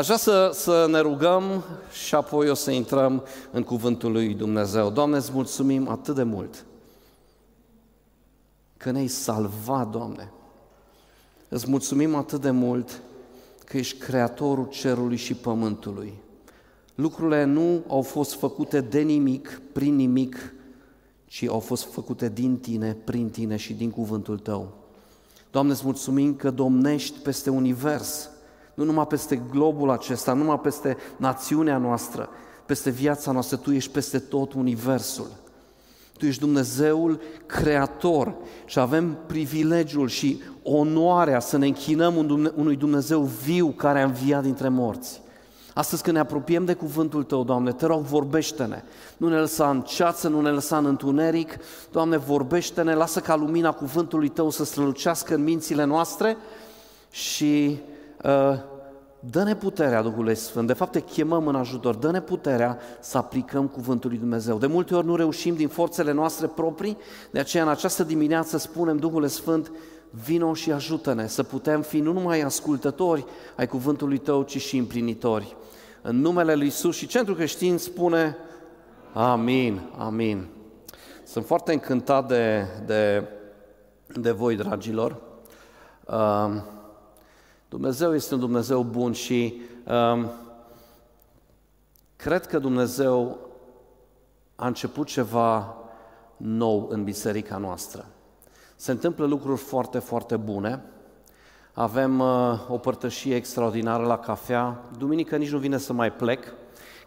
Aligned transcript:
Aș 0.00 0.06
vrea 0.06 0.18
să, 0.18 0.50
să 0.54 0.86
ne 0.90 1.00
rugăm 1.00 1.64
și 2.04 2.14
apoi 2.14 2.48
o 2.48 2.54
să 2.54 2.70
intrăm 2.70 3.22
în 3.50 3.62
Cuvântul 3.62 4.12
lui 4.12 4.34
Dumnezeu. 4.34 4.90
Doamne, 4.90 5.16
îți 5.16 5.32
mulțumim 5.32 5.88
atât 5.88 6.14
de 6.14 6.22
mult 6.22 6.64
că 8.76 8.90
ne-ai 8.90 9.06
salvat, 9.06 9.90
Doamne. 9.90 10.32
Îți 11.48 11.70
mulțumim 11.70 12.14
atât 12.14 12.40
de 12.40 12.50
mult 12.50 13.00
că 13.64 13.76
ești 13.76 13.98
Creatorul 13.98 14.68
cerului 14.68 15.16
și 15.16 15.34
pământului. 15.34 16.12
Lucrurile 16.94 17.44
nu 17.44 17.82
au 17.88 18.02
fost 18.02 18.34
făcute 18.34 18.80
de 18.80 19.00
nimic, 19.00 19.60
prin 19.72 19.96
nimic, 19.96 20.54
ci 21.26 21.44
au 21.48 21.58
fost 21.58 21.84
făcute 21.84 22.28
din 22.28 22.56
Tine, 22.56 22.96
prin 23.04 23.30
Tine 23.30 23.56
și 23.56 23.72
din 23.72 23.90
cuvântul 23.90 24.38
Tău. 24.38 24.72
Doamne, 25.50 25.72
îți 25.72 25.84
mulțumim 25.84 26.34
că 26.34 26.50
domnești 26.50 27.18
peste 27.18 27.50
univers, 27.50 28.29
nu 28.80 28.86
numai 28.86 29.06
peste 29.06 29.42
globul 29.50 29.90
acesta, 29.90 30.32
nu 30.32 30.38
numai 30.38 30.60
peste 30.60 30.96
națiunea 31.16 31.78
noastră, 31.78 32.28
peste 32.66 32.90
viața 32.90 33.32
noastră, 33.32 33.56
Tu 33.56 33.70
ești 33.70 33.90
peste 33.90 34.18
tot 34.18 34.52
universul. 34.52 35.26
Tu 36.18 36.26
ești 36.26 36.40
Dumnezeul 36.40 37.20
creator 37.46 38.34
și 38.64 38.78
avem 38.78 39.18
privilegiul 39.26 40.08
și 40.08 40.42
onoarea 40.62 41.40
să 41.40 41.58
ne 41.58 41.66
închinăm 41.66 42.16
unui 42.56 42.76
Dumnezeu 42.76 43.20
viu 43.20 43.68
care 43.68 44.00
a 44.00 44.04
înviat 44.04 44.42
dintre 44.42 44.68
morți. 44.68 45.20
Astăzi 45.74 46.02
când 46.02 46.16
ne 46.16 46.22
apropiem 46.22 46.64
de 46.64 46.74
cuvântul 46.74 47.22
Tău, 47.22 47.44
Doamne, 47.44 47.72
te 47.72 47.86
rog, 47.86 48.00
vorbește-ne. 48.00 48.82
Nu 49.16 49.28
ne 49.28 49.38
lăsa 49.38 49.70
în 49.70 49.80
ceață, 49.80 50.28
nu 50.28 50.40
ne 50.40 50.50
lăsa 50.50 50.76
în 50.76 50.86
întuneric. 50.86 51.56
Doamne, 51.92 52.16
vorbește-ne, 52.16 52.94
lasă 52.94 53.20
ca 53.20 53.36
lumina 53.36 53.72
cuvântului 53.72 54.28
Tău 54.28 54.50
să 54.50 54.64
strălucească 54.64 55.34
în 55.34 55.42
mințile 55.42 55.84
noastre 55.84 56.36
și 57.10 57.78
uh, 58.24 58.58
dă-ne 59.20 59.54
puterea 59.54 60.02
Duhului 60.02 60.34
Sfânt. 60.34 60.66
De 60.66 60.72
fapt, 60.72 60.92
te 60.92 61.00
chemăm 61.00 61.46
în 61.46 61.54
ajutor. 61.54 61.94
Dă-ne 61.94 62.20
puterea 62.20 62.78
să 63.00 63.18
aplicăm 63.18 63.66
cuvântul 63.66 64.10
lui 64.10 64.18
Dumnezeu. 64.18 64.58
De 64.58 64.66
multe 64.66 64.94
ori 64.94 65.06
nu 65.06 65.16
reușim 65.16 65.54
din 65.54 65.68
forțele 65.68 66.12
noastre 66.12 66.46
proprii, 66.46 66.96
de 67.30 67.38
aceea 67.38 67.62
în 67.62 67.68
această 67.68 68.04
dimineață 68.04 68.58
spunem 68.58 68.96
Duhul 68.96 69.26
Sfânt, 69.26 69.72
vino 70.10 70.54
și 70.54 70.72
ajută-ne 70.72 71.26
să 71.26 71.42
putem 71.42 71.82
fi 71.82 72.00
nu 72.00 72.12
numai 72.12 72.40
ascultători 72.40 73.24
ai 73.56 73.66
cuvântului 73.66 74.18
Tău, 74.18 74.42
ci 74.42 74.60
și 74.60 74.76
împlinitori. 74.76 75.56
În 76.02 76.20
numele 76.20 76.54
Lui 76.54 76.66
Isus 76.66 76.96
și 76.96 77.06
Centrul 77.06 77.36
Creștin 77.36 77.78
spune 77.78 78.36
Amin, 79.12 79.80
Amin. 79.96 80.46
Sunt 81.24 81.46
foarte 81.46 81.72
încântat 81.72 82.28
de, 82.28 82.66
de, 82.86 83.28
de 84.06 84.30
voi, 84.30 84.56
dragilor. 84.56 85.16
Uh, 86.06 86.62
Dumnezeu 87.70 88.14
este 88.14 88.34
un 88.34 88.40
Dumnezeu 88.40 88.82
bun 88.82 89.12
și 89.12 89.60
um, 89.86 90.30
cred 92.16 92.46
că 92.46 92.58
Dumnezeu 92.58 93.38
a 94.56 94.66
început 94.66 95.06
ceva 95.06 95.76
nou 96.36 96.88
în 96.88 97.04
biserica 97.04 97.56
noastră. 97.56 98.06
Se 98.76 98.90
întâmplă 98.90 99.26
lucruri 99.26 99.60
foarte, 99.60 99.98
foarte 99.98 100.36
bune. 100.36 100.82
Avem 101.72 102.18
uh, 102.18 102.68
o 102.68 102.78
părtășie 102.78 103.34
extraordinară 103.34 104.06
la 104.06 104.18
cafea. 104.18 104.84
Duminică 104.98 105.36
nici 105.36 105.50
nu 105.50 105.58
vine 105.58 105.78
să 105.78 105.92
mai 105.92 106.12
plec. 106.12 106.44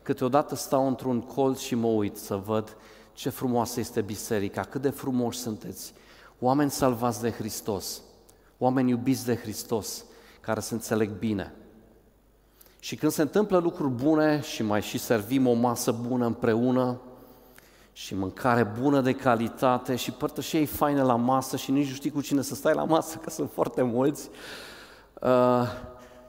Câteodată 0.01 0.55
stau 0.55 0.87
într-un 0.87 1.21
colț 1.21 1.59
și 1.59 1.75
mă 1.75 1.87
uit 1.87 2.17
să 2.17 2.35
văd 2.35 2.77
ce 3.13 3.29
frumoasă 3.29 3.79
este 3.79 4.01
biserica, 4.01 4.61
cât 4.61 4.81
de 4.81 4.89
frumoși 4.89 5.39
sunteți. 5.39 5.93
Oameni 6.39 6.71
salvați 6.71 7.21
de 7.21 7.31
Hristos, 7.31 8.01
oameni 8.57 8.89
iubiți 8.89 9.25
de 9.25 9.35
Hristos, 9.35 10.05
care 10.45 10.59
se 10.59 10.73
înțeleg 10.73 11.09
bine. 11.09 11.53
Și 12.79 12.95
când 12.95 13.11
se 13.11 13.21
întâmplă 13.21 13.57
lucruri 13.57 13.91
bune 13.91 14.41
și 14.41 14.63
mai 14.63 14.81
și 14.81 14.97
servim 14.97 15.47
o 15.47 15.53
masă 15.53 15.91
bună 15.91 16.25
împreună 16.25 16.99
și 17.93 18.15
mâncare 18.15 18.63
bună 18.81 19.01
de 19.01 19.13
calitate 19.13 19.95
și 19.95 20.11
părtășii 20.11 20.65
faine 20.65 21.01
la 21.01 21.15
masă 21.15 21.57
și 21.57 21.71
nici 21.71 21.87
nu 21.87 21.93
știi 21.93 22.11
cu 22.11 22.21
cine 22.21 22.41
să 22.41 22.55
stai 22.55 22.73
la 22.73 22.83
masă, 22.83 23.17
că 23.17 23.29
sunt 23.29 23.51
foarte 23.51 23.81
mulți, 23.81 24.29
uh, 25.21 25.67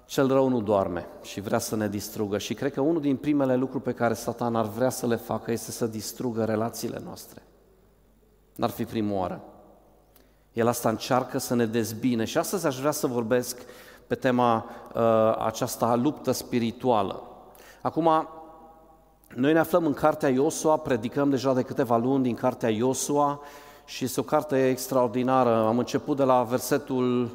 cel 0.04 0.28
rău 0.28 0.48
nu 0.48 0.60
doarme 0.60 1.06
și 1.22 1.40
vrea 1.40 1.58
să 1.58 1.76
ne 1.76 1.88
distrugă. 1.88 2.38
Și 2.38 2.54
cred 2.54 2.72
că 2.72 2.80
unul 2.80 3.00
din 3.00 3.16
primele 3.16 3.56
lucruri 3.56 3.82
pe 3.82 3.92
care 3.92 4.14
Satan 4.14 4.54
ar 4.54 4.66
vrea 4.66 4.90
să 4.90 5.06
le 5.06 5.16
facă 5.16 5.50
este 5.50 5.70
să 5.70 5.86
distrugă 5.86 6.44
relațiile 6.44 7.00
noastre. 7.04 7.42
N-ar 8.54 8.70
fi 8.70 8.84
prima 8.84 9.14
oară. 9.14 9.42
El 10.52 10.66
asta 10.66 10.88
încearcă 10.88 11.38
să 11.38 11.54
ne 11.54 11.66
dezbine 11.66 12.24
și 12.24 12.38
astăzi 12.38 12.66
aș 12.66 12.78
vrea 12.78 12.90
să 12.90 13.06
vorbesc 13.06 13.58
pe 14.06 14.14
tema 14.14 14.64
uh, 14.94 15.02
aceasta 15.44 15.94
luptă 15.94 16.30
spirituală. 16.30 17.22
Acum, 17.80 18.28
noi 19.34 19.52
ne 19.52 19.58
aflăm 19.58 19.86
în 19.86 19.94
cartea 19.94 20.28
Iosua, 20.28 20.76
predicăm 20.76 21.30
deja 21.30 21.54
de 21.54 21.62
câteva 21.62 21.96
luni 21.96 22.22
din 22.22 22.34
cartea 22.34 22.68
Iosua 22.68 23.40
și 23.84 24.04
este 24.04 24.20
o 24.20 24.22
carte 24.22 24.68
extraordinară. 24.68 25.64
Am 25.66 25.78
început 25.78 26.16
de 26.16 26.22
la 26.22 26.42
versetul 26.42 27.30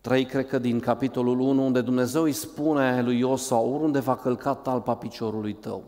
3, 0.00 0.24
cred 0.24 0.46
că 0.46 0.58
din 0.58 0.80
capitolul 0.80 1.40
1, 1.40 1.64
unde 1.64 1.80
Dumnezeu 1.80 2.22
îi 2.22 2.32
spune 2.32 3.02
lui 3.02 3.18
Iosua, 3.18 3.58
oriunde 3.58 3.98
va 3.98 4.16
călca 4.16 4.54
talpa 4.54 4.94
piciorului 4.94 5.52
tău, 5.52 5.84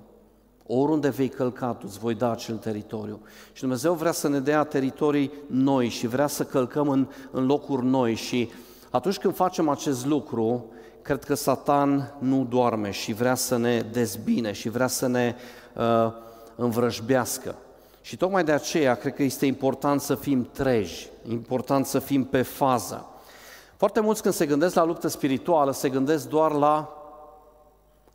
oriunde 0.66 1.08
vei 1.08 1.28
călca, 1.28 1.72
tu 1.72 1.86
îți 1.88 1.98
voi 1.98 2.14
da 2.14 2.30
acel 2.30 2.56
teritoriu. 2.56 3.20
Și 3.52 3.60
Dumnezeu 3.60 3.92
vrea 3.92 4.12
să 4.12 4.28
ne 4.28 4.40
dea 4.40 4.64
teritorii 4.64 5.32
noi 5.46 5.88
și 5.88 6.06
vrea 6.06 6.26
să 6.26 6.44
călcăm 6.44 6.88
în, 6.88 7.06
în 7.30 7.46
locuri 7.46 7.84
noi 7.84 8.14
și 8.14 8.50
atunci 8.96 9.18
când 9.18 9.34
facem 9.34 9.68
acest 9.68 10.06
lucru, 10.06 10.64
cred 11.02 11.24
că 11.24 11.34
Satan 11.34 12.14
nu 12.18 12.46
doarme 12.48 12.90
și 12.90 13.12
vrea 13.12 13.34
să 13.34 13.56
ne 13.56 13.80
dezbine 13.80 14.52
și 14.52 14.68
vrea 14.68 14.86
să 14.86 15.06
ne 15.06 15.34
uh, 15.74 16.12
învrăjbească. 16.54 17.54
Și 18.00 18.16
tocmai 18.16 18.44
de 18.44 18.52
aceea 18.52 18.94
cred 18.94 19.14
că 19.14 19.22
este 19.22 19.46
important 19.46 20.00
să 20.00 20.14
fim 20.14 20.48
treji, 20.52 21.08
important 21.28 21.86
să 21.86 21.98
fim 21.98 22.24
pe 22.24 22.42
fază. 22.42 23.06
Foarte 23.76 24.00
mulți 24.00 24.22
când 24.22 24.34
se 24.34 24.46
gândesc 24.46 24.74
la 24.74 24.84
luptă 24.84 25.08
spirituală, 25.08 25.72
se 25.72 25.88
gândesc 25.88 26.28
doar 26.28 26.52
la 26.52 26.92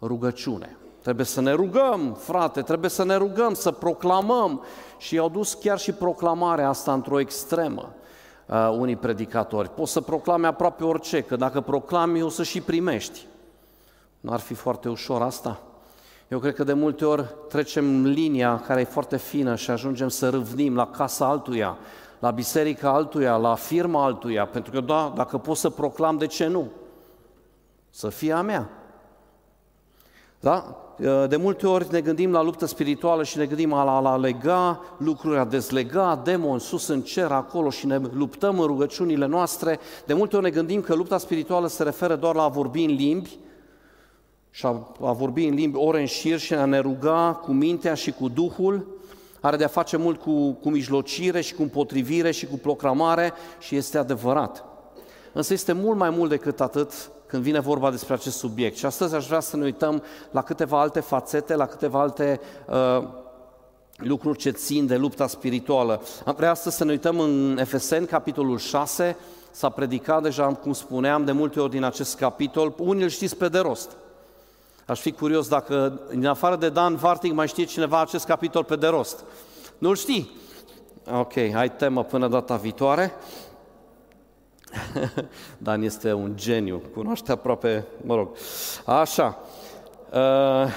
rugăciune. 0.02 0.78
Trebuie 1.02 1.26
să 1.26 1.42
ne 1.42 1.52
rugăm, 1.52 2.18
frate, 2.20 2.62
trebuie 2.62 2.90
să 2.90 3.04
ne 3.04 3.16
rugăm, 3.16 3.54
să 3.54 3.72
proclamăm. 3.72 4.64
Și 4.98 5.16
i-au 5.16 5.30
dus 5.30 5.54
chiar 5.54 5.80
și 5.80 5.92
proclamarea 5.92 6.70
asta 6.70 6.94
într-o 6.94 7.20
extremă 7.20 7.94
uh, 8.52 8.76
unii 8.78 8.96
predicatori. 8.96 9.70
Poți 9.70 9.92
să 9.92 10.02
proclame 10.02 10.48
aproape 10.48 10.84
orice, 10.84 11.22
că 11.22 11.36
dacă 11.36 11.62
proclami 11.62 12.22
o 12.22 12.30
să 12.30 12.44
și 12.44 12.62
primești. 12.62 13.26
Nu 14.20 14.32
ar 14.32 14.40
fi 14.40 14.54
foarte 14.54 14.90
ușor 14.90 15.22
asta? 15.22 15.62
Eu 16.28 16.40
cred 16.40 16.56
că 16.56 16.64
de 16.64 16.74
multe 16.74 17.06
ori 17.06 17.26
trecem 17.50 18.06
linia 18.06 18.60
care 18.60 18.82
e 18.82 18.84
foarte 18.84 19.18
fină 19.18 19.56
și 19.56 19.72
ajungem 19.72 20.08
să 20.08 20.30
râvnim 20.30 20.76
la 20.76 20.88
casa 20.88 21.26
altuia, 21.26 21.78
la 22.20 22.32
biserica 22.32 22.90
altuia, 22.90 23.36
la 23.36 23.56
firma 23.56 24.04
altuia, 24.04 24.46
pentru 24.46 24.72
că 24.72 24.82
da, 24.82 25.14
dacă 25.16 25.38
pot 25.38 25.58
să 25.58 25.70
proclam, 25.70 26.18
de 26.18 26.26
ce 26.26 26.48
nu? 26.48 26.72
Să 27.90 28.10
fie 28.10 28.34
a 28.34 28.42
mea. 28.42 28.70
Da? 30.40 30.76
De 31.28 31.36
multe 31.36 31.68
ori 31.68 31.88
ne 31.92 32.02
gândim 32.02 32.32
la 32.32 32.42
luptă 32.42 32.66
spirituală 32.66 33.24
și 33.24 33.38
ne 33.38 33.46
gândim 33.46 33.70
la, 33.70 34.00
la 34.00 34.16
lega 34.16 34.82
lucruri, 34.98 35.38
a 35.38 35.46
dezlega 35.46 36.22
demon 36.24 36.60
sus 36.60 36.88
în 36.88 37.02
cer 37.02 37.32
acolo 37.32 37.70
și 37.70 37.86
ne 37.86 38.00
luptăm 38.14 38.60
în 38.60 38.66
rugăciunile 38.66 39.26
noastre. 39.26 39.80
De 40.06 40.14
multe 40.14 40.36
ori 40.36 40.46
ne 40.46 40.52
gândim 40.52 40.82
că 40.82 40.96
lupta 40.96 41.18
spirituală 41.18 41.68
se 41.68 41.84
referă 41.84 42.16
doar 42.16 42.36
la 42.36 42.44
a 42.44 42.48
vorbi 42.48 42.84
în 42.84 42.94
limbi 42.94 43.38
și 44.52 44.66
a, 44.66 44.88
a 45.02 45.12
vorbi 45.12 45.46
în 45.46 45.54
limbi 45.54 45.78
ore 45.78 46.00
în 46.00 46.06
șir 46.06 46.38
și 46.38 46.54
a 46.54 46.66
ne 46.66 46.80
ruga 46.80 47.40
cu 47.44 47.52
mintea 47.52 47.94
și 47.94 48.12
cu 48.12 48.28
Duhul. 48.28 49.00
Are 49.40 49.58
de-a 49.58 49.68
face 49.68 49.98
mult 49.98 50.22
cu, 50.22 50.52
cu 50.52 50.70
mijlocire 50.70 51.42
și 51.42 51.54
cu 51.54 51.62
împotrivire 51.62 52.32
și 52.32 52.46
cu 52.46 52.58
proclamare 52.58 53.34
și 53.60 53.76
este 53.76 53.98
adevărat. 53.98 54.66
Însă 55.34 55.54
este 55.54 55.72
mult 55.72 55.98
mai 55.98 56.10
mult 56.10 56.30
decât 56.30 56.62
atât 56.62 57.12
când 57.32 57.44
vine 57.44 57.60
vorba 57.60 57.92
despre 57.92 58.14
acest 58.14 58.38
subiect. 58.38 58.78
Și 58.78 58.86
astăzi 58.86 59.16
aș 59.16 59.28
vrea 59.28 59.40
să 59.40 59.58
ne 59.58 59.64
uităm 59.64 60.04
la 60.32 60.42
câteva 60.42 60.80
alte 60.80 61.00
fațete, 61.00 61.56
la 61.56 61.66
câteva 61.66 62.00
alte 62.00 62.40
uh, 62.68 63.04
lucruri 63.96 64.38
ce 64.38 64.50
țin 64.50 64.86
de 64.86 64.98
lupta 64.98 65.28
spirituală. 65.28 66.02
Am 66.26 66.36
vrea 66.38 66.52
astăzi 66.52 66.76
să 66.76 66.84
ne 66.84 66.92
uităm 66.92 67.20
în 67.20 67.58
Efeseni, 67.60 68.08
capitolul 68.08 68.58
6, 68.58 69.18
s-a 69.52 69.70
predicat 69.70 70.22
deja, 70.22 70.46
cum 70.46 70.74
spuneam, 70.74 71.26
de 71.26 71.32
multe 71.32 71.60
ori 71.60 71.72
din 71.72 71.84
acest 71.84 72.18
capitol. 72.18 72.74
Unii 72.78 73.04
îl 73.04 73.10
știți 73.10 73.38
pe 73.38 73.48
de 73.48 73.60
rost. 73.60 73.92
Aș 74.86 75.00
fi 75.00 75.12
curios 75.12 75.48
dacă, 75.48 76.00
în 76.08 76.26
afară 76.26 76.56
de 76.56 76.70
Dan 76.70 76.96
Vartig, 76.96 77.32
mai 77.32 77.48
știe 77.48 77.64
cineva 77.64 78.02
acest 78.02 78.26
capitol 78.26 78.64
pe 78.64 78.76
de 78.76 78.88
rost. 78.88 79.24
Nu-l 79.78 79.96
știi? 79.96 80.32
Ok, 81.12 81.38
ai 81.38 81.72
temă 81.78 82.04
până 82.04 82.28
data 82.28 82.56
viitoare. 82.56 83.14
Dan 85.58 85.82
este 85.82 86.14
un 86.14 86.32
geniu, 86.36 86.82
cunoaște 86.94 87.32
aproape, 87.32 87.86
mă 88.06 88.16
rog. 88.16 88.30
Așa, 88.86 89.40
uh, 90.14 90.72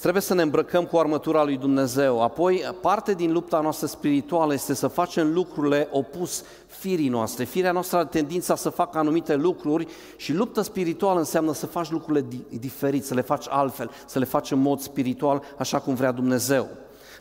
Trebuie 0.00 0.22
să 0.22 0.34
ne 0.34 0.42
îmbrăcăm 0.42 0.84
cu 0.84 0.98
armătura 0.98 1.44
lui 1.44 1.56
Dumnezeu. 1.56 2.22
Apoi, 2.22 2.74
parte 2.80 3.14
din 3.14 3.32
lupta 3.32 3.60
noastră 3.60 3.86
spirituală 3.86 4.52
este 4.52 4.74
să 4.74 4.86
facem 4.86 5.32
lucrurile 5.32 5.88
opus 5.90 6.44
firii 6.66 7.08
noastre. 7.08 7.44
Firea 7.44 7.72
noastră 7.72 7.96
are 7.96 8.08
tendința 8.10 8.56
să 8.56 8.68
facă 8.68 8.98
anumite 8.98 9.34
lucruri 9.34 9.86
și 10.16 10.32
lupta 10.32 10.62
spirituală 10.62 11.18
înseamnă 11.18 11.52
să 11.52 11.66
faci 11.66 11.90
lucrurile 11.90 12.26
diferit, 12.48 13.04
să 13.04 13.14
le 13.14 13.20
faci 13.20 13.46
altfel, 13.48 13.90
să 14.06 14.18
le 14.18 14.24
faci 14.24 14.50
în 14.50 14.58
mod 14.58 14.80
spiritual, 14.80 15.42
așa 15.58 15.78
cum 15.78 15.94
vrea 15.94 16.12
Dumnezeu 16.12 16.68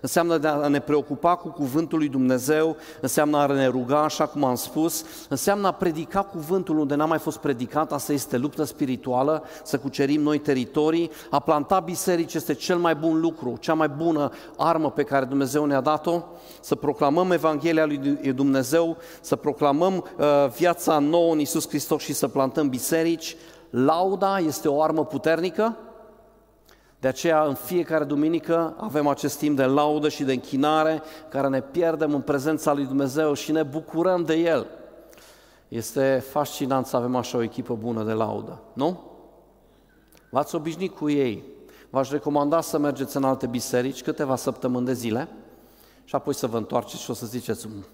înseamnă 0.01 0.37
de 0.37 0.47
a 0.47 0.67
ne 0.67 0.79
preocupa 0.79 1.35
cu 1.35 1.47
cuvântul 1.47 1.97
lui 1.97 2.07
Dumnezeu, 2.07 2.75
înseamnă 3.01 3.37
a 3.37 3.45
ne 3.45 3.67
ruga, 3.67 4.03
așa 4.03 4.25
cum 4.25 4.43
am 4.43 4.55
spus, 4.55 5.05
înseamnă 5.29 5.67
a 5.67 5.71
predica 5.71 6.21
cuvântul 6.23 6.77
unde 6.77 6.95
n-a 6.95 7.05
mai 7.05 7.19
fost 7.19 7.37
predicat, 7.37 7.91
asta 7.91 8.13
este 8.13 8.37
luptă 8.37 8.63
spirituală, 8.63 9.43
să 9.63 9.77
cucerim 9.77 10.21
noi 10.21 10.39
teritorii, 10.39 11.11
a 11.29 11.39
planta 11.39 11.79
biserici 11.79 12.33
este 12.33 12.53
cel 12.53 12.77
mai 12.77 12.95
bun 12.95 13.19
lucru, 13.19 13.57
cea 13.59 13.73
mai 13.73 13.87
bună 13.87 14.31
armă 14.57 14.91
pe 14.91 15.03
care 15.03 15.25
Dumnezeu 15.25 15.65
ne-a 15.65 15.81
dat-o, 15.81 16.23
să 16.61 16.75
proclamăm 16.75 17.31
Evanghelia 17.31 17.85
lui 17.85 17.97
Dumnezeu, 18.35 18.97
să 19.21 19.35
proclamăm 19.35 19.93
uh, 20.17 20.25
viața 20.57 20.99
nouă 20.99 21.31
în 21.33 21.39
Iisus 21.39 21.67
Hristos 21.67 22.01
și 22.01 22.13
să 22.13 22.27
plantăm 22.27 22.69
biserici. 22.69 23.35
Lauda 23.69 24.37
este 24.37 24.67
o 24.67 24.81
armă 24.81 25.05
puternică, 25.05 25.77
de 26.99 27.07
aceea, 27.07 27.43
în 27.43 27.53
fiecare 27.53 28.03
duminică 28.03 28.75
avem 28.77 29.07
acest 29.07 29.37
timp 29.37 29.57
de 29.57 29.65
laudă 29.65 30.09
și 30.09 30.23
de 30.23 30.33
închinare, 30.33 31.01
care 31.29 31.47
ne 31.47 31.61
pierdem 31.61 32.13
în 32.13 32.21
prezența 32.21 32.73
lui 32.73 32.85
Dumnezeu 32.85 33.33
și 33.33 33.51
ne 33.51 33.63
bucurăm 33.63 34.23
de 34.23 34.33
El. 34.33 34.67
Este 35.67 36.23
fascinant 36.29 36.85
să 36.85 36.95
avem 36.95 37.15
așa 37.15 37.37
o 37.37 37.41
echipă 37.41 37.75
bună 37.75 38.03
de 38.03 38.11
laudă, 38.11 38.61
nu? 38.73 39.11
V-ați 40.29 40.55
obișnuit 40.55 40.95
cu 40.95 41.09
ei. 41.09 41.43
V-aș 41.89 42.09
recomanda 42.09 42.61
să 42.61 42.77
mergeți 42.77 43.17
în 43.17 43.23
alte 43.23 43.47
biserici 43.47 44.03
câteva 44.03 44.35
săptămâni 44.35 44.85
de 44.85 44.93
zile 44.93 45.27
și 46.03 46.15
apoi 46.15 46.33
să 46.33 46.47
vă 46.47 46.57
întoarceți 46.57 47.01
și 47.01 47.09
o 47.09 47.13
să 47.13 47.25
ziceți, 47.25 47.67
mm, 47.67 47.85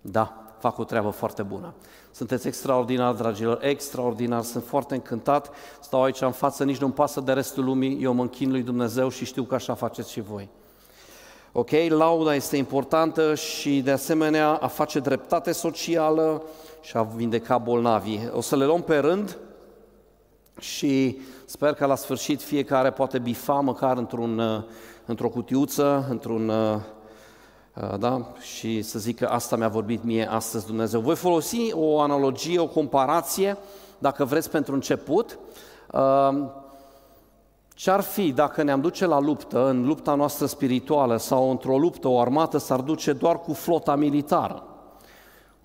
da, 0.00 0.47
fac 0.58 0.78
o 0.78 0.84
treabă 0.84 1.10
foarte 1.10 1.42
bună. 1.42 1.74
Sunteți 2.10 2.46
extraordinar, 2.46 3.14
dragilor, 3.14 3.58
extraordinar, 3.62 4.42
sunt 4.42 4.64
foarte 4.64 4.94
încântat, 4.94 5.50
stau 5.80 6.02
aici 6.02 6.20
în 6.20 6.32
față, 6.32 6.64
nici 6.64 6.78
nu-mi 6.78 6.92
pasă 6.92 7.20
de 7.20 7.32
restul 7.32 7.64
lumii, 7.64 8.02
eu 8.02 8.12
mă 8.12 8.22
închin 8.22 8.50
lui 8.50 8.62
Dumnezeu 8.62 9.08
și 9.08 9.24
știu 9.24 9.42
că 9.42 9.54
așa 9.54 9.74
faceți 9.74 10.12
și 10.12 10.20
voi. 10.20 10.48
Ok, 11.52 11.70
lauda 11.88 12.34
este 12.34 12.56
importantă 12.56 13.34
și 13.34 13.80
de 13.80 13.90
asemenea 13.90 14.48
a 14.48 14.66
face 14.66 14.98
dreptate 14.98 15.52
socială 15.52 16.42
și 16.80 16.96
a 16.96 17.02
vindeca 17.02 17.58
bolnavii. 17.58 18.30
O 18.32 18.40
să 18.40 18.56
le 18.56 18.64
luăm 18.64 18.82
pe 18.82 18.96
rând 18.96 19.38
și 20.58 21.20
sper 21.44 21.72
că 21.72 21.86
la 21.86 21.94
sfârșit 21.94 22.42
fiecare 22.42 22.90
poate 22.90 23.18
bifa 23.18 23.60
măcar 23.60 23.96
într-un, 23.96 24.64
într-o 25.06 25.28
cutiuță, 25.28 26.06
într-un 26.10 26.48
Uh, 26.48 26.80
da? 27.98 28.26
și 28.40 28.82
să 28.82 28.98
zic 28.98 29.18
că 29.18 29.26
asta 29.26 29.56
mi-a 29.56 29.68
vorbit 29.68 30.04
mie 30.04 30.30
astăzi 30.30 30.66
Dumnezeu. 30.66 31.00
Voi 31.00 31.16
folosi 31.16 31.72
o 31.72 32.00
analogie, 32.00 32.58
o 32.58 32.66
comparație, 32.66 33.56
dacă 33.98 34.24
vreți, 34.24 34.50
pentru 34.50 34.74
început. 34.74 35.38
Uh, 35.92 36.44
ce-ar 37.74 38.00
fi 38.00 38.32
dacă 38.32 38.62
ne-am 38.62 38.80
duce 38.80 39.06
la 39.06 39.20
luptă, 39.20 39.68
în 39.68 39.86
lupta 39.86 40.14
noastră 40.14 40.46
spirituală 40.46 41.16
sau 41.16 41.50
într-o 41.50 41.78
luptă, 41.78 42.08
o 42.08 42.20
armată 42.20 42.58
s-ar 42.58 42.80
duce 42.80 43.12
doar 43.12 43.40
cu 43.40 43.52
flota 43.52 43.96
militară? 43.96 44.62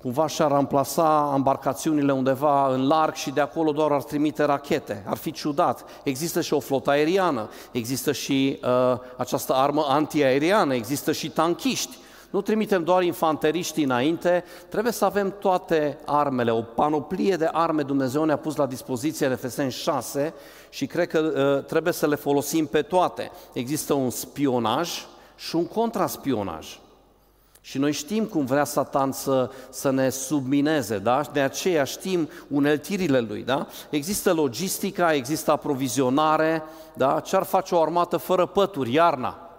Cumva 0.03 0.27
și-ar 0.27 0.51
ramplasa 0.51 1.31
embarcațiunile 1.35 2.11
undeva 2.11 2.73
în 2.73 2.88
larg 2.88 3.13
și 3.13 3.31
de 3.31 3.41
acolo 3.41 3.71
doar 3.71 3.91
ar 3.91 4.03
trimite 4.03 4.44
rachete. 4.44 5.03
Ar 5.07 5.17
fi 5.17 5.31
ciudat. 5.31 5.85
Există 6.03 6.41
și 6.41 6.53
o 6.53 6.59
flotă 6.59 6.89
aeriană, 6.89 7.50
există 7.71 8.11
și 8.11 8.59
uh, 8.63 9.00
această 9.17 9.53
armă 9.53 9.85
antiaeriană, 9.88 10.73
există 10.73 11.11
și 11.11 11.29
tanchiști. 11.29 11.97
Nu 12.29 12.41
trimitem 12.41 12.83
doar 12.83 13.03
infanteriștii 13.03 13.83
înainte, 13.83 14.44
trebuie 14.69 14.94
să 14.94 15.05
avem 15.05 15.35
toate 15.39 15.97
armele, 16.05 16.51
o 16.51 16.61
panoplie 16.61 17.35
de 17.35 17.50
arme 17.51 17.81
Dumnezeu 17.81 18.23
ne-a 18.23 18.38
pus 18.38 18.55
la 18.55 18.65
dispoziție 18.65 19.25
în 19.25 19.31
Efeseni 19.31 19.71
6 19.71 20.33
și 20.69 20.85
cred 20.85 21.07
că 21.07 21.19
uh, 21.19 21.65
trebuie 21.65 21.94
să 21.94 22.07
le 22.07 22.15
folosim 22.15 22.65
pe 22.65 22.81
toate. 22.81 23.31
Există 23.53 23.94
un 23.94 24.09
spionaj 24.09 25.05
și 25.35 25.55
un 25.55 25.67
contraspionaj. 25.67 26.77
Și 27.65 27.77
noi 27.77 27.92
știm 27.92 28.25
cum 28.25 28.45
vrea 28.45 28.63
Satan 28.63 29.12
să, 29.12 29.50
să 29.69 29.89
ne 29.89 30.10
submineze, 30.10 30.98
da? 30.98 31.21
De 31.33 31.39
aceea 31.39 31.83
știm 31.83 32.30
uneltirile 32.48 33.19
lui, 33.19 33.42
da? 33.42 33.68
Există 33.89 34.33
logistica, 34.33 35.13
există 35.13 35.51
aprovizionare, 35.51 36.63
da? 36.94 37.19
Ce-ar 37.19 37.44
face 37.44 37.75
o 37.75 37.81
armată 37.81 38.18
fără 38.18 38.45
pături, 38.45 38.94
iarna? 38.94 39.50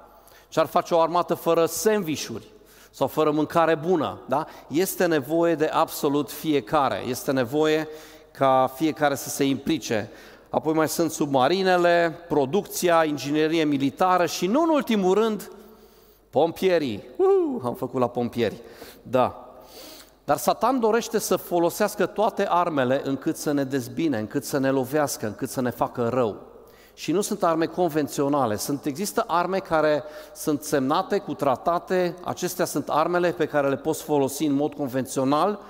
Ce-ar 0.49 0.67
face 0.67 0.95
o 0.95 1.01
armată 1.01 1.35
fără 1.35 1.67
sandvișuri? 1.67 2.53
sau 2.91 3.07
fără 3.07 3.31
mâncare 3.31 3.75
bună. 3.75 4.19
Da? 4.27 4.47
Este 4.69 5.07
nevoie 5.07 5.55
de 5.55 5.67
absolut 5.67 6.31
fiecare. 6.31 7.03
Este 7.07 7.33
nevoie 7.33 7.89
ca 8.31 8.73
fiecare 8.75 9.15
să 9.15 9.29
se 9.29 9.45
implice. 9.45 10.11
Apoi 10.51 10.73
mai 10.73 10.89
sunt 10.89 11.11
submarinele, 11.11 12.19
producția, 12.29 13.05
inginerie 13.05 13.65
militară 13.65 14.27
și 14.27 14.47
nu 14.47 14.63
în 14.63 14.69
ultimul 14.69 15.15
rând 15.15 15.51
pompierii. 16.35 17.03
Uh, 17.17 17.61
am 17.65 17.75
făcut 17.75 18.01
la 18.01 18.09
pompieri. 18.09 18.63
Da. 19.03 19.55
Dar 20.25 20.37
Satan 20.37 20.81
dorește 20.81 21.19
să 21.19 21.37
folosească 21.37 22.07
toate 22.07 22.47
armele 22.49 23.01
încât 23.05 23.37
să 23.37 23.53
ne 23.53 23.65
dezbine, 23.65 24.19
încât 24.19 24.45
să 24.45 24.59
ne 24.59 24.71
lovească, 24.71 25.27
încât 25.27 25.49
să 25.49 25.61
ne 25.61 25.71
facă 25.71 26.09
rău 26.13 26.37
și 26.95 27.13
nu 27.13 27.21
sunt 27.21 27.43
arme 27.43 27.67
convenționale. 27.67 28.57
Sunt, 28.57 28.85
există 28.85 29.25
arme 29.27 29.59
care 29.59 30.05
sunt 30.35 30.63
semnate 30.63 31.19
cu 31.19 31.35
tratate, 31.35 32.15
acestea 32.25 32.65
sunt 32.65 32.89
armele 32.89 33.31
pe 33.31 33.47
care 33.47 33.69
le 33.69 33.77
poți 33.77 34.03
folosi 34.03 34.45
în 34.45 34.53
mod 34.53 34.75
convențional, 34.75 35.61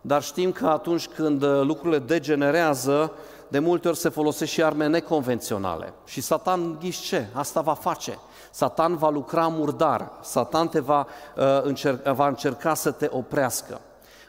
dar 0.00 0.22
știm 0.22 0.52
că 0.52 0.66
atunci 0.66 1.08
când 1.08 1.42
uh, 1.42 1.60
lucrurile 1.62 1.98
degenerează, 1.98 3.12
de 3.48 3.58
multe 3.58 3.88
ori 3.88 3.96
se 3.96 4.08
folosesc 4.08 4.50
și 4.50 4.62
arme 4.62 4.86
neconvenționale. 4.86 5.92
Și 6.04 6.20
Satan, 6.20 6.78
ghiși 6.80 7.02
ce? 7.02 7.26
Asta 7.32 7.60
va 7.60 7.74
face. 7.74 8.18
Satan 8.50 8.96
va 8.96 9.10
lucra 9.10 9.46
murdar, 9.46 10.12
Satan 10.22 10.68
te 10.68 10.80
va, 10.80 11.06
uh, 11.36 11.62
încerca, 11.62 12.12
va 12.12 12.28
încerca 12.28 12.74
să 12.74 12.90
te 12.90 13.08
oprească. 13.10 13.80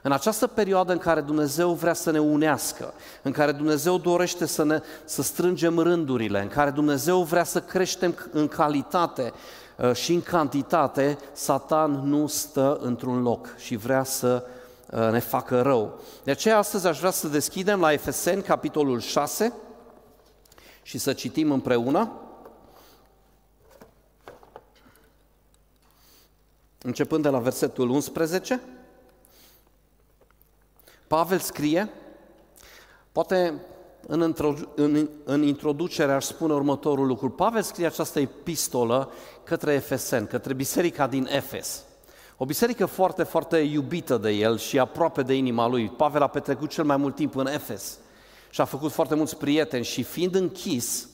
În 0.01 0.11
această 0.11 0.47
perioadă 0.47 0.91
în 0.91 0.97
care 0.97 1.21
Dumnezeu 1.21 1.71
vrea 1.71 1.93
să 1.93 2.11
ne 2.11 2.19
unească, 2.19 2.93
în 3.21 3.31
care 3.31 3.51
Dumnezeu 3.51 3.97
dorește 3.97 4.45
să, 4.45 4.63
ne, 4.63 4.81
să 5.05 5.21
strângem 5.21 5.79
rândurile, 5.79 6.41
în 6.41 6.47
care 6.47 6.69
Dumnezeu 6.69 7.21
vrea 7.21 7.43
să 7.43 7.61
creștem 7.61 8.15
în 8.31 8.47
calitate 8.47 9.33
uh, 9.75 9.93
și 9.93 10.13
în 10.13 10.21
cantitate, 10.21 11.17
Satan 11.31 11.91
nu 11.91 12.27
stă 12.27 12.77
într-un 12.81 13.21
loc 13.21 13.55
și 13.57 13.75
vrea 13.75 14.03
să 14.03 14.43
uh, 14.45 14.56
ne 14.91 15.19
facă 15.19 15.61
rău. 15.61 15.99
De 16.23 16.31
aceea 16.31 16.57
astăzi 16.57 16.87
aș 16.87 16.99
vrea 16.99 17.11
să 17.11 17.27
deschidem 17.27 17.79
la 17.79 17.91
Efeseni, 17.91 18.41
capitolul 18.41 18.99
6, 18.99 19.53
și 20.81 20.97
să 20.97 21.13
citim 21.13 21.51
împreună. 21.51 22.11
Începând 26.81 27.23
de 27.23 27.29
la 27.29 27.39
versetul 27.39 27.89
11. 27.89 28.61
Pavel 31.07 31.39
scrie, 31.39 31.89
poate 33.11 33.61
în, 34.07 34.33
în, 34.75 35.09
în 35.23 35.43
introducere 35.43 36.11
aș 36.11 36.25
spune 36.25 36.53
următorul 36.53 37.07
lucru. 37.07 37.29
Pavel 37.29 37.61
scrie 37.61 37.85
această 37.85 38.19
epistolă 38.19 39.11
către 39.43 39.73
Efesen, 39.73 40.27
către 40.27 40.53
biserica 40.53 41.07
din 41.07 41.27
Efes. 41.31 41.86
O 42.39 42.45
biserică 42.45 42.85
foarte, 42.85 43.23
foarte 43.23 43.57
iubită 43.57 44.17
de 44.17 44.29
el 44.29 44.57
și 44.57 44.79
aproape 44.79 45.21
de 45.21 45.33
inima 45.33 45.67
lui. 45.67 45.89
Pavel 45.89 46.21
a 46.21 46.27
petrecut 46.27 46.69
cel 46.69 46.83
mai 46.83 46.97
mult 46.97 47.15
timp 47.15 47.35
în 47.35 47.47
Efes 47.47 47.97
și 48.49 48.61
a 48.61 48.65
făcut 48.65 48.91
foarte 48.91 49.15
mulți 49.15 49.37
prieteni 49.37 49.83
și 49.83 50.03
fiind 50.03 50.35
închis, 50.35 51.09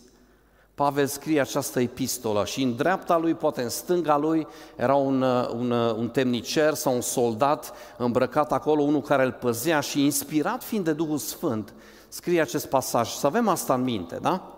Pavel 0.76 1.06
scrie 1.06 1.42
această 1.42 1.80
epistolă 1.80 2.46
și 2.46 2.62
în 2.62 2.76
dreapta 2.76 3.18
lui, 3.18 3.34
poate 3.34 3.62
în 3.62 3.70
stânga 3.70 4.18
lui, 4.18 4.48
era 4.76 4.96
un, 4.96 5.22
un, 5.56 5.72
un 5.72 6.10
temnicer 6.10 6.74
sau 6.74 6.94
un 6.94 7.02
soldat 7.02 7.74
îmbrăcat 7.98 8.52
acolo, 8.52 8.82
unul 8.82 9.02
care 9.02 9.24
îl 9.24 9.32
păzea 9.32 9.80
și 9.80 10.04
inspirat 10.04 10.64
fiind 10.64 10.86
de 10.86 10.94
Duhul 10.94 11.18
Sfânt, 11.18 11.74
scrie 12.08 12.42
acest 12.42 12.66
pasaj. 12.66 13.10
Să 13.10 13.28
avem 13.28 13.48
asta 13.48 13.74
în 13.74 13.82
minte, 13.82 14.18
da? 14.22 14.53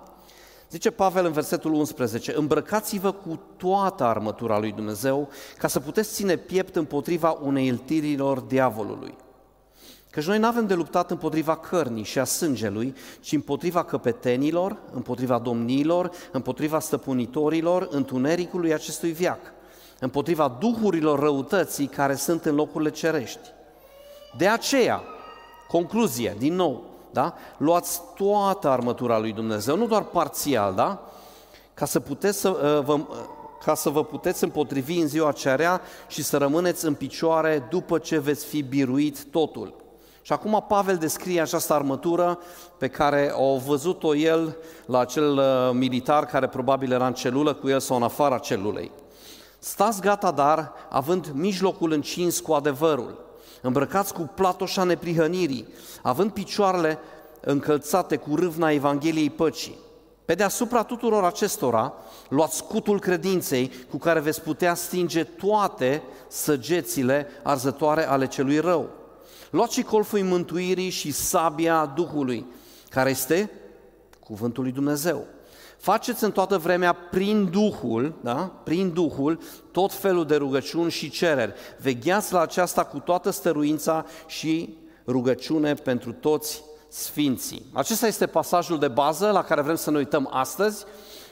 Zice 0.69 0.91
Pavel 0.91 1.25
în 1.25 1.31
versetul 1.31 1.73
11, 1.73 2.35
îmbrăcați-vă 2.35 3.11
cu 3.11 3.39
toată 3.57 4.03
armătura 4.03 4.59
lui 4.59 4.71
Dumnezeu 4.71 5.29
ca 5.57 5.67
să 5.67 5.79
puteți 5.79 6.13
ține 6.13 6.35
piept 6.35 6.75
împotriva 6.75 7.37
unei 7.41 7.67
iltirilor 7.67 8.39
diavolului. 8.39 9.15
Căci 10.09 10.25
noi 10.25 10.39
nu 10.39 10.47
avem 10.47 10.67
de 10.67 10.73
luptat 10.73 11.11
împotriva 11.11 11.57
cărnii 11.57 12.03
și 12.03 12.19
a 12.19 12.23
sângelui, 12.23 12.95
ci 13.19 13.31
împotriva 13.31 13.83
căpetenilor, 13.83 14.77
împotriva 14.91 15.37
domnilor, 15.39 16.11
împotriva 16.31 16.79
stăpunitorilor, 16.79 17.87
întunericului 17.91 18.73
acestui 18.73 19.11
viac, 19.11 19.39
împotriva 19.99 20.57
duhurilor 20.59 21.19
răutății 21.19 21.87
care 21.87 22.15
sunt 22.15 22.45
în 22.45 22.55
locurile 22.55 22.89
cerești. 22.89 23.49
De 24.37 24.47
aceea, 24.47 25.03
concluzie, 25.67 26.35
din 26.37 26.55
nou, 26.55 26.94
da? 27.15 27.33
luați 27.57 28.01
toată 28.15 28.69
armătura 28.69 29.19
lui 29.19 29.31
Dumnezeu, 29.31 29.77
nu 29.77 29.87
doar 29.87 30.03
parțial, 30.03 30.73
da? 30.73 30.99
ca 31.73 31.85
să, 31.85 31.99
puteți 31.99 32.39
să, 32.39 32.49
uh, 32.49 32.83
vă, 32.85 32.99
ca 33.63 33.75
să 33.75 33.89
vă 33.89 34.03
puteți 34.03 34.43
împotrivi 34.43 34.99
în 34.99 35.07
ziua 35.07 35.31
cerea 35.31 35.81
și 36.07 36.23
să 36.23 36.37
rămâneți 36.37 36.85
în 36.85 36.93
picioare 36.93 37.67
după 37.69 37.97
ce 37.97 38.19
veți 38.19 38.45
fi 38.45 38.61
biruit 38.61 39.23
totul. 39.23 39.73
Și 40.21 40.33
acum 40.33 40.65
Pavel 40.67 40.97
descrie 40.97 41.41
această 41.41 41.73
armătură 41.73 42.39
pe 42.77 42.87
care 42.87 43.31
au 43.35 43.61
văzut-o 43.65 44.15
el 44.15 44.57
la 44.85 44.99
acel 44.99 45.37
uh, 45.37 45.69
militar 45.73 46.25
care 46.25 46.47
probabil 46.47 46.91
era 46.91 47.07
în 47.07 47.13
celulă 47.13 47.53
cu 47.53 47.69
el 47.69 47.79
sau 47.79 47.97
în 47.97 48.03
afara 48.03 48.37
celulei. 48.37 48.91
Stați 49.59 50.01
gata, 50.01 50.31
dar, 50.31 50.73
având 50.89 51.31
mijlocul 51.33 51.91
încins 51.91 52.39
cu 52.39 52.53
adevărul, 52.53 53.24
îmbrăcați 53.65 54.13
cu 54.13 54.31
platoșa 54.35 54.83
neprihănirii, 54.83 55.67
având 56.01 56.31
picioarele 56.31 56.99
încălțate 57.41 58.15
cu 58.15 58.35
râvna 58.35 58.71
Evangheliei 58.71 59.29
păcii. 59.29 59.77
Pe 60.25 60.33
deasupra 60.33 60.83
tuturor 60.83 61.23
acestora, 61.23 61.93
luați 62.29 62.55
scutul 62.55 62.99
credinței 62.99 63.71
cu 63.89 63.97
care 63.97 64.19
veți 64.19 64.41
putea 64.41 64.73
stinge 64.73 65.23
toate 65.23 66.03
săgețile 66.27 67.27
arzătoare 67.43 68.07
ale 68.07 68.27
celui 68.27 68.59
rău. 68.59 68.89
Luați 69.49 69.73
și 69.73 69.83
colful 69.83 70.23
mântuirii 70.23 70.89
și 70.89 71.11
sabia 71.11 71.91
Duhului, 71.95 72.45
care 72.89 73.09
este 73.09 73.51
cuvântul 74.19 74.63
lui 74.63 74.71
Dumnezeu. 74.71 75.25
Faceți 75.85 76.23
în 76.23 76.31
toată 76.31 76.57
vremea 76.57 76.93
prin 76.93 77.49
Duhul, 77.49 78.13
da? 78.21 78.51
prin 78.63 78.93
Duhul, 78.93 79.39
tot 79.71 79.93
felul 79.93 80.25
de 80.25 80.35
rugăciuni 80.35 80.91
și 80.91 81.09
cereri. 81.09 81.53
Vegheați 81.81 82.33
la 82.33 82.41
aceasta 82.41 82.83
cu 82.83 82.99
toată 82.99 83.29
stăruința 83.29 84.05
și 84.27 84.77
rugăciune 85.07 85.73
pentru 85.73 86.11
toți 86.11 86.63
sfinții. 86.87 87.65
Acesta 87.73 88.07
este 88.07 88.25
pasajul 88.25 88.79
de 88.79 88.87
bază 88.87 89.31
la 89.31 89.43
care 89.43 89.61
vrem 89.61 89.75
să 89.75 89.91
ne 89.91 89.97
uităm 89.97 90.29
astăzi. 90.31 90.85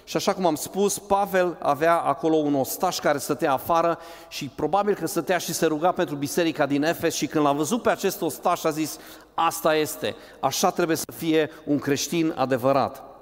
Și 0.04 0.18
așa 0.18 0.34
cum 0.34 0.46
am 0.46 0.56
spus, 0.56 1.00
Pavel 1.00 1.58
avea 1.62 1.96
acolo 1.96 2.36
un 2.36 2.56
ostaș 2.56 3.00
care 3.00 3.18
stătea 3.18 3.54
afară 3.54 4.00
și 4.30 4.52
probabil 4.56 4.96
că 4.96 5.08
stătea 5.08 5.38
și 5.38 5.54
se 5.54 5.66
ruga 5.66 5.92
pentru 5.92 6.16
biserica 6.16 6.66
din 6.66 6.84
Efes 6.84 7.14
și 7.14 7.28
când 7.28 7.46
l-a 7.46 7.52
văzut 7.52 7.82
pe 7.82 7.90
acest 7.90 8.22
ostaș 8.22 8.64
a 8.64 8.70
zis, 8.70 8.98
asta 9.34 9.76
este, 9.76 10.16
așa 10.40 10.70
trebuie 10.70 10.98
să 10.98 11.12
fie 11.16 11.50
un 11.66 11.80
creștin 11.80 12.34
adevărat. 12.38 13.13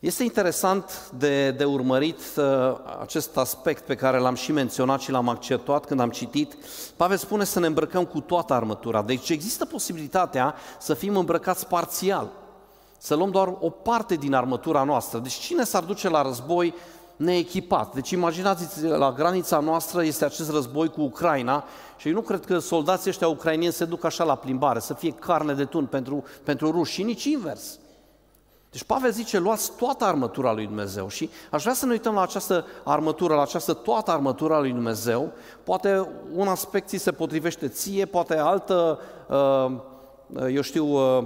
Este 0.00 0.22
interesant 0.22 1.10
de, 1.18 1.50
de 1.50 1.64
urmărit 1.64 2.20
uh, 2.36 2.44
acest 3.00 3.36
aspect 3.36 3.84
pe 3.84 3.94
care 3.94 4.18
l-am 4.18 4.34
și 4.34 4.52
menționat 4.52 5.00
și 5.00 5.10
l-am 5.10 5.28
acceptat 5.28 5.84
când 5.84 6.00
am 6.00 6.10
citit. 6.10 6.56
Pavel 6.96 7.16
spune 7.16 7.44
să 7.44 7.60
ne 7.60 7.66
îmbrăcăm 7.66 8.04
cu 8.04 8.20
toată 8.20 8.52
armătura. 8.52 9.02
Deci 9.02 9.28
există 9.28 9.64
posibilitatea 9.64 10.54
să 10.78 10.94
fim 10.94 11.16
îmbrăcați 11.16 11.66
parțial 11.66 12.30
să 12.98 13.14
luăm 13.14 13.30
doar 13.30 13.54
o 13.60 13.70
parte 13.70 14.14
din 14.14 14.34
armătura 14.34 14.82
noastră. 14.82 15.18
Deci 15.18 15.32
cine 15.32 15.64
s-ar 15.64 15.82
duce 15.82 16.08
la 16.08 16.22
război 16.22 16.74
neechipat? 17.16 17.94
Deci 17.94 18.10
imaginați 18.10 18.84
la 18.84 19.12
granița 19.12 19.58
noastră 19.58 20.04
este 20.04 20.24
acest 20.24 20.50
război 20.50 20.88
cu 20.88 21.00
Ucraina 21.00 21.64
și 21.96 22.08
eu 22.08 22.14
nu 22.14 22.20
cred 22.20 22.44
că 22.44 22.58
soldații 22.58 23.10
ăștia 23.10 23.28
ucrainieni 23.28 23.72
se 23.72 23.84
duc 23.84 24.04
așa 24.04 24.24
la 24.24 24.34
plimbare, 24.34 24.78
să 24.78 24.94
fie 24.94 25.10
carne 25.10 25.52
de 25.52 25.64
tun 25.64 25.86
pentru, 25.86 26.24
pentru 26.44 26.70
ruși 26.70 26.92
și 26.92 27.02
nici 27.02 27.24
invers. 27.24 27.78
Deci 28.70 28.82
Pavel 28.82 29.12
zice, 29.12 29.38
luați 29.38 29.72
toată 29.76 30.04
armătura 30.04 30.52
lui 30.52 30.66
Dumnezeu 30.66 31.08
și 31.08 31.30
aș 31.50 31.62
vrea 31.62 31.74
să 31.74 31.86
ne 31.86 31.92
uităm 31.92 32.14
la 32.14 32.22
această 32.22 32.66
armătură, 32.84 33.34
la 33.34 33.42
această 33.42 33.72
toată 33.72 34.10
armătura 34.10 34.60
lui 34.60 34.70
Dumnezeu. 34.70 35.32
Poate 35.64 36.08
un 36.34 36.48
aspect 36.48 36.88
ți 36.88 36.96
se 36.96 37.12
potrivește 37.12 37.68
ție, 37.68 38.04
poate 38.04 38.36
altă, 38.36 38.98
uh, 39.28 40.50
eu 40.52 40.60
știu, 40.60 40.86
uh, 40.86 41.24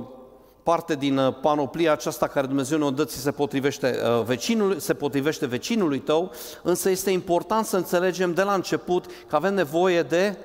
parte 0.63 0.95
din 0.95 1.17
uh, 1.17 1.35
panoplia 1.41 1.93
aceasta 1.93 2.27
care 2.27 2.47
Dumnezeu 2.47 2.79
ne-o 2.79 2.91
dă, 2.91 3.05
ți 3.05 3.17
se 3.17 3.31
potrivește, 3.31 4.01
uh, 4.03 4.25
vecinului, 4.25 4.81
se 4.81 4.95
potrivește 4.95 5.47
vecinului 5.47 5.99
tău, 5.99 6.31
însă 6.63 6.91
este 6.91 7.11
important 7.11 7.67
să 7.67 7.77
înțelegem 7.77 8.35
de 8.35 8.43
la 8.43 8.55
început 8.55 9.07
că 9.27 9.37
avem 9.37 9.55
nevoie 9.55 10.03
de 10.03 10.37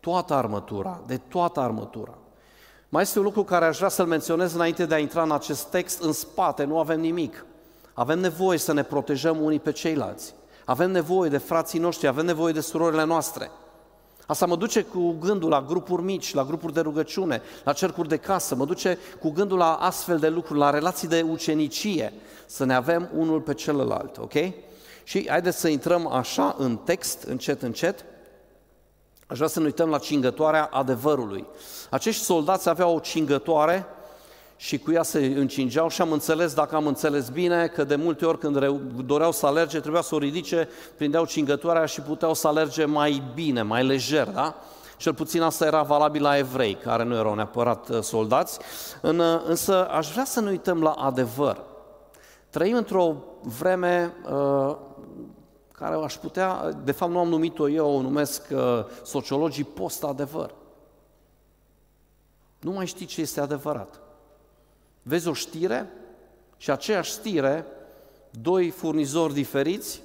toată 0.00 0.34
armătura, 0.34 1.02
de 1.06 1.16
toată 1.16 1.60
armătura. 1.60 2.18
Mai 2.94 3.02
este 3.02 3.18
un 3.18 3.24
lucru 3.24 3.44
care 3.44 3.64
aș 3.64 3.76
vrea 3.76 3.88
să-l 3.88 4.06
menționez 4.06 4.54
înainte 4.54 4.86
de 4.86 4.94
a 4.94 4.98
intra 4.98 5.22
în 5.22 5.32
acest 5.32 5.64
text. 5.64 6.02
În 6.02 6.12
spate 6.12 6.64
nu 6.64 6.78
avem 6.78 7.00
nimic. 7.00 7.46
Avem 7.92 8.18
nevoie 8.18 8.58
să 8.58 8.72
ne 8.72 8.82
protejăm 8.82 9.40
unii 9.40 9.60
pe 9.60 9.72
ceilalți. 9.72 10.34
Avem 10.64 10.90
nevoie 10.90 11.30
de 11.30 11.38
frații 11.38 11.78
noștri, 11.78 12.06
avem 12.06 12.24
nevoie 12.24 12.52
de 12.52 12.60
surorile 12.60 13.04
noastre. 13.04 13.50
Asta 14.26 14.46
mă 14.46 14.56
duce 14.56 14.82
cu 14.82 15.16
gândul 15.20 15.48
la 15.50 15.62
grupuri 15.62 16.02
mici, 16.02 16.34
la 16.34 16.44
grupuri 16.44 16.72
de 16.72 16.80
rugăciune, 16.80 17.42
la 17.64 17.72
cercuri 17.72 18.08
de 18.08 18.16
casă, 18.16 18.54
mă 18.54 18.64
duce 18.64 18.98
cu 19.20 19.30
gândul 19.30 19.58
la 19.58 19.74
astfel 19.74 20.18
de 20.18 20.28
lucruri, 20.28 20.58
la 20.58 20.70
relații 20.70 21.08
de 21.08 21.24
ucenicie, 21.30 22.12
să 22.46 22.64
ne 22.64 22.74
avem 22.74 23.10
unul 23.16 23.40
pe 23.40 23.54
celălalt, 23.54 24.18
ok? 24.18 24.34
Și 25.04 25.28
haideți 25.28 25.60
să 25.60 25.68
intrăm 25.68 26.06
așa 26.06 26.54
în 26.58 26.76
text, 26.76 27.22
încet, 27.22 27.62
încet. 27.62 28.04
Aș 29.26 29.36
vrea 29.36 29.48
să 29.48 29.58
ne 29.58 29.64
uităm 29.64 29.88
la 29.88 29.98
cingătoarea 29.98 30.64
adevărului. 30.72 31.46
Acești 31.90 32.24
soldați 32.24 32.68
aveau 32.68 32.94
o 32.94 33.00
cingătoare 33.00 33.86
și 34.56 34.78
cu 34.78 34.92
ea 34.92 35.02
se 35.02 35.18
încingeau 35.18 35.88
și 35.88 36.00
am 36.00 36.12
înțeles, 36.12 36.54
dacă 36.54 36.76
am 36.76 36.86
înțeles 36.86 37.28
bine, 37.28 37.66
că 37.66 37.84
de 37.84 37.96
multe 37.96 38.26
ori 38.26 38.38
când 38.38 38.66
doreau 39.04 39.32
să 39.32 39.46
alerge, 39.46 39.80
trebuia 39.80 40.02
să 40.02 40.14
o 40.14 40.18
ridice, 40.18 40.68
prindeau 40.96 41.24
cingătoarea 41.24 41.84
și 41.84 42.00
puteau 42.00 42.34
să 42.34 42.48
alerge 42.48 42.84
mai 42.84 43.22
bine, 43.34 43.62
mai 43.62 43.84
lejer, 43.84 44.28
da? 44.28 44.54
Cel 44.96 45.14
puțin 45.14 45.42
asta 45.42 45.66
era 45.66 45.82
valabil 45.82 46.22
la 46.22 46.38
evrei, 46.38 46.74
care 46.74 47.04
nu 47.04 47.14
erau 47.14 47.34
neapărat 47.34 47.88
uh, 47.88 48.02
soldați, 48.02 48.58
în, 49.00 49.18
uh, 49.18 49.40
însă 49.46 49.88
aș 49.88 50.12
vrea 50.12 50.24
să 50.24 50.40
ne 50.40 50.50
uităm 50.50 50.82
la 50.82 50.90
adevăr. 50.90 51.62
Trăim 52.50 52.76
într-o 52.76 53.16
vreme 53.42 54.14
uh, 54.32 54.76
care 55.84 56.04
aș 56.04 56.14
putea, 56.14 56.72
de 56.84 56.92
fapt 56.92 57.12
nu 57.12 57.18
am 57.18 57.28
numit-o 57.28 57.68
eu, 57.68 57.96
o 57.96 58.00
numesc 58.00 58.42
uh, 58.50 58.84
sociologii 59.02 59.64
post-adevăr. 59.64 60.54
Nu 62.60 62.70
mai 62.70 62.86
știi 62.86 63.06
ce 63.06 63.20
este 63.20 63.40
adevărat. 63.40 64.00
Vezi 65.02 65.28
o 65.28 65.32
știre 65.32 65.90
și 66.56 66.70
aceeași 66.70 67.10
știre, 67.10 67.66
doi 68.30 68.70
furnizori 68.70 69.32
diferiți, 69.32 70.02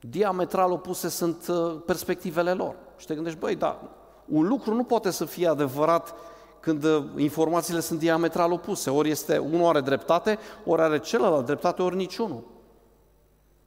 diametral 0.00 0.70
opuse 0.70 1.08
sunt 1.08 1.46
uh, 1.48 1.76
perspectivele 1.86 2.52
lor. 2.52 2.74
Și 2.96 3.06
te 3.06 3.14
gândești, 3.14 3.38
băi, 3.38 3.54
dar 3.54 3.80
un 4.26 4.46
lucru 4.46 4.74
nu 4.74 4.84
poate 4.84 5.10
să 5.10 5.24
fie 5.24 5.48
adevărat 5.48 6.14
când 6.60 6.84
uh, 6.84 7.04
informațiile 7.16 7.80
sunt 7.80 7.98
diametral 7.98 8.52
opuse. 8.52 8.90
Ori 8.90 9.10
este, 9.10 9.38
unul 9.38 9.68
are 9.68 9.80
dreptate, 9.80 10.38
ori 10.64 10.82
are 10.82 10.98
celălalt 10.98 11.46
dreptate, 11.46 11.82
ori 11.82 11.96
niciunul. 11.96 12.54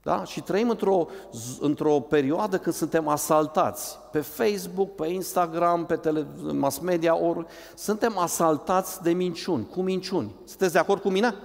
Da? 0.03 0.23
Și 0.23 0.41
trăim 0.41 0.69
într-o, 0.69 1.07
într-o 1.59 1.99
perioadă 1.99 2.57
când 2.57 2.75
suntem 2.75 3.07
asaltați 3.07 3.97
pe 4.11 4.19
Facebook, 4.19 4.95
pe 4.95 5.07
Instagram, 5.07 5.85
pe 5.85 5.95
tele, 5.95 6.25
mass 6.51 6.79
media, 6.79 7.17
ori 7.17 7.45
suntem 7.75 8.17
asaltați 8.17 9.01
de 9.01 9.11
minciuni, 9.11 9.67
cu 9.67 9.81
minciuni. 9.81 10.35
Sunteți 10.45 10.73
de 10.73 10.79
acord 10.79 11.01
cu 11.01 11.09
mine? 11.09 11.35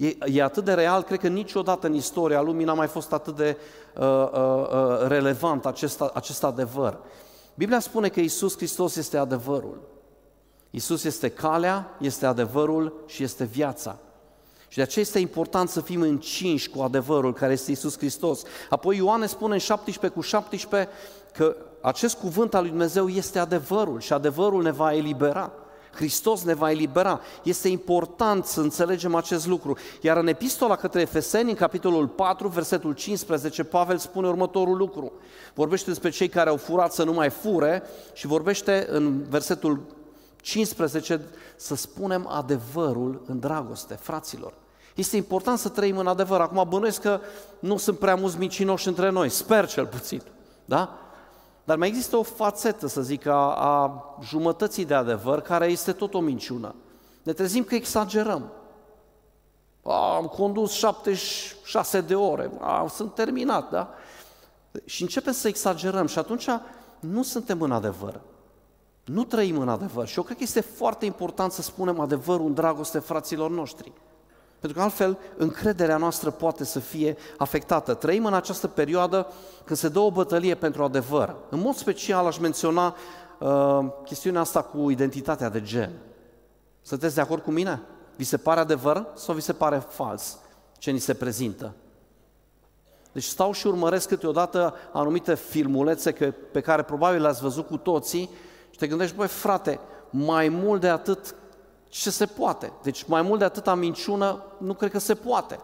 E, 0.00 0.16
e 0.24 0.42
atât 0.42 0.64
de 0.64 0.74
real, 0.74 1.02
cred 1.02 1.18
că 1.18 1.28
niciodată 1.28 1.86
în 1.86 1.94
istoria 1.94 2.40
lumii 2.40 2.64
n-a 2.64 2.74
mai 2.74 2.86
fost 2.86 3.12
atât 3.12 3.36
de 3.36 3.56
uh, 3.98 4.04
uh, 4.04 4.68
uh, 4.72 5.06
relevant 5.06 5.66
acest, 5.66 6.00
acest 6.00 6.44
adevăr. 6.44 6.98
Biblia 7.54 7.80
spune 7.80 8.08
că 8.08 8.20
Isus 8.20 8.56
Hristos 8.56 8.96
este 8.96 9.16
adevărul. 9.16 9.80
Isus 10.70 11.04
este 11.04 11.28
calea, 11.28 11.96
este 12.00 12.26
adevărul 12.26 13.04
și 13.06 13.22
este 13.22 13.44
viața. 13.44 13.98
Și 14.72 14.78
de 14.78 14.84
aceea 14.84 15.04
este 15.04 15.18
important 15.18 15.68
să 15.68 15.80
fim 15.80 16.00
încinși 16.00 16.68
cu 16.68 16.82
adevărul 16.82 17.32
care 17.32 17.52
este 17.52 17.70
Isus 17.70 17.96
Hristos. 17.96 18.42
Apoi 18.68 18.96
Ioan 18.96 19.26
spune 19.26 19.52
în 19.52 19.58
17 19.58 20.18
cu 20.18 20.24
17 20.24 20.90
că 21.32 21.56
acest 21.80 22.18
cuvânt 22.18 22.54
al 22.54 22.60
lui 22.60 22.70
Dumnezeu 22.70 23.08
este 23.08 23.38
adevărul 23.38 24.00
și 24.00 24.12
adevărul 24.12 24.62
ne 24.62 24.70
va 24.70 24.94
elibera. 24.94 25.52
Hristos 25.94 26.42
ne 26.42 26.54
va 26.54 26.70
elibera. 26.70 27.20
Este 27.42 27.68
important 27.68 28.44
să 28.44 28.60
înțelegem 28.60 29.14
acest 29.14 29.46
lucru. 29.46 29.76
Iar 30.00 30.16
în 30.16 30.26
epistola 30.26 30.76
către 30.76 31.00
Efeseni, 31.00 31.50
în 31.50 31.56
capitolul 31.56 32.08
4, 32.08 32.48
versetul 32.48 32.92
15, 32.92 33.64
Pavel 33.64 33.98
spune 33.98 34.28
următorul 34.28 34.76
lucru. 34.76 35.12
Vorbește 35.54 35.90
despre 35.90 36.10
cei 36.10 36.28
care 36.28 36.48
au 36.48 36.56
furat 36.56 36.92
să 36.92 37.04
nu 37.04 37.12
mai 37.12 37.30
fure 37.30 37.82
și 38.12 38.26
vorbește 38.26 38.86
în 38.90 39.22
versetul 39.28 39.82
15 40.40 41.20
să 41.56 41.74
spunem 41.74 42.26
adevărul 42.30 43.22
în 43.26 43.38
dragoste, 43.38 43.94
fraților. 43.94 44.60
Este 44.94 45.16
important 45.16 45.58
să 45.58 45.68
trăim 45.68 45.96
în 45.96 46.06
adevăr. 46.06 46.40
Acum 46.40 46.66
bănuiesc 46.68 47.00
că 47.00 47.20
nu 47.58 47.76
sunt 47.76 47.98
prea 47.98 48.14
mulți 48.14 48.38
micinoși 48.38 48.88
între 48.88 49.10
noi, 49.10 49.28
sper 49.28 49.66
cel 49.66 49.86
puțin. 49.86 50.22
Da? 50.64 50.98
Dar 51.64 51.76
mai 51.76 51.88
există 51.88 52.16
o 52.16 52.22
fațetă, 52.22 52.86
să 52.86 53.02
zic, 53.02 53.26
a, 53.26 53.54
a 53.54 54.04
jumătății 54.22 54.84
de 54.84 54.94
adevăr, 54.94 55.40
care 55.40 55.66
este 55.66 55.92
tot 55.92 56.14
o 56.14 56.20
minciună. 56.20 56.74
Ne 57.22 57.32
trezim 57.32 57.64
că 57.64 57.74
exagerăm. 57.74 58.52
A, 59.82 60.14
am 60.14 60.24
condus 60.24 60.72
76 60.72 62.00
de 62.00 62.14
ore, 62.14 62.50
a, 62.60 62.86
sunt 62.88 63.14
terminat, 63.14 63.70
da? 63.70 63.94
Și 64.84 65.02
începem 65.02 65.32
să 65.32 65.48
exagerăm 65.48 66.06
și 66.06 66.18
atunci 66.18 66.48
nu 67.00 67.22
suntem 67.22 67.60
în 67.60 67.72
adevăr. 67.72 68.20
Nu 69.04 69.24
trăim 69.24 69.58
în 69.58 69.68
adevăr. 69.68 70.06
Și 70.06 70.18
eu 70.18 70.24
cred 70.24 70.36
că 70.36 70.42
este 70.42 70.60
foarte 70.60 71.04
important 71.04 71.52
să 71.52 71.62
spunem 71.62 72.00
adevărul 72.00 72.46
în 72.46 72.54
dragoste 72.54 72.98
fraților 72.98 73.50
noștri. 73.50 73.92
Pentru 74.62 74.78
că 74.78 74.84
altfel 74.84 75.18
încrederea 75.36 75.96
noastră 75.96 76.30
poate 76.30 76.64
să 76.64 76.78
fie 76.78 77.16
afectată. 77.36 77.94
Trăim 77.94 78.24
în 78.24 78.34
această 78.34 78.68
perioadă 78.68 79.26
când 79.64 79.78
se 79.78 79.88
dă 79.88 79.98
o 79.98 80.10
bătălie 80.10 80.54
pentru 80.54 80.82
adevăr. 80.82 81.34
În 81.48 81.60
mod 81.60 81.74
special 81.74 82.26
aș 82.26 82.38
menționa 82.38 82.96
uh, 83.38 83.78
chestiunea 84.04 84.40
asta 84.40 84.62
cu 84.62 84.90
identitatea 84.90 85.48
de 85.48 85.62
gen. 85.62 85.92
Sunteți 86.82 87.14
de 87.14 87.20
acord 87.20 87.42
cu 87.42 87.50
mine? 87.50 87.82
Vi 88.16 88.24
se 88.24 88.36
pare 88.36 88.60
adevăr 88.60 89.06
sau 89.14 89.34
vi 89.34 89.40
se 89.40 89.52
pare 89.52 89.82
fals 89.88 90.38
ce 90.78 90.90
ni 90.90 90.98
se 90.98 91.14
prezintă? 91.14 91.74
Deci 93.12 93.24
stau 93.24 93.52
și 93.52 93.66
urmăresc 93.66 94.08
câteodată 94.08 94.74
anumite 94.92 95.34
filmulețe 95.34 96.12
pe 96.52 96.60
care 96.60 96.82
probabil 96.82 97.20
le-ați 97.20 97.42
văzut 97.42 97.66
cu 97.66 97.76
toții 97.76 98.30
și 98.70 98.78
te 98.78 98.86
gândești, 98.86 99.16
băi 99.16 99.28
frate, 99.28 99.80
mai 100.10 100.48
mult 100.48 100.80
de 100.80 100.88
atât 100.88 101.34
ce 101.92 102.10
se 102.10 102.26
poate. 102.26 102.72
Deci 102.82 103.02
mai 103.02 103.22
mult 103.22 103.38
de 103.38 103.44
atâta 103.44 103.74
minciună 103.74 104.42
nu 104.58 104.74
cred 104.74 104.90
că 104.90 104.98
se 104.98 105.14
poate. 105.14 105.60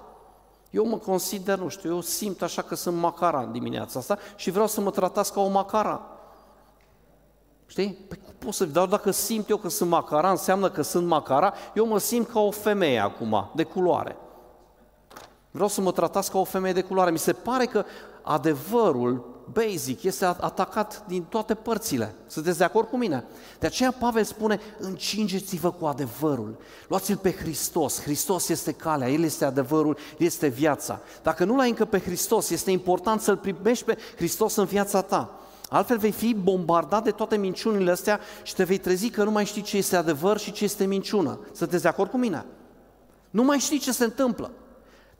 Eu 0.71 0.87
mă 0.87 0.97
consider, 0.97 1.59
nu 1.59 1.69
știu, 1.69 1.95
eu 1.95 2.01
simt 2.01 2.43
așa 2.43 2.63
că 2.63 2.75
sunt 2.75 2.97
macara 2.97 3.41
în 3.41 3.53
dimineața 3.53 3.99
asta 3.99 4.19
și 4.37 4.51
vreau 4.51 4.67
să 4.67 4.81
mă 4.81 4.91
tratați 4.91 5.33
ca 5.33 5.41
o 5.41 5.49
macara. 5.49 6.01
Știi? 7.67 7.93
Păi 8.09 8.19
cum 8.25 8.35
pot 8.39 8.55
să 8.55 8.65
dau 8.65 8.87
dacă 8.87 9.11
simt 9.11 9.49
eu 9.49 9.57
că 9.57 9.69
sunt 9.69 9.91
macara, 9.91 10.31
înseamnă 10.31 10.71
că 10.71 10.83
sunt 10.83 11.07
macara, 11.07 11.55
eu 11.75 11.87
mă 11.87 11.99
simt 11.99 12.29
ca 12.29 12.41
o 12.41 12.51
femeie 12.51 12.99
acum, 12.99 13.51
de 13.55 13.63
culoare. 13.63 14.17
Vreau 15.51 15.69
să 15.69 15.81
mă 15.81 15.93
tratați 15.93 16.31
ca 16.31 16.39
o 16.39 16.45
femeie 16.45 16.75
de 16.75 16.83
culoare. 16.83 17.11
Mi 17.11 17.19
se 17.19 17.33
pare 17.33 17.67
că 17.67 17.85
adevărul 18.23 19.38
basic 19.53 20.03
este 20.03 20.25
atacat 20.25 21.05
din 21.07 21.23
toate 21.23 21.55
părțile. 21.55 22.15
Sunteți 22.27 22.59
de 22.59 22.65
acord 22.65 22.89
cu 22.89 22.97
mine? 22.97 23.25
De 23.59 23.67
aceea 23.67 23.93
Pavel 23.93 24.25
spune, 24.25 24.61
încingeți-vă 24.79 25.73
cu 25.73 25.87
adevărul. 25.87 26.57
Luați-l 26.89 27.17
pe 27.17 27.33
Hristos. 27.33 28.01
Hristos 28.01 28.49
este 28.49 28.73
calea, 28.73 29.11
El 29.11 29.23
este 29.23 29.45
adevărul, 29.45 29.97
El 30.19 30.27
este 30.27 30.47
viața. 30.47 31.01
Dacă 31.23 31.45
nu 31.45 31.57
l-ai 31.57 31.69
încă 31.69 31.85
pe 31.85 32.01
Hristos, 32.01 32.51
este 32.51 32.71
important 32.71 33.21
să-L 33.21 33.37
primești 33.37 33.85
pe 33.85 33.99
Hristos 34.17 34.57
în 34.57 34.65
viața 34.65 35.01
ta. 35.01 35.41
Altfel 35.69 35.99
vei 35.99 36.13
fi 36.13 36.35
bombardat 36.35 37.05
de 37.05 37.11
toate 37.11 37.37
minciunile 37.37 37.91
astea 37.91 38.21
și 38.43 38.55
te 38.55 38.65
vei 38.65 38.79
trezi 38.79 39.11
că 39.11 39.25
nu 39.25 39.31
mai 39.31 39.45
știi 39.45 39.63
ce 39.63 39.77
este 39.77 39.97
adevăr 39.97 40.39
și 40.39 40.53
ce 40.53 40.65
este 40.65 40.85
minciună. 40.85 41.39
Sunteți 41.53 41.83
de 41.83 41.89
acord 41.89 42.11
cu 42.11 42.17
mine? 42.17 42.47
Nu 43.31 43.43
mai 43.43 43.59
știi 43.59 43.79
ce 43.79 43.93
se 43.93 44.05
întâmplă. 44.05 44.51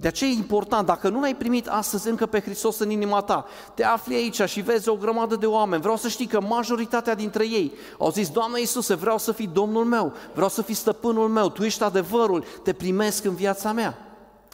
De 0.01 0.09
aceea 0.09 0.31
e 0.31 0.35
important, 0.35 0.87
dacă 0.87 1.09
nu 1.09 1.21
l-ai 1.21 1.37
primit 1.37 1.67
astăzi 1.67 2.09
încă 2.09 2.27
pe 2.27 2.41
Hristos 2.41 2.79
în 2.79 2.91
inima 2.91 3.21
ta, 3.21 3.47
te 3.75 3.85
afli 3.85 4.15
aici 4.15 4.43
și 4.43 4.61
vezi 4.61 4.89
o 4.89 4.95
grămadă 4.95 5.37
de 5.37 5.47
oameni, 5.47 5.83
vreau 5.83 5.97
să 5.97 6.09
știi 6.09 6.27
că 6.27 6.41
majoritatea 6.41 7.15
dintre 7.15 7.49
ei 7.49 7.73
au 7.99 8.11
zis, 8.11 8.29
Doamne 8.29 8.61
Iisuse, 8.61 8.95
vreau 8.95 9.19
să 9.19 9.33
fii 9.33 9.47
Domnul 9.47 9.85
meu, 9.85 10.13
vreau 10.35 10.49
să 10.49 10.63
fii 10.63 10.75
stăpânul 10.75 11.29
meu, 11.29 11.49
Tu 11.49 11.63
ești 11.63 11.83
adevărul, 11.83 12.45
te 12.63 12.73
primesc 12.73 13.25
în 13.25 13.35
viața 13.35 13.73
mea. 13.73 13.99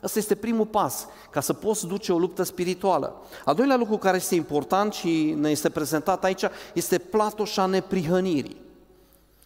Asta 0.03 0.19
este 0.19 0.35
primul 0.35 0.67
pas, 0.67 1.07
ca 1.31 1.41
să 1.41 1.53
poți 1.53 1.87
duce 1.87 2.13
o 2.13 2.19
luptă 2.19 2.43
spirituală. 2.43 3.23
Al 3.45 3.55
doilea 3.55 3.77
lucru 3.77 3.97
care 3.97 4.17
este 4.17 4.35
important 4.35 4.93
și 4.93 5.37
ne 5.39 5.51
este 5.51 5.71
prezentat 5.71 6.25
aici 6.25 6.45
este 6.75 6.99
platoșa 6.99 7.67
neprihănirii. 7.67 8.63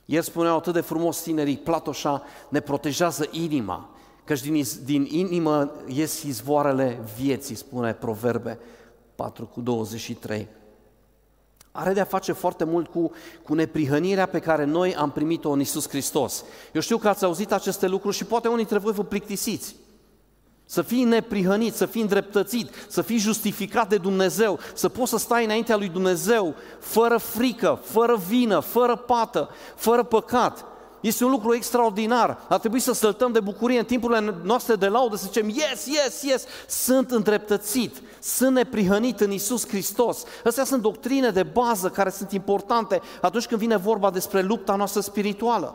El 0.04 0.22
spuneau 0.22 0.56
atât 0.56 0.72
de 0.72 0.80
frumos 0.80 1.20
tinerii, 1.20 1.56
platoșa 1.56 2.22
ne 2.48 2.60
protejează 2.60 3.28
inima, 3.30 3.88
căci 4.28 4.40
din, 4.40 4.64
din 4.84 5.08
inimă 5.10 5.72
ies 5.86 6.22
izvoarele 6.22 7.00
vieții, 7.16 7.54
spune 7.54 7.92
Proverbe 7.92 8.58
4 9.14 9.46
cu 9.46 9.60
23. 9.60 10.48
Are 11.72 11.92
de-a 11.92 12.04
face 12.04 12.32
foarte 12.32 12.64
mult 12.64 12.88
cu, 12.88 13.10
cu 13.42 13.54
neprihănirea 13.54 14.26
pe 14.26 14.38
care 14.38 14.64
noi 14.64 14.94
am 14.94 15.10
primit-o 15.10 15.50
în 15.50 15.60
Isus 15.60 15.88
Hristos. 15.88 16.44
Eu 16.72 16.80
știu 16.80 16.98
că 16.98 17.08
ați 17.08 17.24
auzit 17.24 17.52
aceste 17.52 17.86
lucruri 17.86 18.16
și 18.16 18.24
poate 18.24 18.48
unii 18.48 18.64
dintre 18.64 18.78
voi 18.78 18.92
vă 18.92 19.04
plictisiți. 19.04 19.74
Să 20.64 20.82
fii 20.82 21.04
neprihănit, 21.04 21.74
să 21.74 21.86
fii 21.86 22.02
îndreptățit, 22.02 22.70
să 22.88 23.02
fii 23.02 23.18
justificat 23.18 23.88
de 23.88 23.96
Dumnezeu, 23.96 24.58
să 24.74 24.88
poți 24.88 25.10
să 25.10 25.18
stai 25.18 25.44
înaintea 25.44 25.76
lui 25.76 25.88
Dumnezeu 25.88 26.54
fără 26.80 27.16
frică, 27.16 27.80
fără 27.82 28.20
vină, 28.28 28.60
fără 28.60 28.96
pată, 28.96 29.48
fără 29.76 30.02
păcat. 30.02 30.64
Este 31.00 31.24
un 31.24 31.30
lucru 31.30 31.54
extraordinar. 31.54 32.38
Ar 32.48 32.58
trebui 32.58 32.80
să 32.80 32.92
săltăm 32.92 33.32
de 33.32 33.40
bucurie 33.40 33.78
în 33.78 33.84
timpurile 33.84 34.34
noastre 34.42 34.74
de 34.74 34.86
laudă, 34.86 35.16
să 35.16 35.24
zicem, 35.26 35.48
yes, 35.48 35.86
yes, 35.86 36.22
yes, 36.22 36.44
sunt 36.68 37.10
îndreptățit, 37.10 38.02
sunt 38.20 38.54
neprihănit 38.54 39.20
în 39.20 39.30
Isus 39.30 39.68
Hristos. 39.68 40.24
Astea 40.44 40.64
sunt 40.64 40.82
doctrine 40.82 41.30
de 41.30 41.42
bază 41.42 41.88
care 41.88 42.10
sunt 42.10 42.32
importante 42.32 43.00
atunci 43.20 43.46
când 43.46 43.60
vine 43.60 43.76
vorba 43.76 44.10
despre 44.10 44.42
lupta 44.42 44.76
noastră 44.76 45.00
spirituală. 45.00 45.74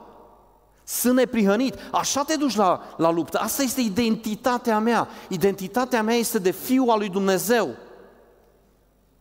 Sunt 0.83 1.15
neprihănit. 1.15 1.75
Așa 1.91 2.23
te 2.23 2.35
duci 2.35 2.55
la, 2.55 2.93
la 2.97 3.11
luptă. 3.11 3.37
Asta 3.37 3.63
este 3.63 3.81
identitatea 3.81 4.79
mea. 4.79 5.07
Identitatea 5.27 6.03
mea 6.03 6.15
este 6.15 6.39
de 6.39 6.51
fiul 6.51 6.89
al 6.89 6.97
lui 6.97 7.09
Dumnezeu. 7.09 7.69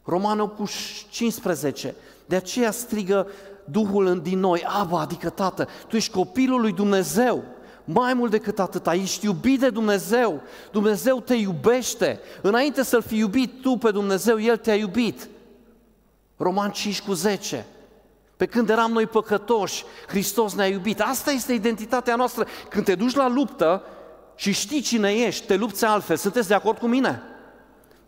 Romanul 0.04 0.54
cu 0.54 0.64
15. 1.10 1.94
De 2.26 2.36
aceea 2.36 2.70
strigă 2.70 3.26
Duhul 3.64 4.20
din 4.22 4.38
noi, 4.38 4.64
Aba, 4.66 5.00
adică 5.00 5.30
Tată, 5.30 5.68
Tu 5.88 5.96
ești 5.96 6.12
copilul 6.12 6.60
lui 6.60 6.72
Dumnezeu. 6.72 7.44
Mai 7.84 8.14
mult 8.14 8.30
decât 8.30 8.58
atât, 8.58 8.86
ești 8.86 9.24
iubit 9.24 9.60
de 9.60 9.70
Dumnezeu. 9.70 10.42
Dumnezeu 10.72 11.20
te 11.20 11.34
iubește. 11.34 12.20
Înainte 12.42 12.82
să-L 12.82 13.02
fi 13.02 13.16
iubit 13.16 13.62
tu 13.62 13.76
pe 13.76 13.90
Dumnezeu, 13.90 14.40
El 14.40 14.56
te-a 14.56 14.74
iubit. 14.74 15.28
Roman 16.36 16.70
5 16.70 17.00
cu 17.00 17.12
10. 17.12 17.66
Pe 18.36 18.46
când 18.46 18.70
eram 18.70 18.92
noi 18.92 19.06
păcătoși, 19.06 19.84
Hristos 20.08 20.54
ne-a 20.54 20.66
iubit. 20.66 21.00
Asta 21.00 21.30
este 21.30 21.52
identitatea 21.52 22.16
noastră. 22.16 22.46
Când 22.68 22.84
te 22.84 22.94
duci 22.94 23.14
la 23.14 23.28
luptă 23.28 23.82
și 24.34 24.52
știi 24.52 24.80
cine 24.80 25.12
ești, 25.12 25.46
te 25.46 25.56
lupți 25.56 25.84
altfel. 25.84 26.16
Sunteți 26.16 26.48
de 26.48 26.54
acord 26.54 26.78
cu 26.78 26.86
mine? 26.86 27.22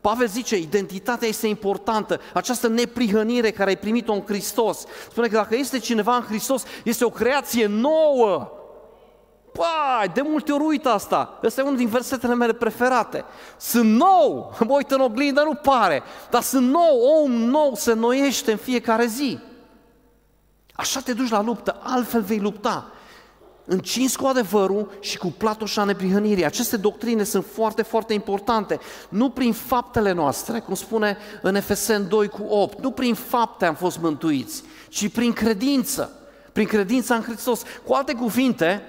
Pavel 0.04 0.26
zice, 0.26 0.56
identitatea 0.56 1.28
este 1.28 1.46
importantă, 1.46 2.20
această 2.32 2.68
neprihănire 2.68 3.50
care 3.50 3.70
ai 3.70 3.76
primit-o 3.76 4.12
în 4.12 4.22
Hristos. 4.26 4.84
Spune 5.10 5.26
că 5.26 5.36
dacă 5.36 5.56
este 5.56 5.78
cineva 5.78 6.16
în 6.16 6.22
Hristos, 6.22 6.62
este 6.82 7.04
o 7.04 7.10
creație 7.10 7.66
nouă. 7.66 8.50
Pai, 9.52 10.08
de 10.14 10.20
multe 10.20 10.52
ori 10.52 10.64
uit 10.64 10.86
asta. 10.86 11.38
Ăsta 11.42 11.60
e 11.60 11.64
unul 11.64 11.76
din 11.76 11.88
versetele 11.88 12.34
mele 12.34 12.52
preferate. 12.52 13.24
Sunt 13.56 13.90
nou, 13.90 14.54
mă 14.66 14.74
uit 14.74 14.90
în 14.90 15.00
oglindă, 15.00 15.42
nu 15.42 15.54
pare, 15.54 16.02
dar 16.30 16.42
sunt 16.42 16.70
nou, 16.70 17.00
om 17.22 17.32
nou 17.32 17.74
se 17.74 17.92
noiește 17.92 18.50
în 18.50 18.58
fiecare 18.58 19.06
zi. 19.06 19.38
Așa 20.72 21.00
te 21.00 21.12
duci 21.12 21.30
la 21.30 21.42
luptă, 21.42 21.80
altfel 21.82 22.22
vei 22.22 22.38
lupta 22.38 22.92
încins 23.64 24.16
cu 24.16 24.26
adevărul 24.26 24.90
și 25.00 25.18
cu 25.18 25.34
platoșa 25.36 25.84
neprihănirii. 25.84 26.44
Aceste 26.44 26.76
doctrine 26.76 27.22
sunt 27.22 27.44
foarte, 27.52 27.82
foarte 27.82 28.12
importante. 28.12 28.78
Nu 29.08 29.30
prin 29.30 29.52
faptele 29.52 30.12
noastre, 30.12 30.58
cum 30.58 30.74
spune 30.74 31.16
în 31.42 31.54
Efesen 31.54 32.08
2 32.08 32.28
cu 32.28 32.42
8, 32.48 32.80
nu 32.80 32.90
prin 32.90 33.14
fapte 33.14 33.64
am 33.64 33.74
fost 33.74 33.98
mântuiți, 33.98 34.62
ci 34.88 35.08
prin 35.08 35.32
credință. 35.32 36.18
Prin 36.52 36.66
credința 36.66 37.14
în 37.14 37.22
Hristos. 37.22 37.62
Cu 37.86 37.92
alte 37.92 38.12
cuvinte, 38.12 38.82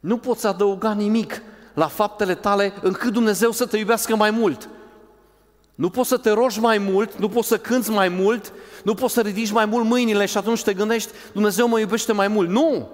nu 0.00 0.16
poți 0.16 0.46
adăuga 0.46 0.92
nimic 0.92 1.42
la 1.74 1.86
faptele 1.86 2.34
tale 2.34 2.72
încât 2.82 3.12
Dumnezeu 3.12 3.50
să 3.50 3.66
te 3.66 3.76
iubească 3.76 4.16
mai 4.16 4.30
mult. 4.30 4.68
Nu 5.74 5.90
poți 5.90 6.08
să 6.08 6.16
te 6.16 6.30
rogi 6.30 6.60
mai 6.60 6.78
mult, 6.78 7.18
nu 7.18 7.28
poți 7.28 7.48
să 7.48 7.58
cânți 7.58 7.90
mai 7.90 8.08
mult, 8.08 8.52
nu 8.84 8.94
poți 8.94 9.14
să 9.14 9.20
ridici 9.20 9.50
mai 9.50 9.64
mult 9.64 9.84
mâinile 9.84 10.26
și 10.26 10.36
atunci 10.36 10.62
te 10.62 10.74
gândești, 10.74 11.10
Dumnezeu 11.32 11.68
mă 11.68 11.78
iubește 11.78 12.12
mai 12.12 12.28
mult. 12.28 12.48
Nu! 12.48 12.88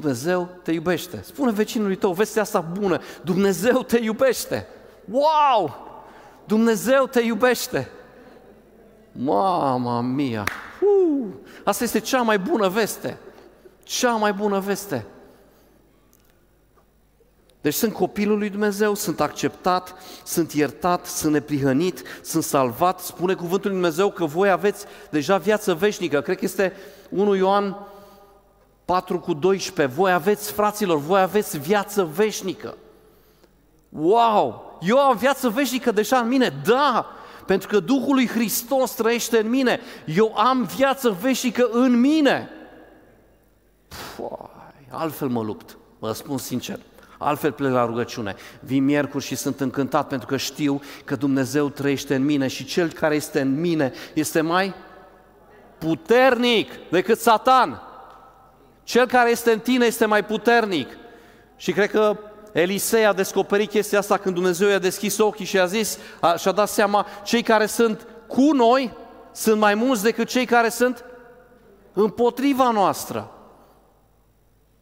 Dumnezeu 0.00 0.48
te 0.62 0.72
iubește. 0.72 1.22
Spune 1.22 1.52
vecinului 1.52 1.96
tău 1.96 2.12
vestea 2.12 2.42
asta 2.42 2.60
bună. 2.60 3.00
Dumnezeu 3.22 3.82
te 3.82 3.98
iubește. 3.98 4.66
Wow! 5.10 5.74
Dumnezeu 6.44 7.06
te 7.06 7.20
iubește. 7.20 7.88
Mama 9.12 10.00
mia! 10.00 10.44
Uh! 10.80 11.26
Asta 11.64 11.84
este 11.84 11.98
cea 11.98 12.22
mai 12.22 12.38
bună 12.38 12.68
veste. 12.68 13.18
Cea 13.82 14.12
mai 14.12 14.32
bună 14.32 14.58
veste. 14.58 15.06
Deci 17.60 17.74
sunt 17.74 17.92
copilul 17.92 18.38
lui 18.38 18.50
Dumnezeu, 18.50 18.94
sunt 18.94 19.20
acceptat, 19.20 19.94
sunt 20.24 20.52
iertat, 20.52 21.06
sunt 21.06 21.32
neprihănit, 21.32 22.02
sunt 22.22 22.42
salvat. 22.42 23.00
Spune 23.00 23.34
cuvântul 23.34 23.70
lui 23.70 23.80
Dumnezeu 23.80 24.10
că 24.10 24.24
voi 24.24 24.50
aveți 24.50 24.84
deja 25.10 25.36
viață 25.36 25.74
veșnică. 25.74 26.20
Cred 26.20 26.38
că 26.38 26.44
este 26.44 26.72
1 27.08 27.34
Ioan 27.34 27.76
4 28.84 29.20
cu 29.20 29.34
12, 29.34 29.94
voi 29.94 30.12
aveți, 30.12 30.52
fraților, 30.52 30.98
voi 30.98 31.20
aveți 31.20 31.58
viață 31.58 32.04
veșnică. 32.14 32.74
Wow! 33.88 34.78
Eu 34.80 34.98
am 34.98 35.16
viață 35.16 35.48
veșnică 35.48 35.90
deja 35.92 36.18
în 36.18 36.28
mine? 36.28 36.60
Da! 36.64 37.06
Pentru 37.46 37.68
că 37.68 37.80
Duhul 37.80 38.14
lui 38.14 38.28
Hristos 38.28 38.90
trăiește 38.90 39.38
în 39.38 39.48
mine. 39.48 39.80
Eu 40.06 40.36
am 40.36 40.62
viață 40.62 41.16
veșnică 41.20 41.68
în 41.72 42.00
mine. 42.00 42.50
Puai, 44.16 44.88
altfel 44.88 45.28
mă 45.28 45.42
lupt, 45.42 45.76
vă 45.98 46.12
spun 46.12 46.38
sincer. 46.38 46.78
Altfel 47.18 47.52
plec 47.52 47.72
la 47.72 47.84
rugăciune. 47.84 48.34
Vin 48.60 48.84
miercuri 48.84 49.24
și 49.24 49.34
sunt 49.34 49.60
încântat 49.60 50.08
pentru 50.08 50.26
că 50.26 50.36
știu 50.36 50.80
că 51.04 51.16
Dumnezeu 51.16 51.68
trăiește 51.68 52.14
în 52.14 52.24
mine 52.24 52.48
și 52.48 52.64
Cel 52.64 52.92
care 52.92 53.14
este 53.14 53.40
în 53.40 53.60
mine 53.60 53.92
este 54.14 54.40
mai 54.40 54.74
puternic 55.78 56.70
decât 56.90 57.18
Satan. 57.18 57.82
Cel 58.84 59.06
care 59.06 59.30
este 59.30 59.52
în 59.52 59.60
tine 59.60 59.86
este 59.86 60.04
mai 60.04 60.24
puternic. 60.24 60.88
Și 61.56 61.72
cred 61.72 61.90
că 61.90 62.18
Elisei 62.52 63.06
a 63.06 63.12
descoperit 63.12 63.70
chestia 63.70 63.98
asta 63.98 64.16
când 64.16 64.34
Dumnezeu 64.34 64.68
i-a 64.68 64.78
deschis 64.78 65.18
ochii 65.18 65.44
și 65.44 65.58
a 65.58 65.66
zis, 65.66 65.98
a, 66.20 66.36
și-a 66.36 66.52
dat 66.52 66.68
seama, 66.68 67.06
cei 67.24 67.42
care 67.42 67.66
sunt 67.66 68.06
cu 68.26 68.52
noi 68.52 68.96
sunt 69.32 69.60
mai 69.60 69.74
mulți 69.74 70.02
decât 70.02 70.28
cei 70.28 70.44
care 70.44 70.68
sunt 70.68 71.04
împotriva 71.92 72.70
noastră. 72.70 73.30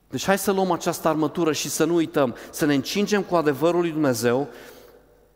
Deci 0.09 0.25
hai 0.25 0.39
să 0.39 0.51
luăm 0.51 0.71
această 0.71 1.09
armătură 1.09 1.53
și 1.53 1.69
să 1.69 1.85
nu 1.85 1.95
uităm, 1.95 2.37
să 2.51 2.67
ne 2.67 2.75
încingem 2.75 3.23
cu 3.23 3.35
adevărul 3.35 3.81
lui 3.81 3.91
Dumnezeu, 3.91 4.49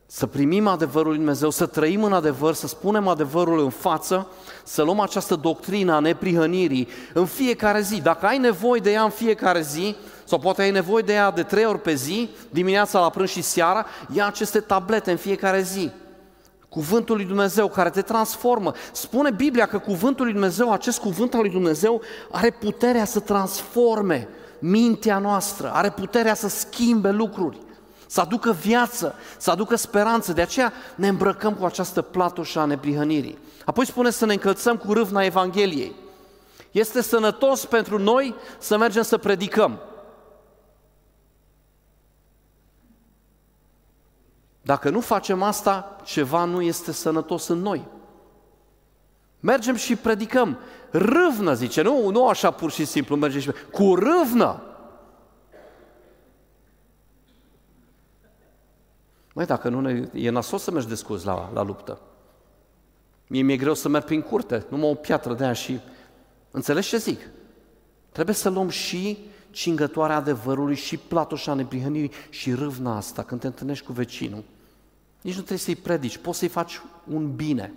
să 0.07 0.27
primim 0.27 0.67
adevărul 0.67 1.09
lui 1.09 1.17
Dumnezeu, 1.17 1.51
să 1.51 1.67
trăim 1.67 2.03
în 2.03 2.13
adevăr, 2.13 2.55
să 2.55 2.67
spunem 2.67 3.09
adevărul 3.09 3.61
în 3.61 3.71
față, 3.71 4.27
să 4.65 4.83
luăm 4.83 5.01
această 5.01 5.35
doctrină 5.35 5.93
a 5.93 5.99
neprihănirii 5.99 6.89
în 7.13 7.27
fiecare 7.27 7.81
zi. 7.81 8.01
Dacă 8.01 8.27
ai 8.27 8.39
nevoie 8.39 8.81
de 8.81 8.91
ea 8.91 9.03
în 9.03 9.11
fiecare 9.11 9.61
zi, 9.61 9.97
sau 10.25 10.39
poate 10.39 10.63
ai 10.63 10.71
nevoie 10.71 11.03
de 11.03 11.13
ea 11.13 11.31
de 11.31 11.43
trei 11.43 11.65
ori 11.65 11.81
pe 11.81 11.95
zi, 11.95 12.31
dimineața 12.51 13.01
la 13.01 13.11
prânz 13.11 13.31
și 13.31 13.43
seara, 13.43 13.87
ia 14.13 14.27
aceste 14.27 14.61
tablete 14.61 15.11
în 15.11 15.17
fiecare 15.17 15.63
zi. 15.63 15.91
Cuvântul 16.69 17.17
lui 17.17 17.25
Dumnezeu 17.25 17.69
care 17.69 17.91
te 17.91 18.03
transformă. 18.03 18.73
Spune 18.93 19.31
Biblia 19.31 19.67
că 19.67 19.79
cuvântul 19.79 20.25
lui 20.25 20.33
Dumnezeu, 20.33 20.73
acest 20.73 20.99
cuvânt 20.99 21.35
al 21.35 21.41
lui 21.41 21.51
Dumnezeu, 21.51 22.01
are 22.31 22.51
puterea 22.51 23.05
să 23.05 23.21
transforme 23.21 24.29
mintea 24.59 25.19
noastră, 25.19 25.71
are 25.73 25.91
puterea 25.91 26.35
să 26.35 26.49
schimbe 26.49 27.11
lucruri, 27.11 27.59
să 28.07 28.21
aducă 28.21 28.53
viață, 28.53 29.15
să 29.37 29.51
aducă 29.51 29.77
speranță. 29.77 30.33
De 30.33 30.43
aceea 30.43 30.73
ne 30.95 31.09
îmbrăcăm 31.09 31.55
cu 31.55 31.65
această 31.65 32.03
platoșă 32.03 32.59
a 32.59 32.65
neprihănirii. 32.65 33.39
Apoi 33.65 33.87
spune 33.87 34.11
să 34.11 34.27
ne 34.27 34.33
încălțăm 34.33 34.77
cu 34.77 34.93
râvna 34.93 35.25
Evangheliei. 35.25 35.95
Este 36.71 37.03
sănătos 37.03 37.65
pentru 37.65 37.99
noi 37.99 38.35
să 38.59 38.77
mergem 38.77 39.03
să 39.03 39.19
predicăm. 39.19 39.79
Dacă 44.63 44.91
nu 44.91 45.01
facem 45.01 45.43
asta, 45.43 45.97
ceva 46.05 46.45
nu 46.45 46.63
este 46.63 46.93
sănătos 46.93 47.49
în 47.49 47.59
noi. 47.59 47.89
Mergem 49.41 49.75
și 49.75 49.97
predicăm. 49.97 50.59
Râvnă, 50.91 51.55
zice, 51.55 51.83
nu, 51.83 52.11
nu 52.11 52.29
așa 52.29 52.51
pur 52.51 52.71
și 52.71 52.85
simplu 52.85 53.17
mergem 53.17 53.41
și 53.41 53.51
cu 53.71 53.95
râvnă. 53.95 54.63
Mai 59.37 59.47
dacă 59.47 59.69
nu 59.69 59.81
ne, 59.81 60.09
e 60.13 60.31
nasos 60.31 60.63
să 60.63 60.71
mergi 60.71 60.89
descurs 60.89 61.25
la, 61.25 61.51
la 61.53 61.63
luptă. 61.63 62.01
Mie 63.27 63.43
mi-e 63.43 63.57
greu 63.57 63.75
să 63.75 63.89
merg 63.89 64.05
prin 64.05 64.23
curte, 64.23 64.67
numai 64.69 64.91
o 64.91 64.95
piatră 64.95 65.35
de 65.35 65.45
aia 65.45 65.53
și... 65.53 65.81
Înțelegi 66.51 66.89
ce 66.89 66.97
zic? 66.97 67.21
Trebuie 68.13 68.35
să 68.35 68.49
luăm 68.49 68.69
și 68.69 69.19
cingătoarea 69.51 70.17
adevărului 70.17 70.75
și 70.75 70.97
platoșa 70.97 71.55
neprihănirii 71.55 72.11
și 72.31 72.53
râvna 72.53 72.97
asta 72.97 73.23
când 73.23 73.41
te 73.41 73.47
întâlnești 73.47 73.85
cu 73.85 73.93
vecinul. 73.93 74.45
Nici 75.21 75.35
nu 75.35 75.41
trebuie 75.41 75.59
să-i 75.59 75.77
predici, 75.77 76.19
poți 76.19 76.39
să-i 76.39 76.49
faci 76.49 76.81
un 77.11 77.35
bine. 77.35 77.73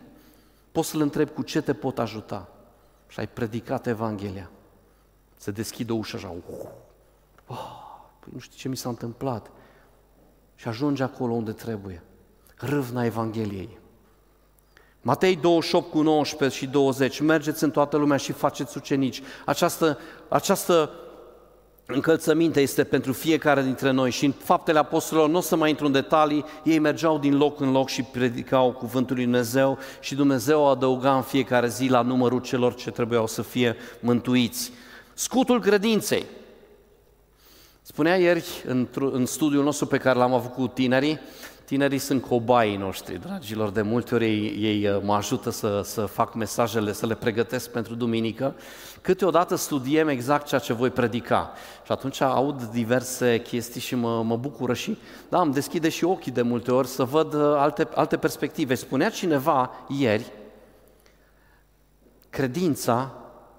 Poți 0.72 0.90
să-l 0.90 1.02
întrebi 1.02 1.32
cu 1.32 1.42
ce 1.42 1.62
te 1.62 1.74
pot 1.74 2.00
ajuta. 2.00 2.50
Și 3.08 3.20
ai 3.20 3.28
predicat 3.28 3.88
Evanghelia. 3.88 4.50
Se 5.38 5.52
deschide 5.52 5.92
o 5.92 5.96
ușă 5.96 6.16
așa. 6.16 6.34
Oh, 7.48 7.76
păi 8.20 8.30
nu 8.34 8.40
știu 8.40 8.58
ce 8.58 8.68
mi 8.68 8.78
s-a 8.78 8.90
întâmplat. 8.90 9.52
Și 10.60 10.68
ajunge 10.68 11.04
acolo 11.04 11.34
unde 11.34 11.52
trebuie. 11.52 12.04
Râvna 12.58 13.06
Evangheliei. 13.06 13.78
Matei 15.02 15.36
28 15.36 15.92
cu 15.92 16.02
19 16.02 16.58
și 16.58 16.68
20. 16.68 17.20
Mergeți 17.20 17.64
în 17.64 17.72
toată 17.72 17.98
lumea 17.98 18.18
și 18.18 18.32
faceți 18.32 18.78
ucenici. 18.78 19.22
Această, 19.46 19.98
această 20.28 20.92
încălțăminte 21.86 22.62
este 22.62 22.84
pentru 22.84 23.14
fiecare 23.14 23.62
dintre 23.62 23.92
noi 23.92 24.12
și 24.12 24.26
în 24.26 24.32
faptele 24.32 24.80
apostolilor 24.80 25.30
nu 25.30 25.38
o 25.38 25.42
să 25.42 25.56
mai 25.56 25.70
intru 25.70 25.86
în 25.86 25.92
detalii, 25.92 26.46
ei 26.64 26.80
mergeau 26.80 27.18
din 27.18 27.38
loc 27.38 27.60
în 27.60 27.72
loc 27.72 27.90
și 27.90 28.04
predicau 28.04 28.72
cuvântul 28.72 29.16
lui 29.16 29.24
Dumnezeu 29.24 29.78
și 30.00 30.16
Dumnezeu 30.16 30.70
adăuga 30.70 31.16
în 31.16 31.22
fiecare 31.22 31.68
zi 31.68 31.88
la 31.88 32.02
numărul 32.02 32.42
celor 32.42 32.76
ce 32.76 32.92
trebuiau 32.92 33.28
să 33.28 33.42
fie 33.42 33.76
mântuiți. 34.00 34.72
Scutul 35.14 35.62
credinței. 35.62 36.26
Spunea 37.92 38.16
ieri 38.18 38.64
în, 38.66 38.88
în 38.94 39.26
studiul 39.26 39.64
nostru 39.64 39.86
pe 39.86 39.98
care 39.98 40.18
l-am 40.18 40.34
avut 40.34 40.54
cu 40.54 40.68
tinerii, 40.68 41.20
Tinerii 41.66 41.98
sunt 41.98 42.24
cobaii 42.24 42.78
noștri, 42.78 43.20
dragilor, 43.20 43.70
de 43.70 43.82
multe 43.82 44.16
ori 44.16 44.26
ei, 44.26 44.56
ei 44.60 44.88
uh, 44.88 45.02
mă 45.04 45.14
ajută 45.14 45.50
să, 45.50 45.82
să 45.84 46.02
fac 46.06 46.34
mesajele, 46.34 46.94
să 46.94 47.06
le 47.06 47.16
pregătesc 47.16 47.70
pentru 47.70 47.96
duminică. 47.96 48.56
Câteodată 49.02 49.56
studiem 49.56 50.08
exact 50.08 50.48
ceea 50.48 50.60
ce 50.60 50.74
voi 50.74 50.90
predica 50.90 51.54
și 51.86 51.92
atunci 51.92 52.22
aud 52.22 52.64
diverse 52.64 53.42
chestii 53.42 53.82
și 53.82 53.96
mă, 53.96 54.24
mă 54.24 54.38
bucură 54.38 54.74
și, 54.74 54.98
da, 55.30 55.42
îmi 55.42 55.54
deschide 55.54 55.90
și 55.90 56.04
ochii 56.04 56.32
de 56.32 56.42
multe 56.42 56.72
ori 56.72 56.88
să 56.88 57.04
văd 57.04 57.34
uh, 57.34 57.42
alte, 57.42 57.88
alte 57.96 58.18
perspective. 58.18 58.76
Spunea 58.76 59.10
cineva 59.10 59.72
ieri, 59.88 60.32
credința 62.30 63.14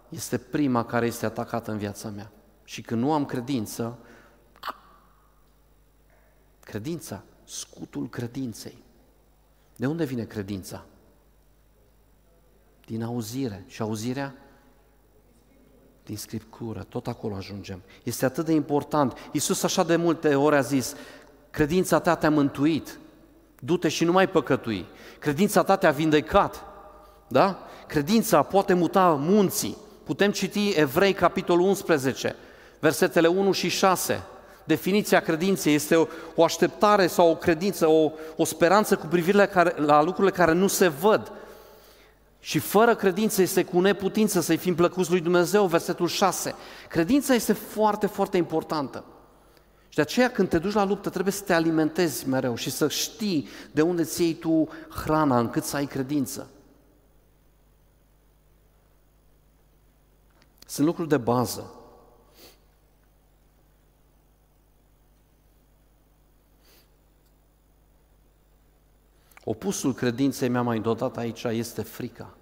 este 0.09 0.39
prima 0.39 0.85
care 0.85 1.07
este 1.07 1.27
atacată 1.27 1.71
în 1.71 1.79
viața 1.79 2.09
mea. 2.09 2.31
Și 2.65 2.83
când 2.83 3.03
nu 3.03 3.13
am 3.13 3.25
credință, 3.25 3.99
credința 6.71 7.23
scutul 7.45 8.09
credinței. 8.09 8.77
De 9.77 9.87
unde 9.87 10.05
vine 10.05 10.25
credința? 10.25 10.85
Din 12.87 13.03
auzire. 13.03 13.65
Și 13.67 13.83
auzirea? 13.83 14.35
Din 16.05 16.17
Scriptură. 16.17 16.87
Tot 16.89 17.07
acolo 17.07 17.35
ajungem. 17.35 17.83
Este 18.03 18.25
atât 18.25 18.45
de 18.45 18.53
important. 18.53 19.17
Iisus 19.33 19.63
așa 19.63 19.83
de 19.83 19.97
multe 19.97 20.35
ori 20.35 20.57
a 20.57 20.61
zis, 20.61 20.95
credința 21.51 21.99
ta 21.99 22.15
te-a 22.15 22.31
mântuit. 22.31 22.99
Du-te 23.61 23.89
și 23.89 24.05
nu 24.05 24.13
mai 24.13 24.29
păcătui. 24.29 24.87
Credința 25.19 25.63
ta 25.63 25.77
te-a 25.77 25.91
vindecat. 25.91 26.65
Da? 27.29 27.67
Credința 27.87 28.43
poate 28.43 28.75
muta 28.75 29.15
munții. 29.15 29.77
Putem 30.05 30.31
citi 30.31 30.71
Evrei, 30.71 31.13
capitolul 31.13 31.67
11, 31.67 32.37
versetele 32.81 33.27
1 33.27 33.53
și 33.53 33.69
6. 33.69 34.25
Definiția 34.71 35.21
credinței 35.21 35.75
este 35.75 35.97
o, 35.97 36.07
o 36.35 36.45
așteptare 36.45 37.07
sau 37.07 37.31
o 37.31 37.37
credință, 37.37 37.87
o, 37.87 38.13
o 38.37 38.45
speranță 38.45 38.97
cu 38.97 39.07
privire 39.07 39.37
la, 39.37 39.47
care, 39.47 39.75
la 39.77 40.03
lucrurile 40.03 40.37
care 40.37 40.53
nu 40.53 40.67
se 40.67 40.89
văd. 40.89 41.33
Și 42.41 42.59
fără 42.59 42.95
credință 42.95 43.43
este 43.43 43.65
cu 43.65 43.81
neputință 43.81 44.41
să-i 44.41 44.57
fim 44.57 44.75
plăcuți 44.75 45.11
lui 45.11 45.21
Dumnezeu, 45.21 45.67
versetul 45.67 46.07
6. 46.07 46.55
Credința 46.89 47.35
este 47.35 47.53
foarte, 47.53 48.07
foarte 48.07 48.37
importantă. 48.37 49.05
Și 49.89 49.97
de 49.97 50.01
aceea 50.01 50.31
când 50.31 50.49
te 50.49 50.59
duci 50.59 50.73
la 50.73 50.85
luptă 50.85 51.11
trebuie 51.11 51.33
să 51.33 51.43
te 51.43 51.53
alimentezi 51.53 52.29
mereu 52.29 52.55
și 52.55 52.71
să 52.71 52.89
știi 52.89 53.49
de 53.73 53.83
unde 53.83 54.05
ți 54.05 54.23
iei 54.23 54.35
tu 54.35 54.69
hrana 55.03 55.39
încât 55.39 55.65
să 55.65 55.77
ai 55.77 55.87
credință. 55.87 56.51
Sunt 60.67 60.87
lucruri 60.87 61.09
de 61.09 61.17
bază. 61.17 61.75
Opusul 69.51 69.95
credinței 69.95 70.49
mi-a 70.49 70.63
mai 70.63 70.81
dotat 70.81 71.17
aici 71.17 71.43
este 71.43 71.83
frica. 71.83 72.35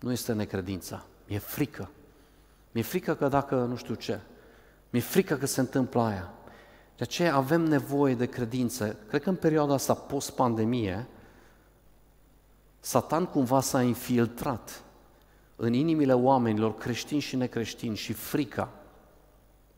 Nu 0.00 0.12
este 0.12 0.32
necredința, 0.32 1.04
e 1.26 1.38
frică. 1.38 1.90
Mi-e 2.72 2.82
frică 2.82 3.14
că 3.14 3.28
dacă 3.28 3.54
nu 3.54 3.76
știu 3.76 3.94
ce, 3.94 4.20
mi-e 4.90 5.02
frică 5.02 5.36
că 5.36 5.46
se 5.46 5.60
întâmplă 5.60 6.00
aia. 6.00 6.32
De 6.96 7.02
aceea 7.02 7.34
avem 7.34 7.60
nevoie 7.60 8.14
de 8.14 8.26
credință. 8.26 8.96
Cred 9.08 9.22
că 9.22 9.28
în 9.28 9.34
perioada 9.34 9.74
asta 9.74 9.94
post-pandemie, 9.94 11.06
Satan 12.80 13.26
cumva 13.26 13.60
s-a 13.60 13.82
infiltrat 13.82 14.82
în 15.56 15.72
inimile 15.72 16.12
oamenilor, 16.12 16.74
creștini 16.74 17.20
și 17.20 17.36
necreștini, 17.36 17.96
și 17.96 18.12
frica 18.12 18.70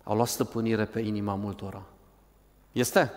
au 0.03 0.15
luat 0.15 0.29
stăpânire 0.29 0.85
pe 0.85 1.01
inima 1.01 1.35
multora. 1.35 1.83
Este? 2.73 3.13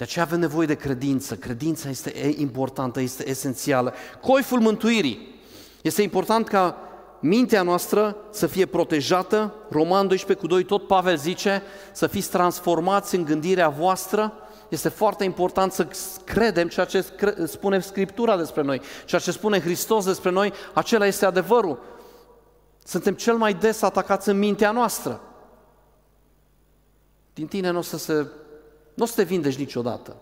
De 0.00 0.06
aceea 0.06 0.24
avem 0.24 0.40
nevoie 0.40 0.66
de 0.66 0.74
credință. 0.74 1.36
Credința 1.36 1.88
este 1.88 2.34
importantă, 2.38 3.00
este 3.00 3.28
esențială. 3.28 3.94
Coiful 4.20 4.60
mântuirii. 4.60 5.40
Este 5.82 6.02
important 6.02 6.48
ca 6.48 6.76
mintea 7.20 7.62
noastră 7.62 8.16
să 8.30 8.46
fie 8.46 8.66
protejată. 8.66 9.54
Roman 9.70 10.06
12 10.06 10.46
cu 10.46 10.52
2, 10.52 10.64
tot 10.64 10.86
Pavel 10.86 11.16
zice, 11.16 11.62
să 11.92 12.06
fiți 12.06 12.30
transformați 12.30 13.14
în 13.14 13.24
gândirea 13.24 13.68
voastră. 13.68 14.32
Este 14.68 14.88
foarte 14.88 15.24
important 15.24 15.72
să 15.72 15.88
credem 16.24 16.68
ceea 16.68 16.86
ce 16.86 17.04
spune 17.46 17.80
Scriptura 17.80 18.36
despre 18.36 18.62
noi, 18.62 18.80
ceea 19.04 19.20
ce 19.20 19.30
spune 19.30 19.60
Hristos 19.60 20.04
despre 20.04 20.30
noi, 20.30 20.52
acela 20.72 21.06
este 21.06 21.26
adevărul. 21.26 21.82
Suntem 22.84 23.14
cel 23.14 23.36
mai 23.36 23.54
des 23.54 23.82
atacați 23.82 24.28
în 24.28 24.38
mintea 24.38 24.70
noastră. 24.70 25.20
Din 27.34 27.46
tine 27.46 27.70
nu 27.70 27.78
o 27.78 27.82
să 27.82 27.98
se 27.98 28.26
nu 29.00 29.06
o 29.06 29.08
să 29.08 29.14
te 29.14 29.22
vindeci 29.22 29.56
niciodată. 29.56 30.16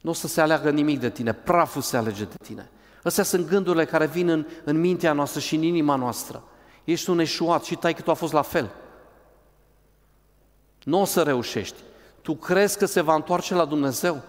Nu 0.00 0.10
o 0.10 0.12
să 0.12 0.28
se 0.28 0.40
aleagă 0.40 0.70
nimic 0.70 1.00
de 1.00 1.10
tine, 1.10 1.32
praful 1.32 1.82
se 1.82 1.96
alege 1.96 2.24
de 2.24 2.34
tine. 2.42 2.70
Astea 3.02 3.24
sunt 3.24 3.48
gândurile 3.48 3.84
care 3.84 4.06
vin 4.06 4.28
în, 4.28 4.46
în 4.64 4.80
mintea 4.80 5.12
noastră 5.12 5.40
și 5.40 5.54
în 5.54 5.62
inima 5.62 5.96
noastră. 5.96 6.42
Ești 6.84 7.10
un 7.10 7.18
eșuat 7.18 7.64
și 7.64 7.74
tai 7.74 7.94
că 7.94 8.02
tu 8.02 8.10
a 8.10 8.14
fost 8.14 8.32
la 8.32 8.42
fel. 8.42 8.70
Nu 10.84 11.00
o 11.00 11.04
să 11.04 11.22
reușești. 11.22 11.76
Tu 12.22 12.34
crezi 12.34 12.78
că 12.78 12.86
se 12.86 13.00
va 13.00 13.14
întoarce 13.14 13.54
la 13.54 13.64
Dumnezeu? 13.64 14.22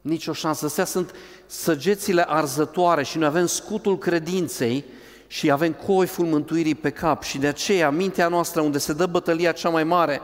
Nici 0.00 0.26
o 0.26 0.32
șansă. 0.32 0.64
Astea 0.64 0.84
sunt 0.84 1.14
săgețile 1.46 2.24
arzătoare 2.28 3.02
și 3.02 3.18
noi 3.18 3.26
avem 3.26 3.46
scutul 3.46 3.98
credinței 3.98 4.84
și 5.26 5.50
avem 5.50 5.72
coiful 5.72 6.26
mântuirii 6.26 6.74
pe 6.74 6.90
cap 6.90 7.22
și 7.22 7.38
de 7.38 7.46
aceea 7.46 7.90
mintea 7.90 8.28
noastră 8.28 8.60
unde 8.60 8.78
se 8.78 8.92
dă 8.92 9.06
bătălia 9.06 9.52
cea 9.52 9.68
mai 9.68 9.84
mare, 9.84 10.20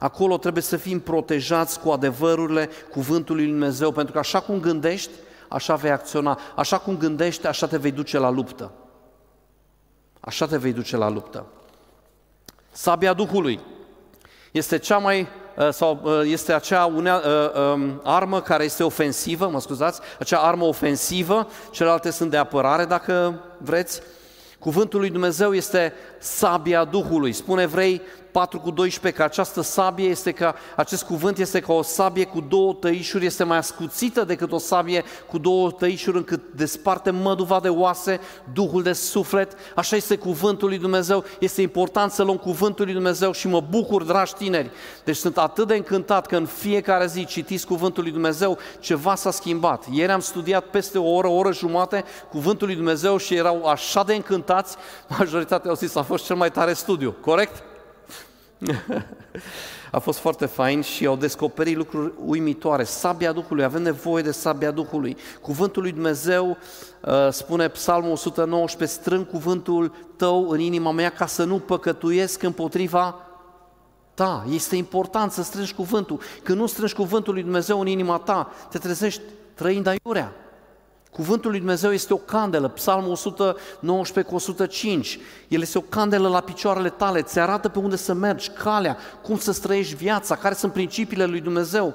acolo 0.00 0.38
trebuie 0.38 0.62
să 0.62 0.76
fim 0.76 1.00
protejați 1.00 1.80
cu 1.80 1.90
adevărurile 1.90 2.68
cuvântului 2.90 3.42
Lui 3.42 3.52
Dumnezeu, 3.52 3.92
pentru 3.92 4.12
că 4.12 4.18
așa 4.18 4.40
cum 4.40 4.60
gândești, 4.60 5.10
așa 5.48 5.74
vei 5.74 5.90
acționa, 5.90 6.38
așa 6.56 6.78
cum 6.78 6.96
gândești, 6.96 7.46
așa 7.46 7.66
te 7.66 7.76
vei 7.76 7.90
duce 7.90 8.18
la 8.18 8.30
luptă. 8.30 8.72
Așa 10.20 10.46
te 10.46 10.56
vei 10.56 10.72
duce 10.72 10.96
la 10.96 11.08
luptă. 11.08 11.46
Sabia 12.72 13.12
Duhului 13.12 13.60
este 14.50 14.78
cea 14.78 14.98
mai 14.98 15.28
uh, 15.56 15.68
sau 15.70 16.00
uh, 16.02 16.20
este 16.24 16.52
acea 16.52 16.84
unea, 16.84 17.16
uh, 17.16 17.72
um, 17.72 18.00
armă 18.04 18.40
care 18.40 18.64
este 18.64 18.82
ofensivă, 18.82 19.48
mă 19.48 19.60
scuzați, 19.60 20.00
acea 20.18 20.38
armă 20.38 20.64
ofensivă, 20.64 21.48
celelalte 21.70 22.10
sunt 22.10 22.30
de 22.30 22.36
apărare, 22.36 22.84
dacă 22.84 23.42
vreți. 23.58 24.00
Cuvântul 24.58 25.00
lui 25.00 25.10
Dumnezeu 25.10 25.54
este 25.54 25.92
sabia 26.18 26.84
Duhului. 26.84 27.32
Spune 27.32 27.66
vrei 27.66 28.02
4 28.32 28.60
cu 28.60 28.70
12 28.70 29.20
că 29.20 29.26
această 29.26 29.60
sabie 29.60 30.08
este 30.08 30.32
ca, 30.32 30.54
acest 30.76 31.02
cuvânt 31.02 31.38
este 31.38 31.60
ca 31.60 31.72
o 31.72 31.82
sabie 31.82 32.24
cu 32.24 32.40
două 32.40 32.72
tăișuri, 32.72 33.26
este 33.26 33.44
mai 33.44 33.56
ascuțită 33.56 34.24
decât 34.24 34.52
o 34.52 34.58
sabie 34.58 35.04
cu 35.26 35.38
două 35.38 35.70
tăișuri 35.70 36.16
încât 36.16 36.40
desparte 36.54 37.10
măduva 37.10 37.60
de 37.60 37.68
oase, 37.68 38.20
Duhul 38.52 38.82
de 38.82 38.92
suflet. 38.92 39.56
Așa 39.74 39.96
este 39.96 40.16
cuvântul 40.16 40.68
lui 40.68 40.78
Dumnezeu. 40.78 41.24
Este 41.38 41.62
important 41.62 42.12
să 42.12 42.22
luăm 42.22 42.36
cuvântul 42.36 42.84
lui 42.84 42.94
Dumnezeu 42.94 43.32
și 43.32 43.48
mă 43.48 43.60
bucur, 43.60 44.02
dragi 44.02 44.34
tineri. 44.34 44.70
Deci 45.04 45.16
sunt 45.16 45.38
atât 45.38 45.66
de 45.66 45.74
încântat 45.74 46.26
că 46.26 46.36
în 46.36 46.46
fiecare 46.46 47.06
zi 47.06 47.24
citiți 47.24 47.66
cuvântul 47.66 48.02
lui 48.02 48.12
Dumnezeu, 48.12 48.58
ceva 48.80 49.14
s-a 49.14 49.30
schimbat. 49.30 49.84
Ieri 49.90 50.12
am 50.12 50.20
studiat 50.20 50.64
peste 50.64 50.98
o 50.98 51.10
oră, 51.10 51.28
o 51.28 51.34
oră 51.34 51.52
jumate 51.52 52.04
cuvântul 52.30 52.66
lui 52.66 52.76
Dumnezeu 52.76 53.16
și 53.16 53.34
erau 53.34 53.66
așa 53.66 54.02
de 54.02 54.14
încântați, 54.14 54.76
majoritatea 55.18 55.70
au 55.70 55.76
zis, 55.76 55.94
a 55.94 56.02
fost 56.02 56.24
cel 56.24 56.36
mai 56.36 56.50
tare 56.50 56.72
studiu, 56.72 57.14
corect? 57.20 57.69
A 59.90 59.98
fost 59.98 60.18
foarte 60.18 60.46
fain 60.46 60.80
și 60.80 61.06
au 61.06 61.16
descoperit 61.16 61.76
lucruri 61.76 62.12
uimitoare. 62.24 62.84
Sabia 62.84 63.32
Duhului, 63.32 63.64
avem 63.64 63.82
nevoie 63.82 64.22
de 64.22 64.30
sabia 64.30 64.70
Duhului. 64.70 65.16
Cuvântul 65.40 65.82
lui 65.82 65.92
Dumnezeu 65.92 66.56
uh, 67.00 67.28
spune 67.30 67.68
Psalmul 67.68 68.10
119, 68.10 68.98
strâng 68.98 69.26
cuvântul 69.26 69.94
tău 70.16 70.48
în 70.48 70.60
inima 70.60 70.90
mea 70.90 71.10
ca 71.10 71.26
să 71.26 71.44
nu 71.44 71.58
păcătuiesc 71.58 72.42
împotriva 72.42 73.20
ta. 74.14 74.46
Este 74.50 74.76
important 74.76 75.32
să 75.32 75.42
strângi 75.42 75.74
cuvântul. 75.74 76.20
Când 76.42 76.58
nu 76.58 76.66
strângi 76.66 76.94
cuvântul 76.94 77.32
lui 77.32 77.42
Dumnezeu 77.42 77.80
în 77.80 77.86
inima 77.86 78.18
ta, 78.18 78.52
te 78.70 78.78
trezești 78.78 79.22
trăind 79.54 79.86
aiurea. 79.86 80.32
Cuvântul 81.10 81.50
lui 81.50 81.58
Dumnezeu 81.58 81.92
este 81.92 82.12
o 82.12 82.16
candelă, 82.16 82.68
Psalmul 82.68 83.10
119 83.10 84.32
cu 84.32 84.38
105. 84.38 85.18
El 85.48 85.60
este 85.60 85.78
o 85.78 85.80
candelă 85.80 86.28
la 86.28 86.40
picioarele 86.40 86.90
tale, 86.90 87.18
îți 87.18 87.38
arată 87.38 87.68
pe 87.68 87.78
unde 87.78 87.96
să 87.96 88.12
mergi, 88.12 88.48
calea, 88.48 88.96
cum 89.22 89.38
să 89.38 89.52
străiești 89.52 89.94
viața, 89.94 90.36
care 90.36 90.54
sunt 90.54 90.72
principiile 90.72 91.24
lui 91.24 91.40
Dumnezeu. 91.40 91.94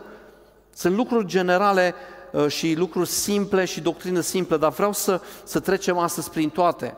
Sunt 0.74 0.96
lucruri 0.96 1.26
generale 1.26 1.96
uh, 2.32 2.48
și 2.48 2.74
lucruri 2.78 3.10
simple 3.10 3.66
și 3.66 3.82
doctrină 3.82 4.20
simplă, 4.20 4.58
dar 4.58 4.72
vreau 4.72 4.94
să, 4.94 5.22
să 5.44 5.60
trecem 5.60 5.98
astăzi 5.98 6.30
prin 6.30 6.50
toate. 6.50 6.98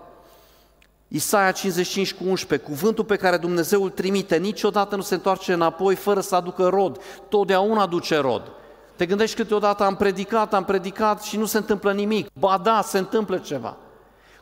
Isaia 1.07 1.51
55 1.51 2.13
cu 2.13 2.23
11, 2.27 2.67
cuvântul 2.69 3.03
pe 3.03 3.15
care 3.15 3.37
Dumnezeu 3.37 3.83
îl 3.83 3.89
trimite 3.89 4.37
niciodată 4.37 4.95
nu 4.95 5.01
se 5.01 5.13
întoarce 5.13 5.53
înapoi 5.53 5.95
fără 5.95 6.19
să 6.19 6.35
aducă 6.35 6.67
rod, 6.67 6.99
totdeauna 7.29 7.81
aduce 7.81 8.17
rod. 8.17 8.51
Te 8.97 9.05
gândești 9.05 9.35
câteodată, 9.35 9.83
am 9.83 9.95
predicat, 9.95 10.53
am 10.53 10.63
predicat 10.63 11.21
și 11.21 11.37
nu 11.37 11.45
se 11.45 11.57
întâmplă 11.57 11.93
nimic. 11.93 12.27
Ba 12.39 12.59
da, 12.63 12.81
se 12.81 12.97
întâmplă 12.97 13.37
ceva. 13.37 13.77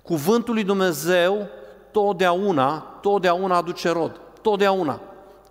Cuvântul 0.01 0.53
lui 0.53 0.63
Dumnezeu 0.63 1.47
totdeauna, 1.91 2.77
totdeauna 3.01 3.57
aduce 3.57 3.89
rod. 3.91 4.21
Totdeauna. 4.41 4.99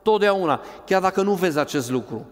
Totdeauna. 0.03 0.61
Chiar 0.85 1.01
dacă 1.01 1.23
nu 1.23 1.33
vezi 1.33 1.59
acest 1.59 1.91
lucru. 1.91 2.27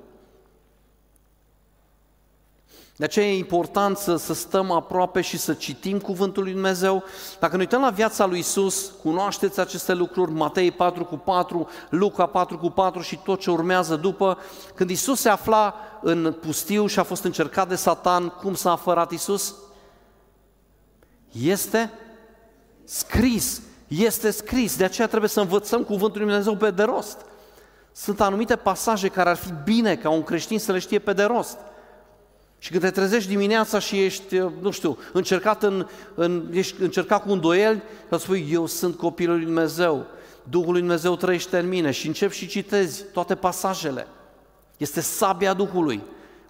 De 2.97 3.05
aceea 3.05 3.27
e 3.27 3.39
important 3.39 3.97
să, 3.97 4.17
să 4.17 4.35
stăm 4.35 4.71
aproape 4.71 5.21
și 5.21 5.39
să 5.39 5.53
citim 5.53 5.99
Cuvântul 5.99 6.43
lui 6.43 6.53
Dumnezeu. 6.53 7.05
Dacă 7.41 7.57
ne 7.57 7.63
uităm 7.63 7.81
la 7.81 7.91
viața 7.91 8.27
lui 8.27 8.39
Isus, 8.39 8.93
cunoașteți 9.03 9.61
aceste 9.61 9.95
lucruri, 9.95 10.31
Matei 10.31 10.71
4 10.71 11.05
cu 11.05 11.17
4, 11.17 11.69
Luca 11.91 12.27
4 12.27 12.59
cu 12.59 12.71
4 12.71 13.01
și 13.01 13.17
tot 13.17 13.41
ce 13.41 13.51
urmează 13.51 13.97
după. 13.97 14.39
Când 14.75 14.91
Isus 14.91 15.21
se 15.21 15.29
afla 15.29 15.75
în 16.03 16.37
pustiu 16.41 16.87
și 16.87 16.99
a 16.99 17.03
fost 17.03 17.25
încercat 17.25 17.69
de 17.69 17.75
Satan, 17.75 18.29
cum 18.29 18.55
s-a 18.55 18.71
apărat 18.71 19.11
Isus? 19.11 19.55
Este 21.43 21.91
scris, 22.85 23.63
este 23.89 24.31
scris. 24.31 24.77
De 24.77 24.85
aceea 24.85 25.07
trebuie 25.07 25.29
să 25.29 25.41
învățăm 25.41 25.83
Cuvântul 25.83 26.21
lui 26.21 26.29
Dumnezeu 26.29 26.57
pe 26.57 26.71
de 26.71 26.83
rost. 26.83 27.19
Sunt 27.93 28.21
anumite 28.21 28.57
pasaje 28.57 29.09
care 29.09 29.29
ar 29.29 29.37
fi 29.37 29.53
bine 29.65 29.97
ca 29.97 30.11
un 30.11 30.23
creștin 30.23 30.59
să 30.59 30.73
le 30.73 30.79
știe 30.79 30.99
pe 30.99 31.13
de 31.13 31.23
rost. 31.23 31.59
Și 32.63 32.71
când 32.71 32.83
te 32.83 32.91
trezești 32.91 33.29
dimineața 33.29 33.79
și 33.79 34.05
ești, 34.05 34.37
nu 34.61 34.71
știu, 34.71 34.99
încercat, 35.13 35.63
în, 35.63 35.87
în, 36.15 36.49
ești 36.53 36.83
încercat 36.83 37.23
cu 37.23 37.33
îndoieli, 37.33 37.83
îți 38.09 38.23
spui, 38.23 38.49
eu 38.51 38.67
sunt 38.67 38.97
copilul 38.97 39.37
lui 39.37 39.45
Dumnezeu, 39.45 40.07
Duhul 40.43 40.71
lui 40.71 40.81
Dumnezeu 40.81 41.17
trăiește 41.17 41.59
în 41.59 41.69
mine 41.69 41.91
și 41.91 42.07
încep 42.07 42.31
și 42.31 42.47
citezi 42.47 43.05
toate 43.13 43.35
pasajele. 43.35 44.07
Este 44.77 45.01
sabia 45.01 45.55
Duhului, 45.55 46.03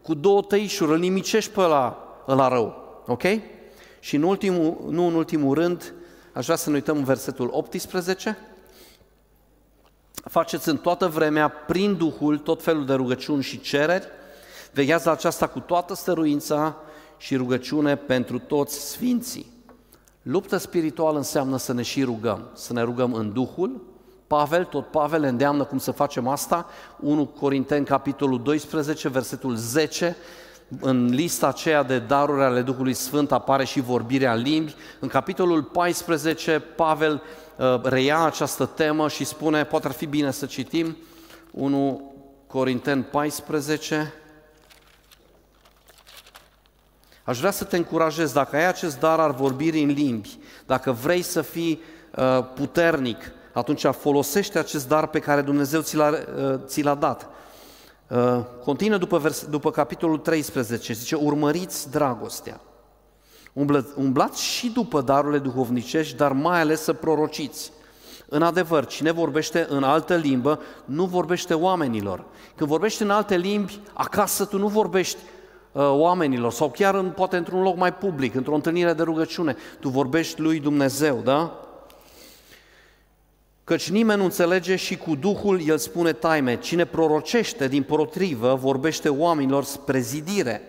cu 0.03 0.15
două 0.15 0.43
tăișuri, 0.43 0.91
îl 0.91 0.99
nimicești 0.99 1.51
pe 1.51 1.61
la, 1.61 2.15
la 2.27 2.49
rău, 2.49 3.03
ok? 3.07 3.23
Și 4.01 4.17
în 4.17 4.23
ultimul, 4.23 4.85
nu 4.89 5.07
în 5.07 5.15
ultimul 5.15 5.55
rând, 5.55 5.93
aș 6.33 6.45
vrea 6.45 6.57
să 6.57 6.69
ne 6.69 6.75
uităm 6.75 6.97
în 6.97 7.05
versetul 7.05 7.49
18, 7.53 8.39
faceți 10.25 10.69
în 10.69 10.77
toată 10.77 11.07
vremea, 11.07 11.49
prin 11.49 11.97
Duhul, 11.97 12.39
tot 12.39 12.63
felul 12.63 12.87
de 12.87 12.95
rugăciuni 12.95 13.43
și 13.43 13.61
cereri, 13.61 14.07
Veghează 14.73 15.11
aceasta 15.11 15.47
cu 15.47 15.61
toată 15.61 15.95
stăruința 15.95 16.77
și 17.17 17.37
rugăciune 17.37 17.97
pentru 17.97 18.39
toți 18.39 18.91
sfinții. 18.91 19.53
Luptă 20.23 20.57
spirituală 20.57 21.17
înseamnă 21.17 21.57
să 21.57 21.73
ne 21.73 21.83
și 21.83 22.03
rugăm, 22.03 22.51
să 22.55 22.73
ne 22.73 22.83
rugăm 22.83 23.13
în 23.13 23.33
Duhul. 23.33 23.81
Pavel, 24.27 24.65
tot 24.65 24.91
Pavel 24.91 25.23
îndeamnă 25.23 25.65
cum 25.65 25.79
să 25.79 25.91
facem 25.91 26.29
asta. 26.29 26.67
1 27.01 27.27
Corinteni, 27.27 27.85
capitolul 27.85 28.43
12, 28.43 29.09
versetul 29.09 29.55
10, 29.55 30.17
în 30.81 31.07
lista 31.07 31.47
aceea 31.47 31.83
de 31.83 31.99
daruri 31.99 32.43
ale 32.43 32.63
Duhului 32.63 32.95
Sfânt 32.95 33.33
apare 33.33 33.65
și 33.65 33.81
vorbirea 33.81 34.33
în 34.33 34.43
limbi. 34.43 34.75
În 35.01 35.09
capitolul 35.09 35.63
14, 35.63 36.59
Pavel 36.59 37.23
uh, 37.57 37.81
reia 37.83 38.25
această 38.25 38.67
temă 38.67 39.09
și 39.09 39.25
spune, 39.25 39.65
poate 39.65 39.87
ar 39.87 39.93
fi 39.93 40.07
bine 40.07 40.31
să 40.31 40.47
citim, 40.47 40.97
1 41.51 42.13
Corinteni 42.47 43.03
14, 43.03 44.13
Aș 47.25 47.39
vrea 47.39 47.51
să 47.51 47.65
te 47.65 47.77
încurajez, 47.77 48.33
dacă 48.33 48.57
ai 48.57 48.67
acest 48.67 48.99
dar 48.99 49.21
al 49.21 49.33
vorbirii 49.33 49.83
în 49.83 49.91
limbi, 49.91 50.39
dacă 50.67 50.93
vrei 50.93 51.23
să 51.23 51.43
fii 51.43 51.81
uh, 52.17 52.45
puternic, 52.55 53.33
atunci 53.53 53.85
folosește 53.85 54.59
acest 54.59 54.89
dar 54.89 55.07
pe 55.07 55.19
care 55.19 55.41
Dumnezeu 55.41 55.81
ți 55.81 55.97
l-a, 55.97 56.09
uh, 56.09 56.55
ți 56.67 56.83
l-a 56.83 56.95
dat. 56.95 57.29
Uh, 58.09 58.41
continuă 58.65 58.99
după, 58.99 59.19
vers, 59.19 59.45
după 59.45 59.71
capitolul 59.71 60.19
13, 60.19 60.93
zice, 60.93 61.15
urmăriți 61.15 61.91
dragostea. 61.91 62.61
Umblați 63.97 64.43
și 64.43 64.71
după 64.71 65.01
darurile 65.01 65.39
duhovnicești, 65.39 66.17
dar 66.17 66.33
mai 66.33 66.61
ales 66.61 66.83
să 66.83 66.93
prorociți. 66.93 67.73
În 68.29 68.43
adevăr, 68.43 68.87
cine 68.87 69.11
vorbește 69.11 69.67
în 69.69 69.83
altă 69.83 70.15
limbă, 70.15 70.61
nu 70.85 71.05
vorbește 71.05 71.55
oamenilor. 71.55 72.25
Când 72.57 72.69
vorbești 72.69 73.03
în 73.03 73.11
alte 73.11 73.37
limbi, 73.37 73.81
acasă 73.93 74.45
tu 74.45 74.59
nu 74.59 74.69
vorbești 74.69 75.19
Uh, 75.19 75.42
oamenilor 75.73 76.53
sau 76.53 76.71
chiar 76.71 76.95
în, 76.95 77.11
poate 77.11 77.37
într-un 77.37 77.63
loc 77.63 77.77
mai 77.77 77.95
public, 77.95 78.35
într-o 78.35 78.55
întâlnire 78.55 78.93
de 78.93 79.03
rugăciune, 79.03 79.57
tu 79.81 79.89
vorbești 79.89 80.41
lui 80.41 80.61
Dumnezeu, 80.61 81.21
da? 81.25 81.57
Căci 83.65 83.91
nimeni 83.91 84.19
nu 84.19 84.25
înțelege 84.25 84.77
și 84.77 84.97
cu 84.97 85.15
Duhul 85.15 85.61
el 85.67 85.79
spune 85.79 86.13
taime. 86.13 86.59
Cine 86.59 86.85
prorocește 86.85 87.69
din 87.69 87.83
potrivă 87.83 88.55
vorbește 88.55 89.09
oamenilor 89.09 89.65
spre 89.65 89.99
zidire, 89.99 90.63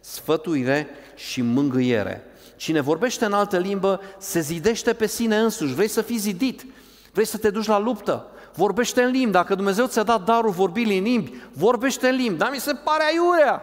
sfătuire 0.00 0.88
și 1.14 1.42
mângâiere. 1.42 2.24
Cine 2.56 2.80
vorbește 2.80 3.24
în 3.24 3.32
altă 3.32 3.58
limbă 3.58 4.00
se 4.18 4.40
zidește 4.40 4.92
pe 4.92 5.06
sine 5.06 5.36
însuși. 5.36 5.74
Vrei 5.74 5.88
să 5.88 6.02
fii 6.02 6.18
zidit, 6.18 6.66
vrei 7.12 7.26
să 7.26 7.38
te 7.38 7.50
duci 7.50 7.66
la 7.66 7.78
luptă, 7.78 8.26
vorbește 8.54 9.02
în 9.02 9.10
limbi. 9.10 9.32
Dacă 9.32 9.54
Dumnezeu 9.54 9.86
ți-a 9.86 10.02
dat 10.02 10.24
darul 10.24 10.50
vorbirii 10.50 10.98
în 10.98 11.04
limbi, 11.04 11.32
vorbește 11.52 12.08
în 12.08 12.16
limbi. 12.16 12.38
Dar 12.38 12.50
mi 12.52 12.60
se 12.60 12.72
pare 12.84 13.04
aiurea. 13.04 13.62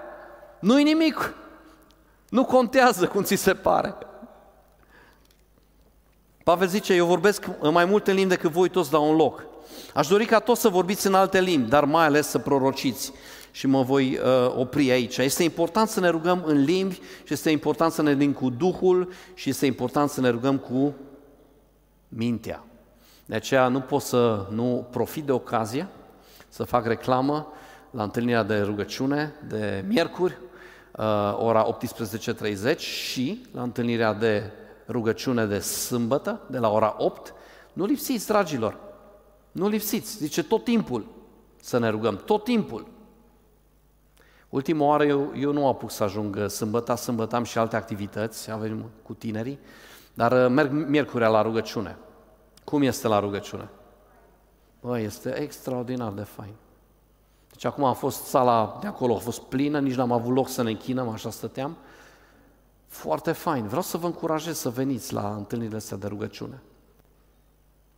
Nu-i 0.59 0.83
nimic. 0.83 1.33
Nu 2.29 2.45
contează 2.45 3.07
cum 3.07 3.23
ți 3.23 3.35
se 3.35 3.53
pare. 3.53 3.95
Pavel 6.43 6.67
zice, 6.67 6.93
eu 6.93 7.05
vorbesc 7.05 7.49
mai 7.71 7.85
multe 7.85 8.11
limbi 8.11 8.29
decât 8.29 8.51
voi 8.51 8.69
toți 8.69 8.91
la 8.91 8.99
un 8.99 9.15
loc. 9.15 9.45
Aș 9.93 10.07
dori 10.07 10.25
ca 10.25 10.39
toți 10.39 10.61
să 10.61 10.69
vorbiți 10.69 11.07
în 11.07 11.13
alte 11.13 11.41
limbi, 11.41 11.69
dar 11.69 11.85
mai 11.85 12.05
ales 12.05 12.27
să 12.27 12.37
prorociți. 12.37 13.11
Și 13.51 13.67
mă 13.67 13.81
voi 13.81 14.19
uh, 14.23 14.53
opri 14.57 14.91
aici. 14.91 15.17
Este 15.17 15.43
important 15.43 15.89
să 15.89 15.99
ne 15.99 16.09
rugăm 16.09 16.43
în 16.45 16.63
limbi 16.63 17.01
și 17.23 17.33
este 17.33 17.49
important 17.49 17.91
să 17.91 18.01
ne 18.01 18.11
rugăm 18.11 18.33
cu 18.33 18.49
Duhul 18.49 19.11
și 19.33 19.49
este 19.49 19.65
important 19.65 20.09
să 20.09 20.21
ne 20.21 20.29
rugăm 20.29 20.57
cu 20.57 20.95
mintea. 22.07 22.63
De 23.25 23.35
aceea 23.35 23.67
nu 23.67 23.79
pot 23.79 24.01
să 24.01 24.47
nu 24.49 24.87
profit 24.91 25.23
de 25.23 25.31
ocazie 25.31 25.87
să 26.49 26.63
fac 26.63 26.85
reclamă 26.85 27.47
la 27.91 28.03
întâlnirea 28.03 28.43
de 28.43 28.59
rugăciune 28.59 29.33
de 29.47 29.83
miercuri, 29.87 30.37
uh, 30.41 30.46
ora 31.37 31.77
18.30 31.77 32.77
și 32.77 33.45
la 33.51 33.61
întâlnirea 33.61 34.13
de 34.13 34.51
rugăciune 34.87 35.45
de 35.45 35.59
sâmbătă, 35.59 36.41
de 36.49 36.57
la 36.57 36.69
ora 36.71 36.95
8. 36.97 37.33
Nu 37.73 37.85
lipsiți, 37.85 38.27
dragilor, 38.27 38.77
nu 39.51 39.67
lipsiți, 39.67 40.17
zice 40.17 40.43
tot 40.43 40.63
timpul 40.63 41.05
să 41.61 41.77
ne 41.77 41.89
rugăm, 41.89 42.17
tot 42.25 42.43
timpul. 42.43 42.87
Ultima 44.49 44.85
oară 44.85 45.05
eu, 45.05 45.31
eu 45.35 45.51
nu 45.51 45.67
apuc 45.67 45.91
să 45.91 46.03
ajung 46.03 46.47
sâmbătă, 46.47 46.95
sâmbătă 46.95 47.35
am 47.35 47.43
și 47.43 47.57
alte 47.57 47.75
activități, 47.75 48.51
avem 48.51 48.89
cu 49.03 49.13
tinerii, 49.13 49.59
dar 50.13 50.31
uh, 50.31 50.49
merg 50.49 50.71
miercurea 50.71 51.27
la 51.27 51.41
rugăciune. 51.41 51.97
Cum 52.63 52.81
este 52.81 53.07
la 53.07 53.19
rugăciune? 53.19 53.69
Bă, 54.81 54.99
este 54.99 55.39
extraordinar 55.39 56.11
de 56.11 56.23
fain. 56.23 56.53
Deci 57.57 57.65
acum 57.65 57.83
a 57.83 57.93
fost 57.93 58.23
sala 58.23 58.77
de 58.81 58.87
acolo, 58.87 59.15
a 59.15 59.19
fost 59.19 59.41
plină, 59.41 59.79
nici 59.79 59.95
n-am 59.95 60.11
avut 60.11 60.33
loc 60.33 60.49
să 60.49 60.63
ne 60.63 60.69
închinăm, 60.69 61.09
așa 61.09 61.29
stăteam. 61.29 61.77
Foarte 62.87 63.31
fain. 63.31 63.67
Vreau 63.67 63.81
să 63.81 63.97
vă 63.97 64.05
încurajez 64.05 64.57
să 64.57 64.69
veniți 64.69 65.13
la 65.13 65.33
întâlnirile 65.37 65.77
astea 65.77 65.97
de 65.97 66.07
rugăciune. 66.07 66.61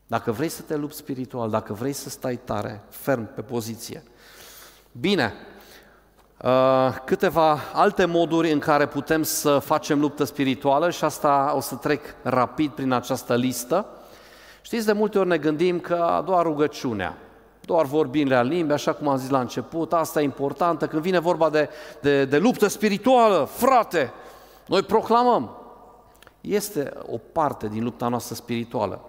Dacă 0.08 0.32
vrei 0.32 0.50
să 0.50 0.62
te 0.62 0.76
lupți 0.76 0.98
spiritual, 0.98 1.50
dacă 1.50 1.74
vrei 1.74 1.94
să 1.94 2.10
stai 2.10 2.36
tare, 2.36 2.82
ferm 2.90 3.34
pe 3.34 3.42
poziție. 3.42 4.04
Bine, 4.92 5.34
uh, 6.44 6.96
câteva 7.06 7.60
alte 7.74 8.06
moduri 8.06 8.52
în 8.52 8.60
care 8.60 8.88
putem 8.88 9.24
să 9.24 9.60
facem 9.60 10.00
luptă 10.00 10.24
spirituală 10.24 10.90
și 10.90 11.04
asta 11.04 11.54
o 11.56 11.60
să 11.60 11.76
trec 11.76 12.16
rapid 12.24 12.72
prin 12.72 12.92
această 12.92 13.36
listă. 13.36 13.86
Știți, 14.62 14.86
de 14.86 14.92
multe 14.92 15.20
ori 15.20 15.28
ne 15.28 15.38
gândim 15.38 15.80
că 15.80 16.24
doar 16.26 16.46
rugăciunea, 16.46 17.18
doar 17.70 17.86
vorbirea 17.86 18.42
în 18.42 18.48
limbi, 18.48 18.74
așa 18.74 18.94
cum 18.94 19.08
am 19.08 19.18
zis 19.18 19.30
la 19.30 19.40
început, 19.40 19.94
asta 19.94 20.22
e 20.22 20.24
importantă. 20.24 20.88
Când 20.88 21.02
vine 21.02 21.20
vorba 21.20 21.50
de, 21.50 21.70
de, 22.02 22.26
de 22.26 22.38
luptă 22.38 22.68
spirituală, 22.68 23.50
frate, 23.52 24.14
noi 24.68 24.84
proclamăm. 24.84 25.52
Este 26.42 26.94
o 27.12 27.18
parte 27.18 27.68
din 27.68 27.84
lupta 27.84 28.08
noastră 28.08 28.36
spirituală. 28.36 29.02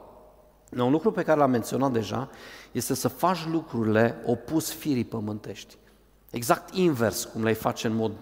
Un 0.78 0.90
lucru 0.90 1.10
pe 1.12 1.22
care 1.22 1.38
l-am 1.38 1.50
menționat 1.50 1.92
deja 1.92 2.28
este 2.72 2.94
să 2.94 3.08
faci 3.08 3.46
lucrurile 3.50 4.22
opus 4.26 4.72
firii 4.72 5.04
pământești. 5.04 5.76
Exact 6.30 6.74
invers 6.74 7.24
cum 7.24 7.44
le 7.44 7.52
face 7.52 7.86
în 7.86 7.94
mod 7.94 8.12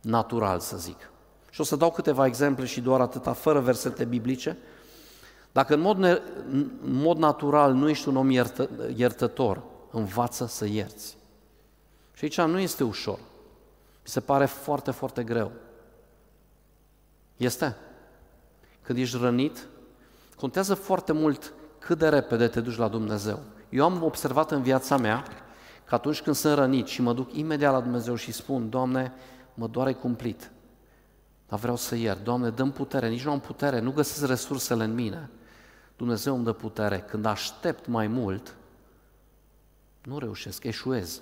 natural, 0.00 0.58
să 0.58 0.76
zic. 0.76 1.10
Și 1.50 1.60
o 1.60 1.64
să 1.64 1.76
dau 1.76 1.90
câteva 1.90 2.26
exemple 2.26 2.64
și 2.64 2.80
doar 2.80 3.00
atâta, 3.00 3.32
fără 3.32 3.60
versete 3.60 4.04
biblice. 4.04 4.58
Dacă 5.52 5.74
în 5.74 5.80
mod, 5.80 5.96
ne, 5.96 6.20
în 6.50 6.70
mod 6.82 7.16
natural 7.16 7.72
nu 7.72 7.88
ești 7.88 8.08
un 8.08 8.16
om 8.16 8.30
iertă, 8.30 8.68
iertător, 8.96 9.62
învață 9.90 10.46
să 10.46 10.66
ierți. 10.66 11.16
Și 12.14 12.24
aici 12.24 12.40
nu 12.40 12.58
este 12.58 12.84
ușor. 12.84 13.18
Mi 14.02 14.08
se 14.08 14.20
pare 14.20 14.44
foarte, 14.44 14.90
foarte 14.90 15.22
greu. 15.22 15.52
Este. 17.36 17.76
Când 18.82 18.98
ești 18.98 19.16
rănit, 19.20 19.66
contează 20.36 20.74
foarte 20.74 21.12
mult 21.12 21.52
cât 21.78 21.98
de 21.98 22.08
repede 22.08 22.48
te 22.48 22.60
duci 22.60 22.76
la 22.76 22.88
Dumnezeu. 22.88 23.40
Eu 23.68 23.84
am 23.84 24.02
observat 24.02 24.50
în 24.50 24.62
viața 24.62 24.96
mea 24.96 25.24
că 25.84 25.94
atunci 25.94 26.22
când 26.22 26.36
sunt 26.36 26.54
rănit 26.54 26.86
și 26.86 27.02
mă 27.02 27.12
duc 27.12 27.36
imediat 27.36 27.72
la 27.72 27.80
Dumnezeu 27.80 28.14
și 28.14 28.32
spun, 28.32 28.70
Doamne, 28.70 29.12
mă 29.54 29.66
doare 29.66 29.92
cumplit, 29.92 30.50
dar 31.48 31.58
vreau 31.58 31.76
să 31.76 31.94
iert. 31.94 32.24
Doamne, 32.24 32.50
dăm 32.50 32.70
putere, 32.70 33.08
nici 33.08 33.24
nu 33.24 33.30
am 33.30 33.40
putere, 33.40 33.80
nu 33.80 33.92
găsesc 33.92 34.26
resursele 34.26 34.84
în 34.84 34.94
mine. 34.94 35.30
Dumnezeu 36.02 36.34
îmi 36.34 36.44
dă 36.44 36.52
putere. 36.52 36.98
Când 37.00 37.24
aștept 37.24 37.86
mai 37.86 38.06
mult, 38.06 38.54
nu 40.02 40.18
reușesc, 40.18 40.64
eșuez. 40.64 41.20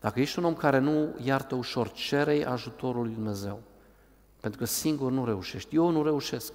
Dacă 0.00 0.20
ești 0.20 0.38
un 0.38 0.44
om 0.44 0.54
care 0.54 0.78
nu 0.78 1.08
iartă 1.22 1.54
ușor, 1.54 1.90
cerei 1.90 2.44
ajutorul 2.44 3.02
lui 3.02 3.14
Dumnezeu. 3.14 3.60
Pentru 4.40 4.58
că 4.58 4.66
singur 4.66 5.10
nu 5.10 5.24
reușești. 5.24 5.74
Eu 5.74 5.90
nu 5.90 6.02
reușesc. 6.02 6.54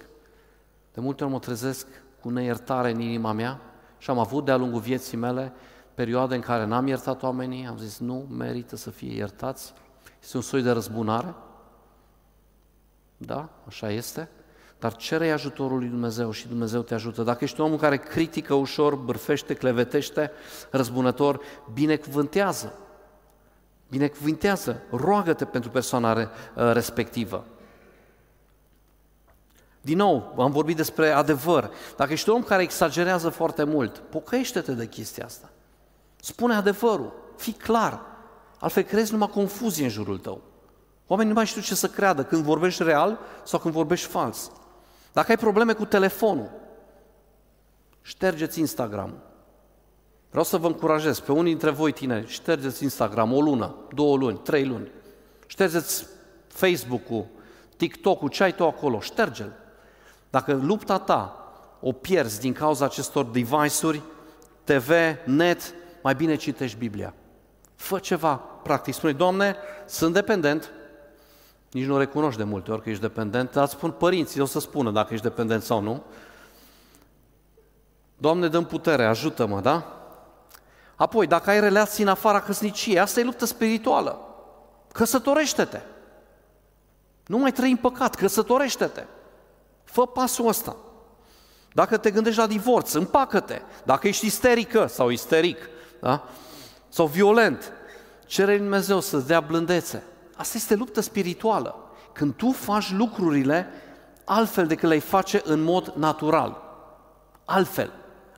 De 0.94 1.00
multe 1.00 1.24
ori 1.24 1.32
mă 1.32 1.38
trezesc 1.38 1.86
cu 2.20 2.28
neiertare 2.28 2.90
în 2.90 3.00
inima 3.00 3.32
mea 3.32 3.60
și 3.98 4.10
am 4.10 4.18
avut 4.18 4.44
de-a 4.44 4.56
lungul 4.56 4.80
vieții 4.80 5.16
mele 5.16 5.52
perioade 5.94 6.34
în 6.34 6.40
care 6.40 6.64
n-am 6.64 6.86
iertat 6.86 7.22
oamenii, 7.22 7.66
am 7.66 7.78
zis 7.78 7.98
nu, 7.98 8.26
merită 8.30 8.76
să 8.76 8.90
fie 8.90 9.14
iertați. 9.14 9.72
Este 10.22 10.36
un 10.36 10.42
soi 10.42 10.62
de 10.62 10.70
răzbunare. 10.70 11.34
Da, 13.16 13.48
așa 13.66 13.90
este. 13.90 14.28
Dar 14.78 14.96
cere 14.96 15.30
ajutorul 15.30 15.78
lui 15.78 15.88
Dumnezeu 15.88 16.30
și 16.30 16.48
Dumnezeu 16.48 16.80
te 16.80 16.94
ajută. 16.94 17.22
Dacă 17.22 17.44
ești 17.44 17.60
un 17.60 17.72
om 17.72 17.78
care 17.78 17.96
critică 17.96 18.54
ușor, 18.54 18.94
bârfește, 18.94 19.54
clevetește, 19.54 20.30
răzbunător, 20.70 21.40
binecuvântează. 21.72 22.72
Binecuvântează, 23.88 24.82
roagă-te 24.90 25.44
pentru 25.44 25.70
persoana 25.70 26.30
respectivă. 26.54 27.44
Din 29.80 29.96
nou, 29.96 30.34
am 30.38 30.50
vorbit 30.50 30.76
despre 30.76 31.10
adevăr. 31.10 31.70
Dacă 31.96 32.12
ești 32.12 32.28
un 32.28 32.34
om 32.34 32.42
care 32.42 32.62
exagerează 32.62 33.28
foarte 33.28 33.64
mult, 33.64 33.98
pocăiește-te 33.98 34.72
de 34.72 34.86
chestia 34.86 35.24
asta. 35.24 35.50
Spune 36.20 36.54
adevărul, 36.54 37.12
fii 37.36 37.52
clar. 37.52 38.00
Altfel 38.58 38.82
crezi 38.82 39.12
numai 39.12 39.28
confuzie 39.28 39.84
în 39.84 39.90
jurul 39.90 40.18
tău. 40.18 40.40
Oamenii 41.06 41.32
nu 41.32 41.38
mai 41.38 41.46
știu 41.46 41.60
ce 41.60 41.74
să 41.74 41.88
creadă, 41.88 42.24
când 42.24 42.42
vorbești 42.42 42.82
real 42.82 43.18
sau 43.44 43.58
când 43.58 43.74
vorbești 43.74 44.08
fals. 44.08 44.50
Dacă 45.16 45.30
ai 45.30 45.36
probleme 45.36 45.72
cu 45.72 45.84
telefonul, 45.84 46.50
ștergeți 48.02 48.60
Instagram. 48.60 49.14
Vreau 50.28 50.44
să 50.44 50.56
vă 50.56 50.66
încurajez 50.66 51.18
pe 51.18 51.32
unii 51.32 51.50
dintre 51.50 51.70
voi 51.70 51.92
tineri, 51.92 52.28
ștergeți 52.28 52.82
Instagram 52.82 53.32
o 53.32 53.40
lună, 53.40 53.74
două 53.94 54.16
luni, 54.16 54.38
trei 54.38 54.64
luni. 54.64 54.90
Ștergeți 55.46 56.06
Facebook-ul, 56.46 57.26
TikTok-ul, 57.76 58.28
ce 58.28 58.42
ai 58.42 58.54
tu 58.54 58.64
acolo, 58.66 59.00
șterge-l. 59.00 59.52
Dacă 60.30 60.54
lupta 60.54 60.98
ta 60.98 61.50
o 61.80 61.92
pierzi 61.92 62.40
din 62.40 62.52
cauza 62.52 62.84
acestor 62.84 63.24
device-uri, 63.24 64.02
TV, 64.64 64.90
net, 65.24 65.74
mai 66.02 66.14
bine 66.14 66.34
citești 66.34 66.78
Biblia. 66.78 67.14
Fă 67.74 67.98
ceva 67.98 68.34
practic. 68.36 68.94
Spune, 68.94 69.12
Doamne, 69.12 69.56
sunt 69.86 70.12
dependent, 70.12 70.70
nici 71.76 71.86
nu 71.86 71.98
recunoști 71.98 72.38
de 72.38 72.44
multe 72.44 72.72
ori 72.72 72.82
că 72.82 72.88
ești 72.88 73.00
dependent, 73.00 73.52
dar 73.52 73.68
spun 73.68 73.90
părinții, 73.90 74.40
o 74.40 74.44
să 74.44 74.60
spună 74.60 74.90
dacă 74.90 75.12
ești 75.12 75.26
dependent 75.26 75.62
sau 75.62 75.80
nu. 75.80 76.02
Doamne, 78.16 78.48
dăm 78.48 78.64
putere, 78.64 79.04
ajută-mă, 79.04 79.60
da? 79.60 80.06
Apoi, 80.94 81.26
dacă 81.26 81.50
ai 81.50 81.60
relații 81.60 82.02
în 82.02 82.08
afara 82.08 82.40
căsniciei, 82.40 82.98
asta 82.98 83.20
e 83.20 83.24
luptă 83.24 83.44
spirituală. 83.44 84.20
Căsătorește-te. 84.92 85.80
Nu 87.26 87.38
mai 87.38 87.52
trăi 87.52 87.70
în 87.70 87.76
păcat, 87.76 88.14
căsătorește-te. 88.14 89.04
Fă 89.84 90.06
pasul 90.06 90.48
ăsta. 90.48 90.76
Dacă 91.72 91.96
te 91.96 92.10
gândești 92.10 92.38
la 92.38 92.46
divorț, 92.46 92.92
împacă-te. 92.92 93.60
Dacă 93.84 94.08
ești 94.08 94.26
isterică 94.26 94.86
sau 94.86 95.08
isteric, 95.08 95.58
da? 96.00 96.28
sau 96.88 97.06
violent, 97.06 97.72
cere 98.26 98.50
lui 98.50 98.58
Dumnezeu 98.58 99.00
să-ți 99.00 99.26
dea 99.26 99.40
blândețe. 99.40 100.02
Asta 100.36 100.56
este 100.56 100.74
luptă 100.74 101.00
spirituală. 101.00 101.74
Când 102.12 102.34
tu 102.34 102.50
faci 102.50 102.92
lucrurile 102.92 103.66
altfel 104.24 104.66
decât 104.66 104.88
le 104.88 104.98
face 104.98 105.42
în 105.44 105.62
mod 105.62 105.92
natural. 105.96 106.62
Altfel. 107.44 107.92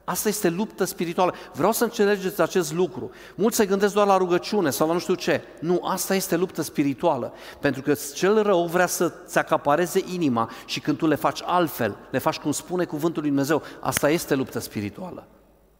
Asta 0.05 0.29
este 0.29 0.49
luptă 0.49 0.85
spirituală. 0.85 1.35
Vreau 1.53 1.73
să 1.73 1.85
înțelegeți 1.85 2.41
acest 2.41 2.73
lucru. 2.73 3.11
Mulți 3.35 3.57
se 3.57 3.67
gândesc 3.67 3.95
doar 3.95 4.07
la 4.07 4.17
rugăciune 4.17 4.71
sau 4.71 4.87
la 4.87 4.93
nu 4.93 4.99
știu 4.99 5.15
ce. 5.15 5.43
Nu, 5.61 5.81
asta 5.85 6.15
este 6.15 6.37
luptă 6.37 6.63
spirituală. 6.63 7.33
Pentru 7.61 7.83
că 7.83 7.95
cel 8.15 8.43
rău 8.43 8.67
vrea 8.67 8.87
să-ți 8.87 9.39
acapareze 9.39 10.05
inima 10.13 10.51
și 10.65 10.81
când 10.81 10.99
tu 10.99 11.07
le 11.07 11.15
faci 11.15 11.41
altfel, 11.45 11.97
le 12.11 12.19
faci 12.19 12.39
cum 12.39 12.53
spune 12.53 12.85
cuvântul 12.85 13.23
lui 13.23 13.31
Dumnezeu, 13.31 13.63
asta 13.81 14.11
este 14.11 14.35
luptă 14.35 14.59
spirituală. 14.59 15.27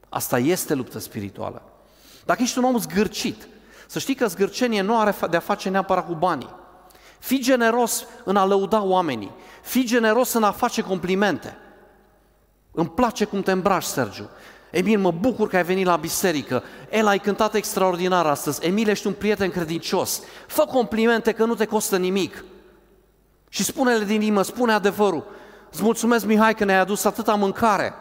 Asta 0.09 0.39
este 0.39 0.75
luptă 0.75 0.99
spirituală. 0.99 1.63
Dacă 2.25 2.43
ești 2.43 2.59
un 2.59 2.65
om 2.65 2.79
zgârcit, 2.79 3.49
să 3.91 3.99
știi 3.99 4.15
că 4.15 4.27
zgârcenie 4.27 4.83
nu 4.83 4.99
are 4.99 5.15
de-a 5.31 5.41
face 5.41 5.69
neapărat 5.69 6.07
cu 6.07 6.15
banii. 6.15 6.55
Fii 7.19 7.41
generos 7.41 8.07
în 8.25 8.37
a 8.37 8.45
lăuda 8.45 8.83
oamenii. 8.83 9.31
Fii 9.63 9.85
generos 9.85 10.33
în 10.33 10.43
a 10.43 10.51
face 10.51 10.83
complimente. 10.83 11.57
Îmi 12.71 12.89
place 12.89 13.25
cum 13.25 13.43
te 13.43 13.53
îmbraci, 13.53 13.83
Sergiu. 13.83 14.31
Emil, 14.71 14.99
mă 14.99 15.11
bucur 15.11 15.49
că 15.49 15.57
ai 15.57 15.65
venit 15.65 15.87
la 15.87 15.97
biserică. 15.97 16.63
El, 16.91 17.07
ai 17.07 17.19
cântat 17.19 17.55
extraordinar 17.55 18.27
astăzi. 18.27 18.67
Emil, 18.67 18.89
ești 18.89 19.07
un 19.07 19.13
prieten 19.13 19.51
credincios. 19.51 20.23
Fă 20.47 20.65
complimente 20.65 21.33
că 21.33 21.45
nu 21.45 21.55
te 21.55 21.65
costă 21.65 21.97
nimic. 21.97 22.45
Și 23.49 23.65
spune-le 23.65 24.05
din 24.05 24.21
inimă, 24.21 24.43
spune 24.43 24.73
adevărul. 24.73 25.27
Îți 25.73 25.83
mulțumesc, 25.83 26.25
Mihai, 26.25 26.55
că 26.55 26.65
ne-ai 26.65 26.79
adus 26.79 27.05
atâta 27.05 27.35
mâncare. 27.35 27.95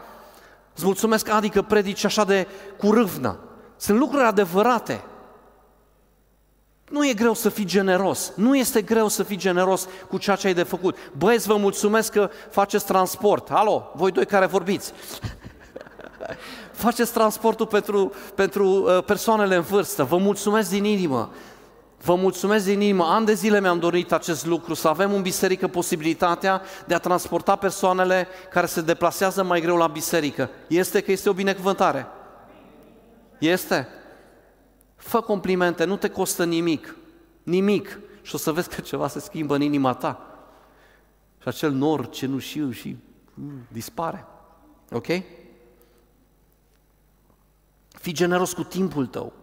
Îți 0.75 0.85
mulțumesc, 0.85 1.29
Adi, 1.29 1.49
că 1.49 1.61
predici 1.61 2.03
așa 2.03 2.23
de 2.23 2.47
curâvnă. 2.77 3.39
Sunt 3.77 3.97
lucruri 3.97 4.23
adevărate. 4.23 5.03
Nu 6.89 7.07
e 7.07 7.13
greu 7.13 7.33
să 7.33 7.49
fii 7.49 7.65
generos. 7.65 8.31
Nu 8.35 8.55
este 8.55 8.81
greu 8.81 9.07
să 9.07 9.23
fii 9.23 9.37
generos 9.37 9.87
cu 10.09 10.17
ceea 10.17 10.35
ce 10.35 10.47
ai 10.47 10.53
de 10.53 10.63
făcut. 10.63 10.97
Băieți, 11.17 11.47
vă 11.47 11.55
mulțumesc 11.55 12.11
că 12.11 12.29
faceți 12.49 12.85
transport. 12.85 13.51
Alo, 13.51 13.91
voi 13.95 14.11
doi 14.11 14.25
care 14.25 14.45
vorbiți. 14.45 14.93
faceți 16.71 17.13
transportul 17.13 17.65
pentru, 17.65 18.13
pentru 18.35 18.67
uh, 18.67 19.03
persoanele 19.03 19.55
în 19.55 19.61
vârstă. 19.61 20.03
Vă 20.03 20.17
mulțumesc 20.17 20.69
din 20.69 20.83
inimă. 20.83 21.31
Vă 22.03 22.15
mulțumesc 22.15 22.65
din 22.65 22.81
inimă. 22.81 23.03
An 23.03 23.25
de 23.25 23.33
zile 23.33 23.61
mi-am 23.61 23.79
dorit 23.79 24.11
acest 24.11 24.45
lucru, 24.45 24.73
să 24.73 24.87
avem 24.87 25.13
în 25.13 25.21
biserică 25.21 25.67
posibilitatea 25.67 26.61
de 26.85 26.93
a 26.93 26.99
transporta 26.99 27.55
persoanele 27.55 28.27
care 28.49 28.65
se 28.65 28.81
deplasează 28.81 29.43
mai 29.43 29.61
greu 29.61 29.77
la 29.77 29.87
biserică. 29.87 30.49
Este 30.67 31.01
că 31.01 31.11
este 31.11 31.29
o 31.29 31.33
binecuvântare. 31.33 32.07
Este. 33.39 33.87
Fă 34.97 35.21
complimente, 35.21 35.83
nu 35.83 35.97
te 35.97 36.09
costă 36.09 36.45
nimic. 36.45 36.95
Nimic. 37.43 37.99
Și 38.21 38.35
o 38.35 38.37
să 38.37 38.51
vezi 38.51 38.69
că 38.69 38.81
ceva 38.81 39.07
se 39.07 39.19
schimbă 39.19 39.55
în 39.55 39.61
inima 39.61 39.93
ta. 39.93 40.21
Și 41.41 41.47
acel 41.47 41.71
nor 41.71 42.09
cenușiu 42.09 42.71
și 42.71 42.95
mm, 43.33 43.67
dispare. 43.71 44.25
Ok? 44.91 45.07
Fii 47.89 48.13
generos 48.13 48.53
cu 48.53 48.63
timpul 48.63 49.05
tău. 49.05 49.33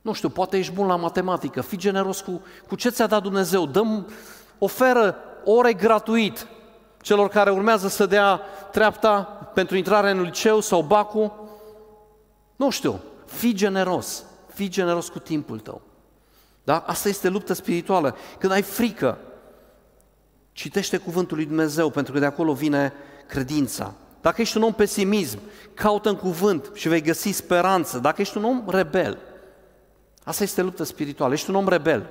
Nu 0.00 0.12
știu, 0.12 0.28
poate 0.28 0.58
ești 0.58 0.72
bun 0.72 0.86
la 0.86 0.96
matematică, 0.96 1.60
fii 1.60 1.78
generos 1.78 2.20
cu, 2.20 2.42
cu 2.66 2.74
ce 2.74 2.90
ți-a 2.90 3.06
dat 3.06 3.22
Dumnezeu. 3.22 3.66
Dăm, 3.66 4.08
oferă 4.58 5.16
ore 5.44 5.72
gratuit 5.72 6.46
celor 7.00 7.28
care 7.28 7.50
urmează 7.50 7.88
să 7.88 8.06
dea 8.06 8.40
treapta 8.72 9.22
pentru 9.54 9.76
intrare 9.76 10.10
în 10.10 10.20
liceu 10.20 10.60
sau 10.60 10.82
bacul. 10.82 11.45
Nu 12.56 12.70
știu, 12.70 13.00
fii 13.26 13.52
generos, 13.52 14.24
fii 14.54 14.68
generos 14.68 15.08
cu 15.08 15.18
timpul 15.18 15.60
tău. 15.60 15.80
Da? 16.64 16.78
Asta 16.86 17.08
este 17.08 17.28
luptă 17.28 17.52
spirituală. 17.52 18.16
Când 18.38 18.52
ai 18.52 18.62
frică, 18.62 19.18
citește 20.52 20.96
cuvântul 20.96 21.36
lui 21.36 21.46
Dumnezeu, 21.46 21.90
pentru 21.90 22.12
că 22.12 22.18
de 22.18 22.24
acolo 22.24 22.52
vine 22.52 22.92
credința. 23.26 23.94
Dacă 24.20 24.40
ești 24.40 24.56
un 24.56 24.62
om 24.62 24.72
pesimism, 24.72 25.38
caută 25.74 26.08
în 26.08 26.16
cuvânt 26.16 26.70
și 26.74 26.88
vei 26.88 27.00
găsi 27.00 27.30
speranță. 27.30 27.98
Dacă 27.98 28.20
ești 28.20 28.36
un 28.36 28.44
om 28.44 28.64
rebel, 28.66 29.18
asta 30.24 30.42
este 30.42 30.62
luptă 30.62 30.82
spirituală, 30.82 31.32
ești 31.32 31.50
un 31.50 31.56
om 31.56 31.68
rebel. 31.68 32.06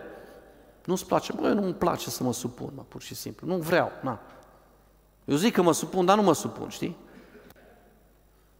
Nu-ți 0.85 1.05
place? 1.05 1.33
Băi, 1.33 1.53
nu-mi 1.53 1.73
place 1.73 2.09
să 2.09 2.23
mă 2.23 2.33
supun, 2.33 2.71
mă, 2.75 2.83
pur 2.87 3.01
și 3.01 3.15
simplu. 3.15 3.47
Nu 3.47 3.57
vreau, 3.57 3.91
na. 4.01 4.19
Eu 5.25 5.35
zic 5.35 5.53
că 5.53 5.61
mă 5.61 5.73
supun, 5.73 6.05
dar 6.05 6.15
nu 6.15 6.23
mă 6.23 6.33
supun, 6.33 6.69
știi? 6.69 6.97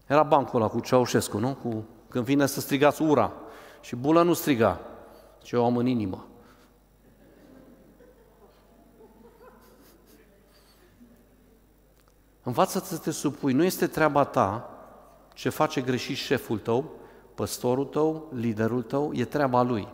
Era 0.06 0.24
bancul 0.24 0.62
ăla 0.62 0.70
cu 0.70 0.80
Ceaușescu, 0.80 1.38
nu? 1.38 1.56
Cu, 1.56 1.86
când 2.10 2.26
vine 2.26 2.46
să 2.46 2.60
strigați 2.60 3.02
ura. 3.02 3.32
Și 3.82 3.96
Bulă 3.96 4.24
nu 4.24 4.34
striga, 4.34 4.80
ce 5.42 5.56
eu 5.56 5.66
am 5.66 5.78
în 5.78 5.86
inimă. 5.86 6.26
Învață 12.44 12.80
să 12.80 12.98
te 12.98 13.12
supui. 13.12 13.54
Nu 13.54 13.64
este 13.64 13.88
treaba 13.88 14.24
ta 14.24 14.70
ce 15.34 15.50
face 15.50 15.82
greșit 15.82 16.16
șeful 16.16 16.60
tău, 16.60 16.92
păstorul 17.36 17.86
tău, 17.86 18.30
liderul 18.34 18.82
tău, 18.82 19.14
e 19.14 19.26
treaba 19.26 19.62
lui. 19.62 19.88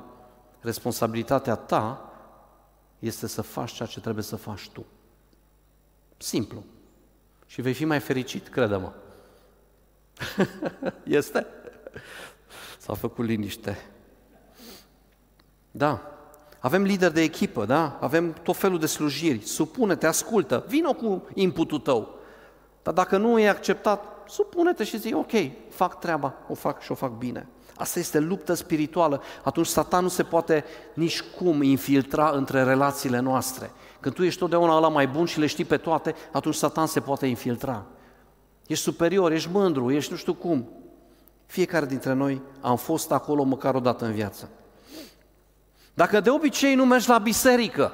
Responsabilitatea 0.59 1.55
ta 1.55 2.11
este 2.99 3.27
să 3.27 3.41
faci 3.41 3.71
ceea 3.71 3.87
ce 3.87 3.99
trebuie 3.99 4.23
să 4.23 4.35
faci 4.35 4.69
tu. 4.69 4.85
Simplu. 6.17 6.63
Și 7.45 7.61
vei 7.61 7.73
fi 7.73 7.85
mai 7.85 7.99
fericit, 7.99 8.47
crede-mă. 8.47 8.91
este? 11.03 11.45
S-a 12.77 12.93
făcut 12.93 13.25
liniște. 13.25 13.85
Da. 15.71 16.01
Avem 16.59 16.83
lider 16.83 17.11
de 17.11 17.21
echipă, 17.21 17.65
da? 17.65 17.97
Avem 18.01 18.33
tot 18.43 18.57
felul 18.57 18.79
de 18.79 18.85
slujiri. 18.85 19.41
Supune-te, 19.41 20.07
ascultă, 20.07 20.65
vină 20.67 20.93
cu 20.93 21.27
inputul 21.33 21.79
tău. 21.79 22.19
Dar 22.83 22.93
dacă 22.93 23.17
nu 23.17 23.39
e 23.39 23.49
acceptat, 23.49 24.03
supune-te 24.27 24.83
și 24.83 24.97
zici, 24.97 25.13
ok, 25.13 25.31
fac 25.69 25.99
treaba, 25.99 26.33
o 26.49 26.53
fac 26.53 26.81
și 26.81 26.91
o 26.91 26.95
fac 26.95 27.11
bine. 27.11 27.47
Asta 27.75 27.99
este 27.99 28.19
luptă 28.19 28.53
spirituală. 28.53 29.21
Atunci 29.43 29.67
Satan 29.67 30.03
nu 30.03 30.09
se 30.09 30.23
poate 30.23 30.63
nici 30.93 31.21
cum 31.21 31.61
infiltra 31.61 32.29
între 32.29 32.63
relațiile 32.63 33.19
noastre. 33.19 33.71
Când 33.99 34.15
tu 34.15 34.23
ești 34.23 34.39
totdeauna 34.39 34.79
la 34.79 34.87
mai 34.87 35.07
bun 35.07 35.25
și 35.25 35.39
le 35.39 35.45
știi 35.45 35.65
pe 35.65 35.77
toate, 35.77 36.15
atunci 36.31 36.55
Satan 36.55 36.87
se 36.87 36.99
poate 36.99 37.25
infiltra. 37.25 37.85
Ești 38.71 38.83
superior, 38.83 39.31
ești 39.31 39.49
mândru, 39.51 39.91
ești 39.91 40.11
nu 40.11 40.17
știu 40.17 40.33
cum. 40.33 40.69
Fiecare 41.45 41.85
dintre 41.85 42.13
noi 42.13 42.41
am 42.61 42.75
fost 42.75 43.11
acolo 43.11 43.43
măcar 43.43 43.75
o 43.75 43.79
dată 43.79 44.05
în 44.05 44.13
viață. 44.13 44.49
Dacă 45.93 46.19
de 46.19 46.29
obicei 46.29 46.75
nu 46.75 46.85
mergi 46.85 47.09
la 47.09 47.17
biserică, 47.17 47.93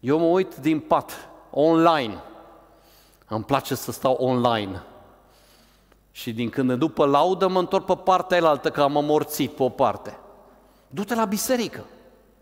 eu 0.00 0.18
mă 0.18 0.24
uit 0.24 0.56
din 0.56 0.80
pat, 0.80 1.28
online. 1.50 2.22
Îmi 3.28 3.44
place 3.44 3.74
să 3.74 3.92
stau 3.92 4.12
online. 4.12 4.82
Și 6.10 6.32
din 6.32 6.48
când 6.48 6.72
după 6.72 7.06
laudă 7.06 7.48
mă 7.48 7.58
întorc 7.58 7.84
pe 7.84 7.96
partea 7.96 8.36
elaltă, 8.36 8.70
că 8.70 8.82
am 8.82 8.96
amorțit 8.96 9.50
pe 9.50 9.62
o 9.62 9.68
parte. 9.68 10.18
Du-te 10.88 11.14
la 11.14 11.24
biserică. 11.24 11.84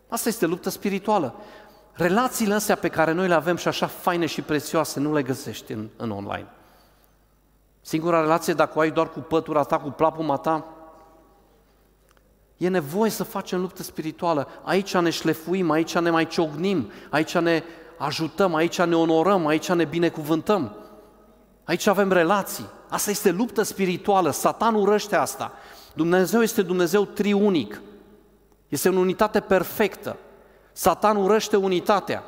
Asta 0.07 0.29
este 0.29 0.45
luptă 0.45 0.69
spirituală. 0.69 1.35
Relațiile 1.93 2.53
astea 2.53 2.75
pe 2.75 2.89
care 2.89 3.11
noi 3.11 3.27
le 3.27 3.33
avem 3.33 3.55
și 3.55 3.67
așa 3.67 3.87
faine 3.87 4.25
și 4.25 4.41
prețioase, 4.41 4.99
nu 4.99 5.13
le 5.13 5.23
găsești 5.23 5.71
în, 5.71 5.87
în 5.97 6.11
online. 6.11 6.47
Singura 7.87 8.21
relație, 8.21 8.53
dacă 8.53 8.71
o 8.75 8.79
ai 8.79 8.91
doar 8.91 9.09
cu 9.09 9.19
pătura 9.19 9.63
ta, 9.63 9.79
cu 9.79 9.89
plapuma 9.89 10.37
ta, 10.37 10.65
e 12.57 12.67
nevoie 12.67 13.09
să 13.09 13.23
facem 13.23 13.61
luptă 13.61 13.83
spirituală. 13.83 14.47
Aici 14.63 14.97
ne 14.97 15.09
șlefuim, 15.09 15.69
aici 15.69 15.97
ne 15.97 16.09
mai 16.09 16.27
ciognim, 16.27 16.91
aici 17.09 17.37
ne 17.37 17.63
ajutăm, 17.97 18.55
aici 18.55 18.81
ne 18.81 18.95
onorăm, 18.95 19.45
aici 19.45 19.69
ne 19.71 19.85
binecuvântăm. 19.85 20.75
Aici 21.63 21.87
avem 21.87 22.11
relații. 22.11 22.65
Asta 22.89 23.09
este 23.09 23.31
luptă 23.31 23.63
spirituală. 23.63 24.31
Satan 24.31 24.75
urăște 24.75 25.15
asta. 25.15 25.51
Dumnezeu 25.93 26.41
este 26.41 26.61
Dumnezeu 26.61 27.05
triunic. 27.05 27.81
Este 28.67 28.89
o 28.89 28.99
unitate 28.99 29.39
perfectă. 29.39 30.17
Satan 30.71 31.15
urăște 31.15 31.55
unitatea. 31.55 32.23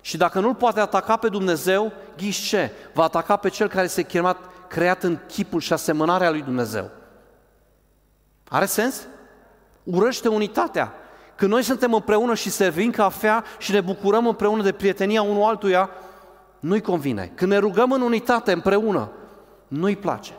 Și 0.00 0.16
dacă 0.16 0.40
nu-l 0.40 0.54
poate 0.54 0.80
ataca 0.80 1.16
pe 1.16 1.28
Dumnezeu, 1.28 1.92
ghiși 2.16 2.48
ce? 2.48 2.70
Va 2.94 3.02
ataca 3.02 3.36
pe 3.36 3.48
cel 3.48 3.68
care 3.68 3.84
este 3.84 4.02
chemat, 4.02 4.36
creat 4.68 5.02
în 5.02 5.18
chipul 5.28 5.60
și 5.60 5.72
asemănarea 5.72 6.30
lui 6.30 6.42
Dumnezeu. 6.42 6.90
Are 8.48 8.66
sens? 8.66 9.06
Urăște 9.82 10.28
unitatea. 10.28 10.92
Când 11.36 11.50
noi 11.50 11.62
suntem 11.62 11.94
împreună 11.94 12.34
și 12.34 12.50
servim 12.50 12.90
cafea 12.90 13.44
și 13.58 13.72
ne 13.72 13.80
bucurăm 13.80 14.26
împreună 14.26 14.62
de 14.62 14.72
prietenia 14.72 15.22
unul 15.22 15.42
altuia, 15.42 15.90
nu-i 16.60 16.80
convine. 16.80 17.32
Când 17.34 17.50
ne 17.50 17.58
rugăm 17.58 17.92
în 17.92 18.00
unitate 18.00 18.52
împreună, 18.52 19.10
nu-i 19.68 19.96
place. 19.96 20.32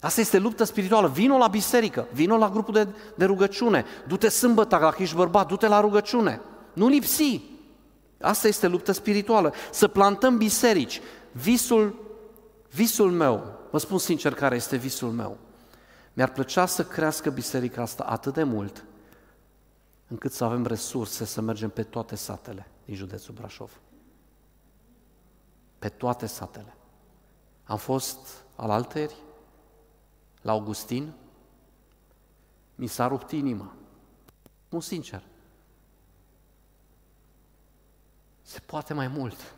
Asta 0.00 0.20
este 0.20 0.38
luptă 0.38 0.64
spirituală. 0.64 1.08
Vino 1.08 1.38
la 1.38 1.46
biserică, 1.46 2.06
vino 2.12 2.36
la 2.36 2.48
grupul 2.48 2.74
de, 2.74 2.88
de 3.14 3.24
rugăciune, 3.24 3.84
du-te 4.06 4.28
sâmbătă, 4.28 4.78
dacă 4.80 5.02
ești 5.02 5.16
bărbat, 5.16 5.46
du-te 5.46 5.66
la 5.66 5.80
rugăciune. 5.80 6.40
Nu 6.72 6.88
lipsi. 6.88 7.40
Asta 8.20 8.48
este 8.48 8.66
luptă 8.66 8.92
spirituală. 8.92 9.52
Să 9.70 9.88
plantăm 9.88 10.36
biserici. 10.36 11.00
Visul, 11.32 11.94
visul 12.70 13.10
meu, 13.10 13.58
vă 13.70 13.78
spun 13.78 13.98
sincer 13.98 14.34
care 14.34 14.54
este 14.54 14.76
visul 14.76 15.10
meu. 15.10 15.38
Mi-ar 16.12 16.32
plăcea 16.32 16.66
să 16.66 16.84
crească 16.84 17.30
biserica 17.30 17.82
asta 17.82 18.04
atât 18.04 18.34
de 18.34 18.42
mult 18.42 18.84
încât 20.10 20.32
să 20.32 20.44
avem 20.44 20.66
resurse 20.66 21.24
să 21.24 21.40
mergem 21.40 21.70
pe 21.70 21.82
toate 21.82 22.14
satele 22.14 22.70
din 22.84 22.94
județul 22.94 23.34
Brașov. 23.34 23.80
Pe 25.78 25.88
toate 25.88 26.26
satele. 26.26 26.74
Am 27.64 27.76
fost 27.76 28.44
al 28.56 28.70
alteri, 28.70 29.16
la 30.42 30.52
Augustin, 30.52 31.12
mi 32.74 32.86
s-a 32.86 33.06
rupt 33.06 33.30
inima. 33.30 33.74
Nu 34.68 34.80
sincer. 34.80 35.22
Se 38.42 38.60
poate 38.60 38.94
mai 38.94 39.08
mult. 39.08 39.54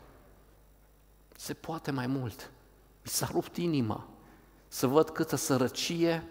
Se 1.35 1.53
poate 1.53 1.91
mai 1.91 2.07
mult. 2.07 2.51
Mi 3.03 3.09
s-a 3.09 3.29
rupt 3.31 3.57
inima 3.57 4.07
să 4.67 4.87
văd 4.87 5.09
câtă 5.09 5.35
sărăcie, 5.35 6.23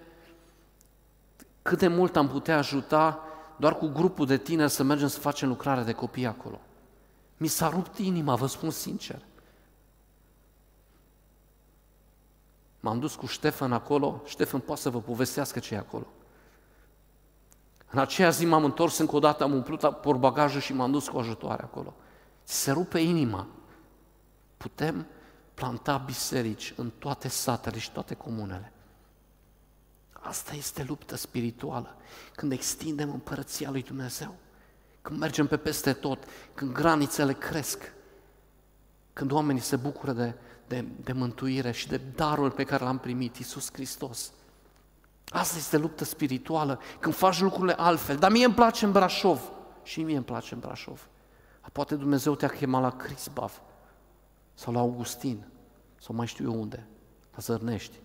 cât 1.63 1.79
de 1.79 1.89
mult 1.89 2.17
am 2.17 2.29
putea 2.29 2.57
ajuta 2.57 3.21
doar 3.57 3.77
cu 3.77 3.87
grupul 3.87 4.27
de 4.27 4.37
tineri 4.37 4.71
să 4.71 4.83
mergem 4.83 5.09
să 5.09 5.19
facem 5.19 5.49
lucrare 5.49 5.83
de 5.83 5.93
copii 5.93 6.27
acolo. 6.27 6.61
Mi 7.37 7.47
s-a 7.47 7.69
rupt 7.69 7.99
inima, 7.99 8.35
vă 8.35 8.47
spun 8.47 8.71
sincer. 8.71 9.23
M-am 12.81 12.99
dus 12.99 13.15
cu 13.15 13.27
Ștefan 13.27 13.73
acolo, 13.73 14.23
Ștefan 14.25 14.61
poate 14.61 14.81
să 14.81 14.91
vă 14.91 15.01
povestească 15.01 15.59
ce 15.59 15.75
e 15.75 15.79
acolo. 15.79 16.07
În 17.91 17.99
aceea 17.99 18.31
zi 18.31 18.47
m-am 18.47 18.65
întors 18.65 18.99
încă 18.99 19.17
o 19.17 19.19
dată, 19.19 19.43
am 19.43 19.53
umplut 19.53 19.91
porbagajul 19.91 20.61
și 20.61 20.73
m-am 20.73 20.91
dus 20.91 21.09
cu 21.09 21.19
ajutoare 21.19 21.63
acolo. 21.63 21.95
ți 22.45 22.55
se 22.55 22.71
rupe 22.71 22.99
inima. 22.99 23.47
Putem 24.57 25.07
planta 25.55 25.97
biserici 25.97 26.75
în 26.77 26.91
toate 26.99 27.29
satele 27.29 27.79
și 27.79 27.93
toate 27.93 28.15
comunele. 28.15 28.73
Asta 30.13 30.55
este 30.55 30.85
luptă 30.89 31.17
spirituală. 31.17 31.97
Când 32.35 32.53
extindem 32.53 33.11
împărăția 33.11 33.71
lui 33.71 33.83
Dumnezeu, 33.83 34.35
când 35.03 35.19
mergem 35.19 35.47
pe 35.47 35.57
peste 35.57 35.93
tot, 35.93 36.25
când 36.55 36.73
granițele 36.73 37.33
cresc, 37.33 37.93
când 39.13 39.31
oamenii 39.31 39.63
se 39.63 39.77
bucură 39.77 40.13
de, 40.13 40.35
de, 40.69 40.85
de 41.05 41.13
mântuire 41.13 41.71
și 41.71 41.89
de 41.89 42.01
darul 42.15 42.51
pe 42.51 42.65
care 42.65 42.85
l-am 42.85 42.99
primit, 42.99 43.37
Iisus 43.37 43.73
Hristos. 43.73 44.33
Asta 45.29 45.57
este 45.57 45.77
luptă 45.77 46.05
spirituală, 46.05 46.81
când 47.01 47.15
faci 47.15 47.41
lucrurile 47.41 47.75
altfel. 47.79 48.17
Dar 48.17 48.31
mie 48.31 48.45
îmi 48.45 48.55
place 48.55 48.85
în 48.85 48.93
Brașov. 48.93 49.41
Și 49.83 50.03
mie 50.03 50.17
îmi 50.17 50.25
place 50.25 50.55
în 50.55 50.61
Brașov. 50.61 51.09
Poate 51.73 51.95
Dumnezeu 51.95 52.35
te-a 52.35 52.49
chemat 52.49 52.83
la 52.83 52.97
Crisbav 52.97 53.61
sau 54.63 54.73
la 54.73 54.81
Augustin 54.81 55.45
sau 55.99 56.15
mai 56.15 56.27
știu 56.27 56.53
eu 56.53 56.61
unde, 56.61 56.87
la 57.35 57.39
Zărnești. 57.41 58.01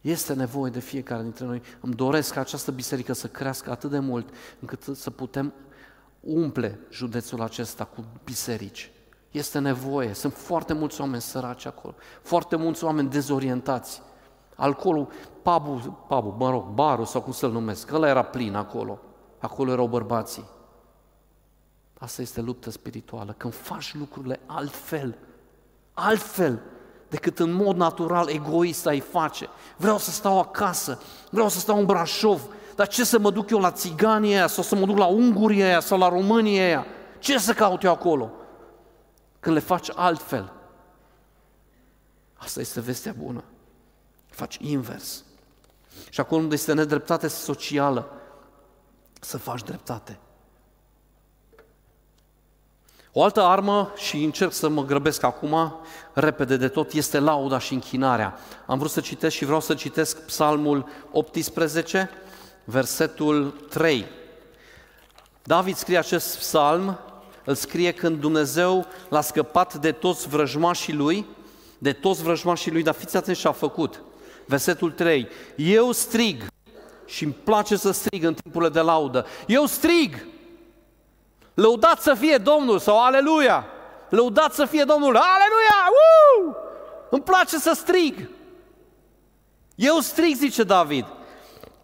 Este 0.00 0.34
nevoie 0.34 0.70
de 0.70 0.80
fiecare 0.80 1.22
dintre 1.22 1.44
noi. 1.44 1.62
Îmi 1.80 1.94
doresc 1.94 2.32
ca 2.32 2.40
această 2.40 2.70
biserică 2.70 3.12
să 3.12 3.26
crească 3.26 3.70
atât 3.70 3.90
de 3.90 3.98
mult 3.98 4.34
încât 4.60 4.82
să 4.82 5.10
putem 5.10 5.52
umple 6.20 6.78
județul 6.90 7.42
acesta 7.42 7.84
cu 7.84 8.04
biserici. 8.24 8.90
Este 9.30 9.58
nevoie. 9.58 10.12
Sunt 10.12 10.32
foarte 10.32 10.72
mulți 10.72 11.00
oameni 11.00 11.22
săraci 11.22 11.66
acolo, 11.66 11.94
foarte 12.22 12.56
mulți 12.56 12.84
oameni 12.84 13.10
dezorientați. 13.10 14.02
Alcoolul, 14.54 15.08
pubul, 15.42 16.04
pubul, 16.08 16.34
mă 16.38 16.50
rog, 16.50 16.64
barul 16.64 17.04
sau 17.04 17.22
cum 17.22 17.32
să-l 17.32 17.50
numesc, 17.50 17.92
ăla 17.92 18.08
era 18.08 18.22
plin 18.22 18.54
acolo. 18.54 19.00
Acolo 19.38 19.70
erau 19.70 19.86
bărbații. 19.86 20.44
Asta 21.98 22.22
este 22.22 22.40
luptă 22.40 22.70
spirituală. 22.70 23.34
Când 23.36 23.54
faci 23.54 23.94
lucrurile 23.94 24.40
altfel, 24.46 25.18
altfel 25.98 26.60
decât 27.08 27.38
în 27.38 27.52
mod 27.52 27.76
natural, 27.76 28.28
egoist 28.28 28.86
ai 28.86 29.00
face. 29.00 29.48
Vreau 29.76 29.98
să 29.98 30.10
stau 30.10 30.38
acasă, 30.38 31.02
vreau 31.30 31.48
să 31.48 31.58
stau 31.58 31.78
în 31.78 31.86
Brașov, 31.86 32.42
dar 32.74 32.88
ce 32.88 33.04
să 33.04 33.18
mă 33.18 33.30
duc 33.30 33.50
eu 33.50 33.58
la 33.58 33.70
țiganii 33.70 34.34
aia, 34.34 34.46
sau 34.46 34.62
să 34.62 34.74
mă 34.74 34.86
duc 34.86 34.98
la 34.98 35.06
Unguria 35.06 35.66
aia, 35.66 35.80
sau 35.80 35.98
la 35.98 36.08
România 36.08 36.64
aia? 36.64 36.86
Ce 37.18 37.38
să 37.38 37.52
caut 37.52 37.82
eu 37.82 37.92
acolo? 37.92 38.30
Când 39.40 39.54
le 39.54 39.60
faci 39.60 39.88
altfel. 39.94 40.52
Asta 42.34 42.60
este 42.60 42.80
vestea 42.80 43.14
bună. 43.18 43.44
Faci 44.30 44.58
invers. 44.60 45.24
Și 46.10 46.20
acolo 46.20 46.40
unde 46.40 46.54
este 46.54 46.72
nedreptate 46.72 47.28
socială, 47.28 48.10
să 49.20 49.38
faci 49.38 49.62
dreptate. 49.62 50.18
O 53.18 53.22
altă 53.22 53.42
armă, 53.42 53.92
și 53.96 54.24
încerc 54.24 54.52
să 54.52 54.68
mă 54.68 54.84
grăbesc 54.84 55.22
acum, 55.22 55.74
repede 56.12 56.56
de 56.56 56.68
tot, 56.68 56.92
este 56.92 57.18
lauda 57.18 57.58
și 57.58 57.72
închinarea. 57.72 58.38
Am 58.66 58.78
vrut 58.78 58.90
să 58.90 59.00
citesc 59.00 59.36
și 59.36 59.44
vreau 59.44 59.60
să 59.60 59.74
citesc 59.74 60.20
psalmul 60.20 60.88
18, 61.12 62.10
versetul 62.64 63.66
3. 63.68 64.04
David 65.42 65.76
scrie 65.76 65.98
acest 65.98 66.38
psalm, 66.38 66.98
îl 67.44 67.54
scrie 67.54 67.92
când 67.92 68.20
Dumnezeu 68.20 68.86
l-a 69.08 69.20
scăpat 69.20 69.74
de 69.74 69.92
toți 69.92 70.28
vrăjmașii 70.28 70.94
lui, 70.94 71.26
de 71.78 71.92
toți 71.92 72.22
vrăjmașii 72.22 72.72
lui, 72.72 72.82
dar 72.82 72.94
fiți 72.94 73.16
atenți 73.16 73.40
ce 73.40 73.48
a 73.48 73.52
făcut. 73.52 74.02
Versetul 74.46 74.90
3. 74.90 75.28
Eu 75.56 75.92
strig 75.92 76.46
și 77.06 77.24
îmi 77.24 77.36
place 77.44 77.76
să 77.76 77.90
strig 77.90 78.24
în 78.24 78.34
timpurile 78.34 78.70
de 78.70 78.80
laudă. 78.80 79.26
Eu 79.46 79.64
strig! 79.64 80.26
Lăudați 81.58 82.02
să 82.02 82.14
fie 82.14 82.36
Domnul 82.36 82.78
sau 82.78 83.04
Aleluia! 83.04 83.66
Lăudați 84.08 84.56
să 84.56 84.64
fie 84.64 84.84
Domnul! 84.84 85.16
Aleluia! 85.16 85.80
Uh! 85.90 86.54
Îmi 87.10 87.22
place 87.22 87.58
să 87.58 87.72
strig! 87.74 88.28
Eu 89.74 89.98
strig, 89.98 90.34
zice 90.34 90.62
David. 90.62 91.06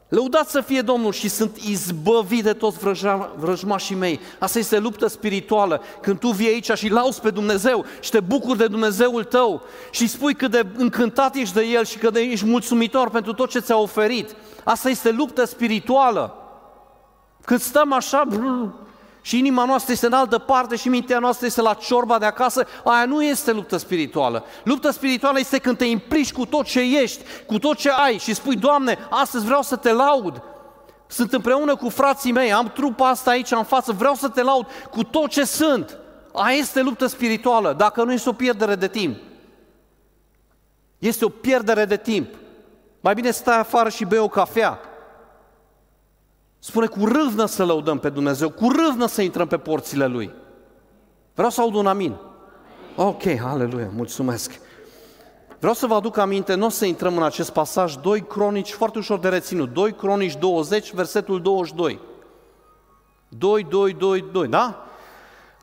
Lăudați 0.09 0.51
să 0.51 0.61
fie 0.61 0.81
Domnul 0.81 1.12
și 1.12 1.29
sunt 1.29 1.57
izbăvit 1.57 2.43
de 2.45 2.53
toți 2.53 2.79
vrăjmașii 3.37 3.95
mei. 3.95 4.20
Asta 4.39 4.59
este 4.59 4.79
luptă 4.79 5.07
spirituală. 5.07 5.83
Când 6.01 6.18
tu 6.18 6.29
vii 6.29 6.49
aici 6.49 6.70
și 6.70 6.89
lauzi 6.89 7.20
pe 7.20 7.31
Dumnezeu 7.31 7.85
și 8.01 8.11
te 8.11 8.20
bucuri 8.20 8.59
de 8.59 8.66
Dumnezeul 8.66 9.25
tău 9.25 9.62
și 9.91 10.09
spui 10.09 10.35
cât 10.35 10.51
de 10.51 10.66
încântat 10.77 11.35
ești 11.35 11.55
de 11.55 11.62
El 11.62 11.85
și 11.85 11.99
cât 11.99 12.12
de 12.12 12.20
ești 12.20 12.47
mulțumitor 12.47 13.11
pentru 13.11 13.33
tot 13.33 13.51
ce 13.51 13.59
ți-a 13.59 13.77
oferit. 13.77 14.37
Asta 14.64 14.89
este 14.89 15.11
luptă 15.11 15.45
spirituală. 15.45 16.39
Când 17.45 17.61
stăm 17.61 17.93
așa, 17.93 18.25
și 19.27 19.39
inima 19.39 19.64
noastră 19.64 19.93
este 19.93 20.07
în 20.07 20.12
altă 20.12 20.39
parte 20.39 20.77
și 20.77 20.89
mintea 20.89 21.18
noastră 21.18 21.47
este 21.47 21.61
la 21.61 21.75
ciorba 21.75 22.18
de 22.18 22.25
acasă, 22.25 22.66
aia 22.85 23.05
nu 23.05 23.22
este 23.22 23.53
luptă 23.53 23.77
spirituală. 23.77 24.45
Luptă 24.64 24.91
spirituală 24.91 25.39
este 25.39 25.59
când 25.59 25.77
te 25.77 25.85
implici 25.85 26.33
cu 26.33 26.47
tot 26.47 26.64
ce 26.64 26.81
ești, 26.81 27.25
cu 27.47 27.59
tot 27.59 27.77
ce 27.77 27.91
ai 27.91 28.18
și 28.18 28.35
spui, 28.35 28.57
Doamne, 28.57 28.99
astăzi 29.11 29.45
vreau 29.45 29.62
să 29.62 29.77
te 29.77 29.93
laud. 29.93 30.43
Sunt 31.07 31.33
împreună 31.33 31.77
cu 31.77 31.89
frații 31.89 32.33
mei, 32.33 32.53
am 32.53 32.70
trupa 32.75 33.09
asta 33.09 33.31
aici 33.31 33.51
în 33.51 33.64
față, 33.64 33.93
vreau 33.93 34.14
să 34.14 34.29
te 34.29 34.43
laud 34.43 34.66
cu 34.91 35.05
tot 35.05 35.31
ce 35.31 35.45
sunt. 35.45 35.99
Aia 36.33 36.57
este 36.57 36.83
luptă 36.83 37.07
spirituală, 37.07 37.75
dacă 37.77 38.05
nu 38.05 38.12
este 38.12 38.29
o 38.29 38.33
pierdere 38.33 38.75
de 38.75 38.89
timp. 38.89 39.16
Este 40.99 41.25
o 41.25 41.29
pierdere 41.29 41.85
de 41.85 41.97
timp. 41.97 42.35
Mai 43.01 43.14
bine 43.14 43.31
stai 43.31 43.59
afară 43.59 43.89
și 43.89 44.05
bei 44.05 44.18
o 44.18 44.29
cafea, 44.29 44.81
Spune 46.66 46.86
cu 46.86 47.04
râvnă 47.04 47.46
să 47.46 47.64
lăudăm 47.64 47.98
pe 47.98 48.08
Dumnezeu, 48.08 48.50
cu 48.50 48.68
râvnă 48.70 49.06
să 49.06 49.22
intrăm 49.22 49.46
pe 49.46 49.56
porțile 49.58 50.06
Lui. 50.06 50.30
Vreau 51.34 51.50
să 51.50 51.60
aud 51.60 51.74
un 51.74 51.86
amin. 51.86 52.16
Ok, 52.96 53.22
aleluia, 53.42 53.90
mulțumesc. 53.94 54.60
Vreau 55.58 55.74
să 55.74 55.86
vă 55.86 55.94
aduc 55.94 56.16
aminte, 56.16 56.54
nu 56.54 56.66
o 56.66 56.68
să 56.68 56.84
intrăm 56.84 57.16
în 57.16 57.22
acest 57.22 57.50
pasaj, 57.50 57.94
2 57.94 58.20
cronici, 58.20 58.72
foarte 58.72 58.98
ușor 58.98 59.18
de 59.18 59.28
reținut, 59.28 59.72
2 59.72 59.92
cronici 59.92 60.36
20, 60.36 60.92
versetul 60.92 61.42
22. 61.42 62.00
2, 63.28 63.66
2, 63.70 63.92
2, 63.92 64.24
2, 64.32 64.48
da? 64.48 64.86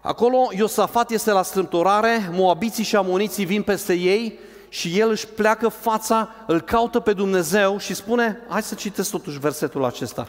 Acolo 0.01 0.37
Iosafat 0.51 1.11
este 1.11 1.31
la 1.31 1.43
strâmtorare, 1.43 2.29
moabiții 2.31 2.83
și 2.83 2.95
amoniții 2.95 3.45
vin 3.45 3.61
peste 3.61 3.93
ei 3.93 4.39
și 4.69 4.99
el 4.99 5.09
își 5.09 5.27
pleacă 5.27 5.67
fața, 5.67 6.29
îl 6.47 6.61
caută 6.61 6.99
pe 6.99 7.13
Dumnezeu 7.13 7.77
și 7.77 7.93
spune, 7.93 8.39
hai 8.47 8.63
să 8.63 8.75
citesc 8.75 9.11
totuși 9.11 9.39
versetul 9.39 9.85
acesta. 9.85 10.27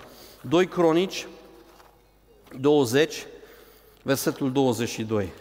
2 0.48 0.66
Cronici 0.66 1.26
20, 2.60 3.26
versetul 4.02 4.52
22. 4.52 5.32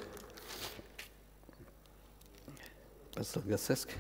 Pe 3.14 3.24
să 3.24 3.40
găsesc. 3.48 3.98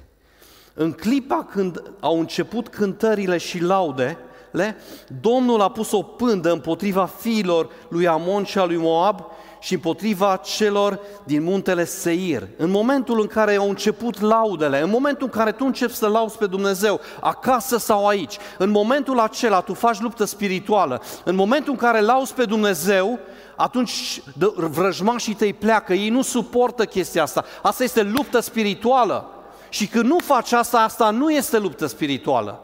În 0.73 0.91
clipa 0.91 1.47
când 1.51 1.93
au 1.99 2.19
început 2.19 2.67
cântările 2.67 3.37
și 3.37 3.59
laudele, 3.59 4.75
Domnul 5.21 5.61
a 5.61 5.71
pus 5.71 5.91
o 5.91 6.03
pândă 6.03 6.51
împotriva 6.51 7.05
fiilor 7.05 7.69
lui 7.89 8.07
Amon 8.07 8.43
și 8.43 8.57
a 8.57 8.65
lui 8.65 8.77
Moab 8.77 9.25
și 9.61 9.73
împotriva 9.73 10.41
celor 10.43 10.99
din 11.23 11.43
muntele 11.43 11.85
Seir. 11.85 12.47
În 12.57 12.69
momentul 12.69 13.19
în 13.19 13.27
care 13.27 13.55
au 13.55 13.69
început 13.69 14.19
laudele, 14.19 14.81
în 14.81 14.89
momentul 14.89 15.29
în 15.31 15.39
care 15.39 15.51
tu 15.51 15.65
începi 15.65 15.95
să 15.95 16.07
lauzi 16.07 16.37
pe 16.37 16.45
Dumnezeu, 16.45 16.99
acasă 17.19 17.77
sau 17.77 18.07
aici, 18.07 18.37
în 18.57 18.69
momentul 18.69 19.19
acela 19.19 19.61
tu 19.61 19.73
faci 19.73 19.99
luptă 19.99 20.25
spirituală, 20.25 21.01
în 21.23 21.35
momentul 21.35 21.71
în 21.71 21.77
care 21.77 21.99
lauzi 21.99 22.33
pe 22.33 22.45
Dumnezeu, 22.45 23.19
atunci 23.55 24.23
vrăjmașii 24.55 25.33
tăi 25.33 25.53
pleacă, 25.53 25.93
ei 25.93 26.09
nu 26.09 26.21
suportă 26.21 26.85
chestia 26.85 27.23
asta. 27.23 27.45
Asta 27.61 27.83
este 27.83 28.01
luptă 28.01 28.39
spirituală. 28.39 29.29
Și 29.69 29.87
când 29.87 30.05
nu 30.05 30.17
faci 30.17 30.51
asta, 30.51 30.79
asta 30.79 31.09
nu 31.09 31.31
este 31.31 31.57
luptă 31.57 31.85
spirituală. 31.85 32.59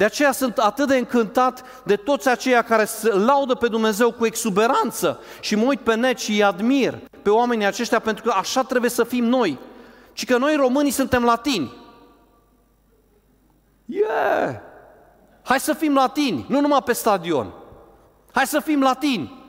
De 0.00 0.06
aceea 0.06 0.32
sunt 0.32 0.58
atât 0.58 0.88
de 0.88 0.96
încântat 0.96 1.82
de 1.84 1.96
toți 1.96 2.28
aceia 2.28 2.62
care 2.62 2.84
se 2.84 3.12
laudă 3.12 3.54
pe 3.54 3.68
Dumnezeu 3.68 4.12
cu 4.12 4.26
exuberanță 4.26 5.20
și 5.40 5.54
mă 5.54 5.64
uit 5.64 5.80
pe 5.80 5.94
net 5.94 6.18
și 6.18 6.30
îi 6.30 6.42
admir 6.42 6.98
pe 7.22 7.30
oamenii 7.30 7.66
aceștia 7.66 7.98
pentru 7.98 8.24
că 8.24 8.30
așa 8.30 8.62
trebuie 8.62 8.90
să 8.90 9.04
fim 9.04 9.24
noi. 9.24 9.58
Și 10.12 10.26
că 10.26 10.36
noi 10.36 10.56
românii 10.56 10.90
suntem 10.90 11.24
latini. 11.24 11.72
Yeah! 13.84 14.60
Hai 15.42 15.60
să 15.60 15.72
fim 15.72 15.94
latini, 15.94 16.44
nu 16.48 16.60
numai 16.60 16.82
pe 16.82 16.92
stadion. 16.92 17.52
Hai 18.32 18.46
să 18.46 18.60
fim 18.60 18.82
latini. 18.82 19.44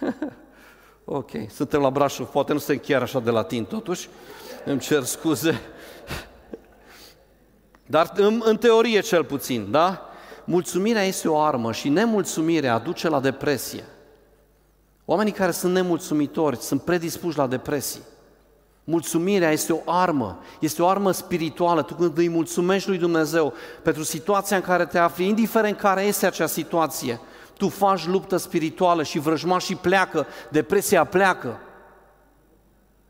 ok, 1.04 1.30
suntem 1.54 1.80
la 1.80 1.90
Brașov, 1.90 2.26
poate 2.26 2.52
nu 2.52 2.58
suntem 2.58 2.84
chiar 2.86 3.02
așa 3.02 3.20
de 3.20 3.30
latini 3.30 3.66
totuși. 3.66 4.08
Îmi 4.64 4.80
cer 4.80 5.02
scuze. 5.02 5.60
Dar 7.92 8.12
în, 8.14 8.42
în 8.44 8.56
teorie 8.56 9.00
cel 9.00 9.24
puțin, 9.24 9.70
da? 9.70 10.06
Mulțumirea 10.44 11.02
este 11.02 11.28
o 11.28 11.38
armă 11.38 11.72
și 11.72 11.88
nemulțumirea 11.88 12.74
aduce 12.74 13.08
la 13.08 13.20
depresie. 13.20 13.84
Oamenii 15.04 15.32
care 15.32 15.50
sunt 15.50 15.72
nemulțumitori 15.72 16.56
sunt 16.56 16.82
predispuși 16.82 17.38
la 17.38 17.46
depresii. 17.46 18.00
Mulțumirea 18.84 19.50
este 19.50 19.72
o 19.72 19.90
armă, 19.90 20.38
este 20.60 20.82
o 20.82 20.88
armă 20.88 21.10
spirituală. 21.10 21.82
Tu 21.82 21.94
când 21.94 22.18
îi 22.18 22.28
mulțumești 22.28 22.88
lui 22.88 22.98
Dumnezeu 22.98 23.52
pentru 23.82 24.02
situația 24.02 24.56
în 24.56 24.62
care 24.62 24.86
te 24.86 24.98
afli, 24.98 25.28
indiferent 25.28 25.76
care 25.76 26.02
este 26.02 26.26
acea 26.26 26.46
situație, 26.46 27.20
tu 27.56 27.68
faci 27.68 28.06
luptă 28.06 28.36
spirituală 28.36 29.02
și 29.02 29.18
vrăjmașii 29.18 29.76
pleacă, 29.76 30.26
depresia 30.50 31.04
pleacă. 31.04 31.58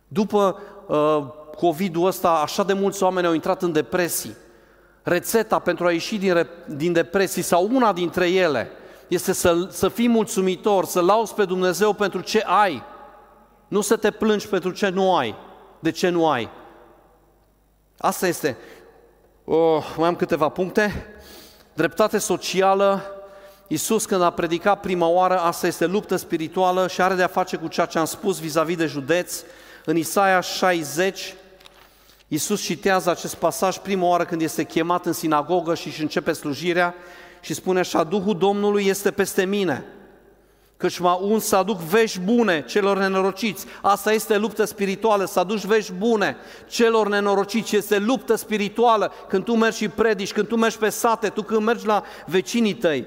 După 0.09 0.61
uh, 0.87 1.25
COVID-ul 1.57 2.07
ăsta, 2.07 2.31
așa 2.31 2.63
de 2.63 2.73
mulți 2.73 3.03
oameni 3.03 3.27
au 3.27 3.33
intrat 3.33 3.63
în 3.63 3.73
depresii. 3.73 4.41
Rețeta 5.03 5.59
pentru 5.59 5.87
a 5.87 5.93
ieși 5.93 6.19
din, 6.19 6.49
din 6.67 6.93
depresii 6.93 7.43
sau 7.43 7.69
una 7.73 7.93
dintre 7.93 8.31
ele 8.31 8.71
este 9.09 9.33
să, 9.33 9.67
să 9.71 9.89
fii 9.89 10.09
mulțumitor, 10.09 10.85
să 10.85 11.01
lauzi 11.01 11.35
pe 11.35 11.45
Dumnezeu 11.45 11.93
pentru 11.93 12.21
ce 12.21 12.43
ai. 12.47 12.83
Nu 13.69 13.81
să 13.81 13.97
te 13.97 14.11
plângi 14.11 14.49
pentru 14.49 14.71
ce 14.71 14.89
nu 14.89 15.17
ai. 15.17 15.35
De 15.79 15.91
ce 15.91 16.09
nu 16.09 16.29
ai? 16.29 16.51
Asta 17.99 18.27
este. 18.27 18.57
Oh, 19.45 19.95
mai 19.97 20.09
am 20.09 20.17
câteva 20.17 20.49
puncte. 20.49 21.07
Dreptate 21.75 22.19
socială. 22.19 23.03
Iisus 23.67 24.05
când 24.05 24.23
a 24.23 24.31
predicat 24.31 24.81
prima 24.81 25.07
oară, 25.07 25.39
asta 25.39 25.67
este 25.67 25.87
luptă 25.87 26.17
spirituală 26.17 26.89
și 26.89 27.03
are 27.03 27.15
de 27.15 27.23
a 27.23 27.27
face 27.27 27.57
cu 27.57 27.69
ceea 27.69 27.87
ce 27.87 27.99
am 27.99 28.05
spus 28.05 28.41
vis-a-vis 28.41 28.77
de 28.77 28.87
județ. 28.87 29.43
În 29.85 29.97
Isaia 29.97 30.41
60, 30.41 31.35
Iisus 32.33 32.63
citează 32.63 33.11
acest 33.11 33.35
pasaj 33.35 33.77
prima 33.77 34.07
oară 34.07 34.25
când 34.25 34.43
este 34.43 34.65
chemat 34.65 35.07
în 35.07 35.13
sinagogă 35.13 35.75
și 35.75 35.87
își 35.87 36.01
începe 36.01 36.33
slujirea 36.33 36.95
și 37.41 37.55
spune 37.55 37.79
așa, 37.79 38.05
Duhul 38.05 38.39
Domnului 38.39 38.87
este 38.87 39.11
peste 39.11 39.45
mine, 39.45 39.85
căci 40.77 40.99
m-a 40.99 41.15
uns 41.15 41.45
să 41.45 41.57
aduc 41.57 41.79
vești 41.79 42.19
bune 42.19 42.65
celor 42.69 42.99
nenorociți. 42.99 43.67
Asta 43.83 44.13
este 44.13 44.37
luptă 44.37 44.65
spirituală, 44.65 45.25
să 45.25 45.39
aduci 45.39 45.65
vești 45.65 45.93
bune 45.93 46.37
celor 46.69 47.09
nenorociți. 47.09 47.77
Este 47.77 47.99
luptă 47.99 48.35
spirituală 48.35 49.13
când 49.29 49.45
tu 49.45 49.55
mergi 49.55 49.77
și 49.77 49.89
predici, 49.89 50.33
când 50.33 50.49
tu 50.49 50.57
mergi 50.57 50.79
pe 50.79 50.89
sate, 50.89 51.29
tu 51.29 51.43
când 51.43 51.63
mergi 51.63 51.87
la 51.87 52.03
vecinii 52.27 52.75
tăi. 52.75 53.07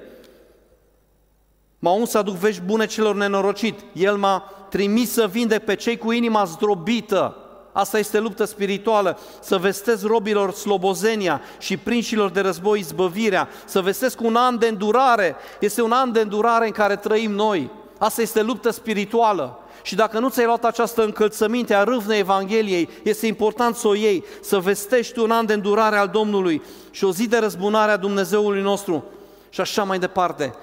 M-a 1.80 1.92
uns 1.92 2.10
să 2.10 2.18
aduc 2.18 2.36
vești 2.36 2.62
bune 2.62 2.86
celor 2.86 3.16
nenorociți. 3.16 3.86
El 3.94 4.18
m-a 4.18 4.40
trimis 4.70 5.12
să 5.12 5.28
vindec 5.28 5.64
pe 5.64 5.76
cei 5.76 5.98
cu 5.98 6.12
inima 6.12 6.44
zdrobită, 6.44 7.40
Asta 7.78 7.98
este 8.00 8.20
luptă 8.20 8.46
spirituală, 8.46 9.20
să 9.42 9.58
vestesc 9.58 10.06
robilor 10.06 10.54
slobozenia 10.54 11.42
și 11.60 11.78
prinșilor 11.78 12.30
de 12.30 12.40
război 12.40 12.80
izbăvirea, 12.80 13.50
să 13.66 13.82
vestesc 13.82 14.22
un 14.22 14.36
an 14.36 14.60
de 14.60 14.68
îndurare. 14.68 15.36
Este 15.60 15.82
un 15.82 15.92
an 15.92 16.12
de 16.12 16.20
îndurare 16.20 16.66
în 16.66 16.72
care 16.72 16.96
trăim 16.96 17.32
noi. 17.32 17.70
Asta 17.98 18.22
este 18.22 18.42
luptă 18.42 18.70
spirituală. 18.70 19.60
Și 19.82 19.96
dacă 19.96 20.20
nu 20.20 20.30
ți-ai 20.30 20.46
luat 20.46 20.66
această 20.66 21.04
încălțăminte 21.04 21.74
a 21.74 21.84
râvnei 21.84 22.20
Evangheliei, 22.20 22.90
este 23.04 23.28
important 23.28 23.76
să 23.76 23.88
o 23.88 23.94
iei, 23.94 24.24
să 24.42 24.60
vestești 24.60 25.20
un 25.20 25.32
an 25.32 25.46
de 25.46 25.54
îndurare 25.54 25.98
al 25.98 26.08
Domnului 26.08 26.62
și 26.92 27.04
o 27.04 27.12
zi 27.12 27.28
de 27.28 27.38
răzbunare 27.38 27.92
a 27.92 27.98
Dumnezeului 27.98 28.62
nostru 28.62 29.04
și 29.50 29.62
așa 29.62 29.84
mai 29.84 30.00
departe. 30.00 30.54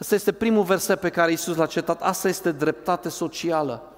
Asta 0.00 0.14
este 0.14 0.32
primul 0.32 0.62
verset 0.62 1.00
pe 1.00 1.08
care 1.08 1.30
Iisus 1.30 1.56
l-a 1.56 1.66
cetat. 1.66 2.02
Asta 2.02 2.28
este 2.28 2.52
dreptate 2.52 3.08
socială. 3.08 3.89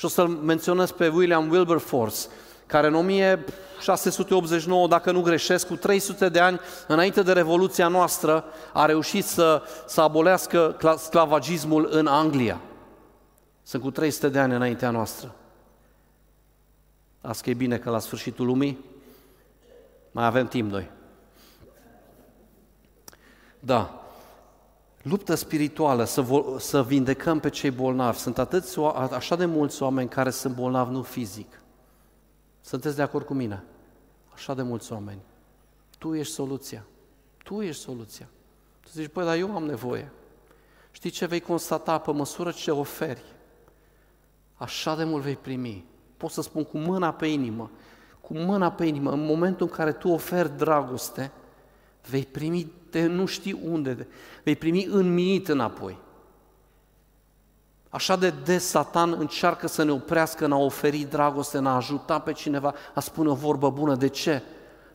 Și 0.00 0.06
o 0.06 0.08
să-l 0.08 0.28
menționez 0.28 0.90
pe 0.90 1.08
William 1.08 1.50
Wilberforce, 1.50 2.18
care 2.66 2.86
în 2.86 2.94
1689, 2.94 4.88
dacă 4.88 5.12
nu 5.12 5.20
greșesc, 5.20 5.66
cu 5.66 5.76
300 5.76 6.28
de 6.28 6.40
ani 6.40 6.60
înainte 6.86 7.22
de 7.22 7.32
Revoluția 7.32 7.88
noastră, 7.88 8.44
a 8.72 8.86
reușit 8.86 9.24
să, 9.24 9.62
să 9.86 10.00
abolească 10.00 10.76
sclavagismul 10.98 11.88
în 11.90 12.06
Anglia. 12.06 12.60
Sunt 13.62 13.82
cu 13.82 13.90
300 13.90 14.28
de 14.28 14.38
ani 14.38 14.54
înaintea 14.54 14.90
noastră. 14.90 15.34
Asta 17.20 17.50
e 17.50 17.54
bine 17.54 17.78
că 17.78 17.90
la 17.90 17.98
sfârșitul 17.98 18.46
lumii 18.46 18.84
mai 20.10 20.26
avem 20.26 20.46
timp 20.46 20.70
noi. 20.70 20.90
Da, 23.58 23.99
luptă 25.02 25.34
spirituală, 25.34 26.04
să, 26.04 26.24
vo- 26.24 26.58
să 26.58 26.82
vindecăm 26.82 27.40
pe 27.40 27.48
cei 27.48 27.70
bolnavi. 27.70 28.18
Sunt 28.18 28.38
atâți, 28.38 28.78
așa 29.10 29.36
de 29.36 29.44
mulți 29.44 29.82
oameni 29.82 30.08
care 30.08 30.30
sunt 30.30 30.54
bolnavi, 30.54 30.92
nu 30.92 31.02
fizic. 31.02 31.60
Sunteți 32.60 32.96
de 32.96 33.02
acord 33.02 33.26
cu 33.26 33.34
mine? 33.34 33.64
Așa 34.32 34.54
de 34.54 34.62
mulți 34.62 34.92
oameni. 34.92 35.20
Tu 35.98 36.14
ești 36.14 36.32
soluția. 36.32 36.84
Tu 37.44 37.60
ești 37.60 37.82
soluția. 37.82 38.28
Tu 38.80 38.88
zici, 38.92 39.08
păi, 39.08 39.24
dar 39.24 39.36
eu 39.36 39.54
am 39.54 39.64
nevoie. 39.64 40.12
Știi 40.90 41.10
ce 41.10 41.26
vei 41.26 41.40
constata 41.40 41.98
pe 41.98 42.12
măsură 42.12 42.50
ce 42.50 42.70
oferi? 42.70 43.22
Așa 44.54 44.96
de 44.96 45.04
mult 45.04 45.22
vei 45.22 45.36
primi. 45.36 45.84
Pot 46.16 46.30
să 46.30 46.42
spun 46.42 46.64
cu 46.64 46.78
mâna 46.78 47.12
pe 47.12 47.26
inimă, 47.26 47.70
cu 48.20 48.34
mâna 48.34 48.72
pe 48.72 48.84
inimă, 48.84 49.10
în 49.10 49.24
momentul 49.24 49.66
în 49.66 49.72
care 49.72 49.92
tu 49.92 50.08
oferi 50.08 50.56
dragoste, 50.56 51.30
vei 52.08 52.22
primi 52.22 52.72
de 52.90 53.06
nu 53.06 53.26
știi 53.26 53.60
unde, 53.64 54.06
vei 54.44 54.56
primi 54.56 54.84
înmiit 54.84 55.48
înapoi. 55.48 55.98
Așa 57.88 58.16
de 58.16 58.34
des 58.44 58.66
Satan 58.66 59.16
încearcă 59.18 59.66
să 59.66 59.82
ne 59.82 59.90
oprească 59.90 60.44
în 60.44 60.52
a 60.52 60.56
oferi 60.56 61.06
dragoste, 61.10 61.58
în 61.58 61.66
a 61.66 61.74
ajuta 61.74 62.18
pe 62.18 62.32
cineva, 62.32 62.74
a 62.94 63.00
spune 63.00 63.28
o 63.28 63.34
vorbă 63.34 63.70
bună. 63.70 63.94
De 63.94 64.08
ce? 64.08 64.42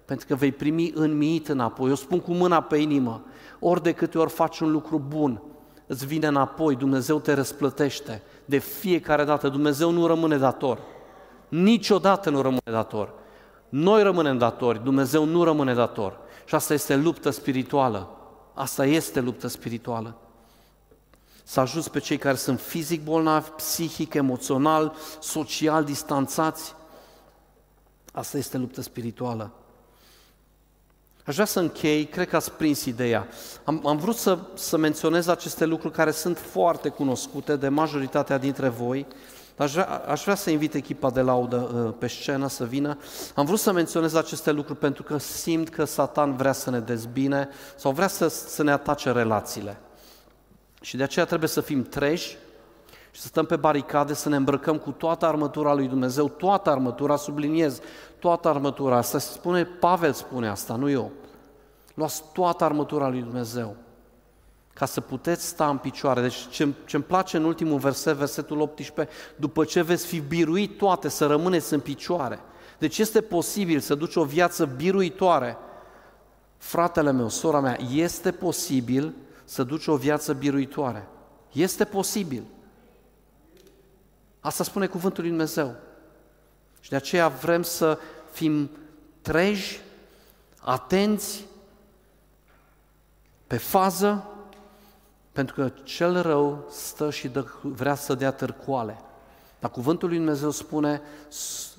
Pentru 0.05 0.27
că 0.27 0.35
vei 0.35 0.51
primi 0.51 0.91
înmiit 0.95 1.47
înapoi. 1.47 1.89
Eu 1.89 1.95
spun 1.95 2.19
cu 2.19 2.31
mâna 2.31 2.61
pe 2.61 2.77
inimă, 2.77 3.21
ori 3.59 3.83
de 3.83 3.91
câte 3.91 4.17
ori 4.17 4.29
faci 4.29 4.59
un 4.59 4.71
lucru 4.71 4.99
bun, 5.07 5.41
îți 5.87 6.05
vine 6.05 6.27
înapoi, 6.27 6.75
Dumnezeu 6.75 7.19
te 7.19 7.33
răsplătește. 7.33 8.21
De 8.45 8.57
fiecare 8.57 9.23
dată, 9.23 9.49
Dumnezeu 9.49 9.91
nu 9.91 10.07
rămâne 10.07 10.37
dator. 10.37 10.79
Niciodată 11.49 12.29
nu 12.29 12.41
rămâne 12.41 12.71
dator. 12.71 13.13
Noi 13.69 14.03
rămânem 14.03 14.37
datori, 14.37 14.83
Dumnezeu 14.83 15.25
nu 15.25 15.43
rămâne 15.43 15.73
dator. 15.73 16.17
Și 16.45 16.55
asta 16.55 16.73
este 16.73 16.95
luptă 16.95 17.29
spirituală. 17.29 18.09
Asta 18.53 18.85
este 18.85 19.19
luptă 19.19 19.47
spirituală. 19.47 20.15
Să 21.43 21.59
ajuți 21.59 21.91
pe 21.91 21.99
cei 21.99 22.17
care 22.17 22.35
sunt 22.35 22.59
fizic 22.59 23.03
bolnavi, 23.03 23.49
psihic, 23.49 24.13
emoțional, 24.13 24.95
social 25.19 25.83
distanțați. 25.83 26.75
Asta 28.11 28.37
este 28.37 28.57
luptă 28.57 28.81
spirituală. 28.81 29.51
Aș 31.25 31.33
vrea 31.33 31.45
să 31.45 31.59
închei, 31.59 32.05
cred 32.05 32.27
că 32.27 32.35
ați 32.35 32.51
prins 32.51 32.85
ideea. 32.85 33.27
Am, 33.63 33.87
am 33.87 33.97
vrut 33.97 34.15
să, 34.15 34.39
să 34.53 34.77
menționez 34.77 35.27
aceste 35.27 35.65
lucruri 35.65 35.93
care 35.93 36.11
sunt 36.11 36.37
foarte 36.37 36.89
cunoscute 36.89 37.55
de 37.55 37.67
majoritatea 37.67 38.37
dintre 38.37 38.67
voi, 38.69 39.07
Aș 39.57 39.71
vrea, 39.71 40.03
aș 40.07 40.23
vrea 40.23 40.35
să 40.35 40.49
invit 40.49 40.73
echipa 40.73 41.09
de 41.09 41.21
laudă 41.21 41.55
uh, 41.57 41.93
pe 41.97 42.07
scenă 42.07 42.47
să 42.47 42.65
vină. 42.65 42.97
Am 43.35 43.45
vrut 43.45 43.59
să 43.59 43.71
menționez 43.71 44.13
aceste 44.13 44.51
lucruri 44.51 44.79
pentru 44.79 45.03
că 45.03 45.17
simt 45.17 45.69
că 45.69 45.83
Satan 45.85 46.35
vrea 46.35 46.51
să 46.51 46.69
ne 46.69 46.79
dezbine 46.79 47.49
sau 47.75 47.91
vrea 47.91 48.07
să, 48.07 48.27
să 48.27 48.63
ne 48.63 48.71
atace 48.71 49.11
relațiile. 49.11 49.77
Și 50.81 50.97
de 50.97 51.03
aceea 51.03 51.25
trebuie 51.25 51.49
să 51.49 51.61
fim 51.61 51.83
treji 51.83 52.37
și 53.11 53.21
să 53.21 53.27
stăm 53.27 53.45
pe 53.45 53.55
baricade, 53.55 54.13
să 54.13 54.29
ne 54.29 54.35
îmbrăcăm 54.35 54.77
cu 54.77 54.91
toată 54.91 55.25
armătura 55.25 55.73
lui 55.73 55.87
Dumnezeu, 55.87 56.29
toată 56.29 56.69
armătura, 56.69 57.15
subliniez, 57.15 57.79
toată 58.19 58.47
armătura. 58.47 58.97
Asta 58.97 59.17
spune, 59.17 59.63
Pavel 59.63 60.13
spune 60.13 60.49
asta, 60.49 60.75
nu 60.75 60.89
eu. 60.89 61.11
Luați 61.93 62.23
toată 62.33 62.63
armătura 62.63 63.09
lui 63.09 63.21
Dumnezeu 63.21 63.75
ca 64.75 64.85
să 64.85 65.01
puteți 65.01 65.45
sta 65.45 65.69
în 65.69 65.77
picioare. 65.77 66.21
Deci 66.21 66.47
ce 66.85 66.95
îmi 66.95 67.03
place 67.03 67.37
în 67.37 67.43
ultimul 67.43 67.79
verset, 67.79 68.15
versetul 68.15 68.59
18, 68.59 69.15
după 69.35 69.65
ce 69.65 69.81
veți 69.81 70.05
fi 70.05 70.19
biruit 70.19 70.77
toate, 70.77 71.09
să 71.09 71.25
rămâneți 71.25 71.73
în 71.73 71.79
picioare. 71.79 72.39
Deci 72.77 72.97
este 72.97 73.21
posibil 73.21 73.79
să 73.79 73.95
duci 73.95 74.15
o 74.15 74.23
viață 74.23 74.65
biruitoare. 74.65 75.57
Fratele 76.57 77.11
meu, 77.11 77.29
sora 77.29 77.59
mea, 77.59 77.77
este 77.91 78.31
posibil 78.31 79.13
să 79.43 79.63
duci 79.63 79.87
o 79.87 79.95
viață 79.95 80.33
biruitoare. 80.33 81.07
Este 81.51 81.85
posibil. 81.85 82.43
Asta 84.39 84.63
spune 84.63 84.87
cuvântul 84.87 85.21
lui 85.21 85.31
Dumnezeu. 85.31 85.75
Și 86.79 86.89
de 86.89 86.95
aceea 86.95 87.27
vrem 87.27 87.63
să 87.63 87.99
fim 88.31 88.69
treji, 89.21 89.81
atenți, 90.59 91.45
pe 93.47 93.57
fază, 93.57 94.29
pentru 95.35 95.55
că 95.55 95.71
cel 95.83 96.21
rău 96.21 96.65
stă 96.69 97.09
și 97.11 97.27
dă, 97.27 97.45
vrea 97.61 97.95
să 97.95 98.15
dea 98.15 98.31
târcoale. 98.31 98.97
Dar 99.59 99.71
cuvântul 99.71 100.07
lui 100.07 100.17
Dumnezeu 100.17 100.49
spune 100.49 101.01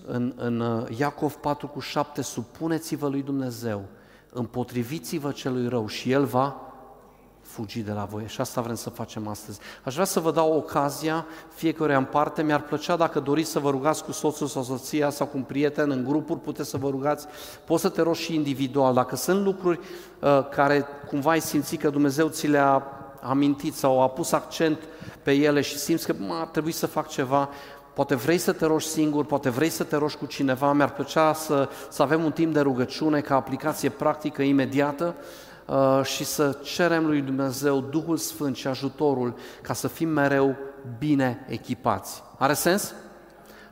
în, 0.06 0.32
în 0.36 0.60
uh, 0.60 0.98
Iacov 0.98 1.34
4 1.34 1.66
cu 1.66 1.80
7, 1.80 2.22
supuneți-vă 2.22 3.08
lui 3.08 3.22
Dumnezeu, 3.22 3.84
împotriviți-vă 4.32 5.30
celui 5.30 5.68
rău 5.68 5.86
și 5.86 6.10
El 6.10 6.24
va 6.24 6.60
fugi 7.40 7.80
de 7.80 7.92
la 7.92 8.04
voi. 8.04 8.24
Și 8.26 8.40
asta 8.40 8.60
vrem 8.60 8.74
să 8.74 8.90
facem 8.90 9.28
astăzi. 9.28 9.58
Aș 9.84 9.92
vrea 9.92 10.04
să 10.04 10.20
vă 10.20 10.32
dau 10.32 10.56
ocazia, 10.56 11.26
fiecare 11.54 11.94
în 11.94 12.04
parte, 12.04 12.42
mi-ar 12.42 12.62
plăcea 12.62 12.96
dacă 12.96 13.20
doriți 13.20 13.50
să 13.50 13.58
vă 13.58 13.70
rugați 13.70 14.04
cu 14.04 14.12
soțul 14.12 14.46
sau 14.46 14.62
soția 14.62 15.10
sau 15.10 15.26
cu 15.26 15.36
un 15.36 15.42
prieten 15.42 15.90
în 15.90 16.04
grupuri, 16.04 16.40
puteți 16.40 16.70
să 16.70 16.76
vă 16.76 16.88
rugați, 16.88 17.26
poți 17.64 17.82
să 17.82 17.88
te 17.88 18.02
rogi 18.02 18.20
și 18.20 18.34
individual. 18.34 18.94
Dacă 18.94 19.16
sunt 19.16 19.44
lucruri 19.44 19.80
uh, 20.20 20.48
care 20.50 20.86
cumva 21.08 21.30
ai 21.30 21.40
simțit 21.40 21.80
că 21.80 21.90
Dumnezeu 21.90 22.28
ți 22.28 22.46
le-a 22.46 22.95
amintit 23.28 23.74
sau 23.74 24.02
a 24.02 24.08
pus 24.08 24.32
accent 24.32 24.78
pe 25.22 25.32
ele 25.32 25.60
și 25.60 25.78
simți 25.78 26.06
că 26.06 26.14
ar 26.30 26.46
trebui 26.46 26.72
să 26.72 26.86
fac 26.86 27.08
ceva, 27.08 27.48
poate 27.94 28.14
vrei 28.14 28.38
să 28.38 28.52
te 28.52 28.66
rogi 28.66 28.86
singur, 28.86 29.24
poate 29.24 29.50
vrei 29.50 29.68
să 29.68 29.84
te 29.84 29.96
rogi 29.96 30.16
cu 30.16 30.26
cineva, 30.26 30.72
mi-ar 30.72 30.92
plăcea 30.92 31.32
să, 31.32 31.68
să 31.88 32.02
avem 32.02 32.24
un 32.24 32.32
timp 32.32 32.52
de 32.52 32.60
rugăciune 32.60 33.20
ca 33.20 33.34
aplicație 33.34 33.88
practică 33.88 34.42
imediată 34.42 35.14
uh, 35.66 36.00
și 36.04 36.24
să 36.24 36.58
cerem 36.62 37.06
lui 37.06 37.20
Dumnezeu 37.20 37.80
Duhul 37.80 38.16
Sfânt 38.16 38.56
și 38.56 38.66
ajutorul 38.66 39.34
ca 39.62 39.72
să 39.72 39.88
fim 39.88 40.08
mereu 40.08 40.56
bine 40.98 41.46
echipați. 41.48 42.22
Are 42.38 42.52
sens? 42.52 42.94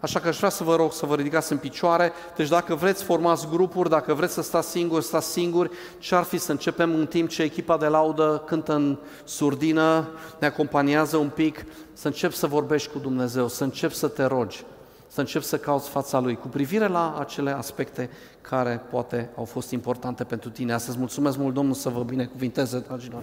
Așa 0.05 0.21
că 0.21 0.29
aș 0.29 0.37
vrea 0.37 0.51
să 0.51 0.65
vă 0.65 0.77
rog 0.77 0.93
să 0.93 1.07
vă 1.07 1.15
ridicați 1.15 1.53
în 1.53 1.59
picioare. 1.59 2.13
Deci 2.37 2.49
dacă 2.49 2.75
vreți, 2.75 3.05
formați 3.05 3.49
grupuri, 3.49 3.89
dacă 3.89 4.15
vreți 4.15 4.33
să 4.33 4.43
stați 4.43 4.71
singuri, 4.71 5.05
stați 5.05 5.31
singuri. 5.31 5.71
Ce 5.99 6.15
ar 6.15 6.23
fi 6.23 6.39
să 6.39 6.51
începem 6.51 6.95
în 6.95 7.07
timp 7.07 7.29
ce 7.29 7.43
echipa 7.43 7.77
de 7.77 7.87
laudă 7.87 8.43
cântă 8.47 8.75
în 8.75 8.99
surdină, 9.25 10.09
ne 10.39 10.47
acompaniază 10.47 11.17
un 11.17 11.29
pic, 11.29 11.65
să 11.93 12.07
încep 12.07 12.33
să 12.33 12.47
vorbești 12.47 12.93
cu 12.93 12.99
Dumnezeu, 12.99 13.49
să 13.49 13.65
încep 13.65 13.93
să 13.93 14.09
te 14.09 14.25
rogi, 14.25 14.65
să 15.07 15.21
încep 15.21 15.43
să 15.43 15.59
cauți 15.59 15.89
fața 15.89 16.21
Lui 16.21 16.37
cu 16.37 16.49
privire 16.49 16.87
la 16.87 17.17
acele 17.19 17.51
aspecte 17.51 18.11
care 18.41 18.83
poate 18.91 19.31
au 19.37 19.45
fost 19.45 19.71
importante 19.71 20.25
pentru 20.25 20.51
tine. 20.51 20.73
Astăzi 20.73 20.99
mulțumesc 20.99 21.39
mult 21.39 21.55
Domnul 21.55 21.75
să 21.75 21.89
vă 21.89 22.03
binecuvinteze, 22.03 22.79
dragilor. 22.79 23.23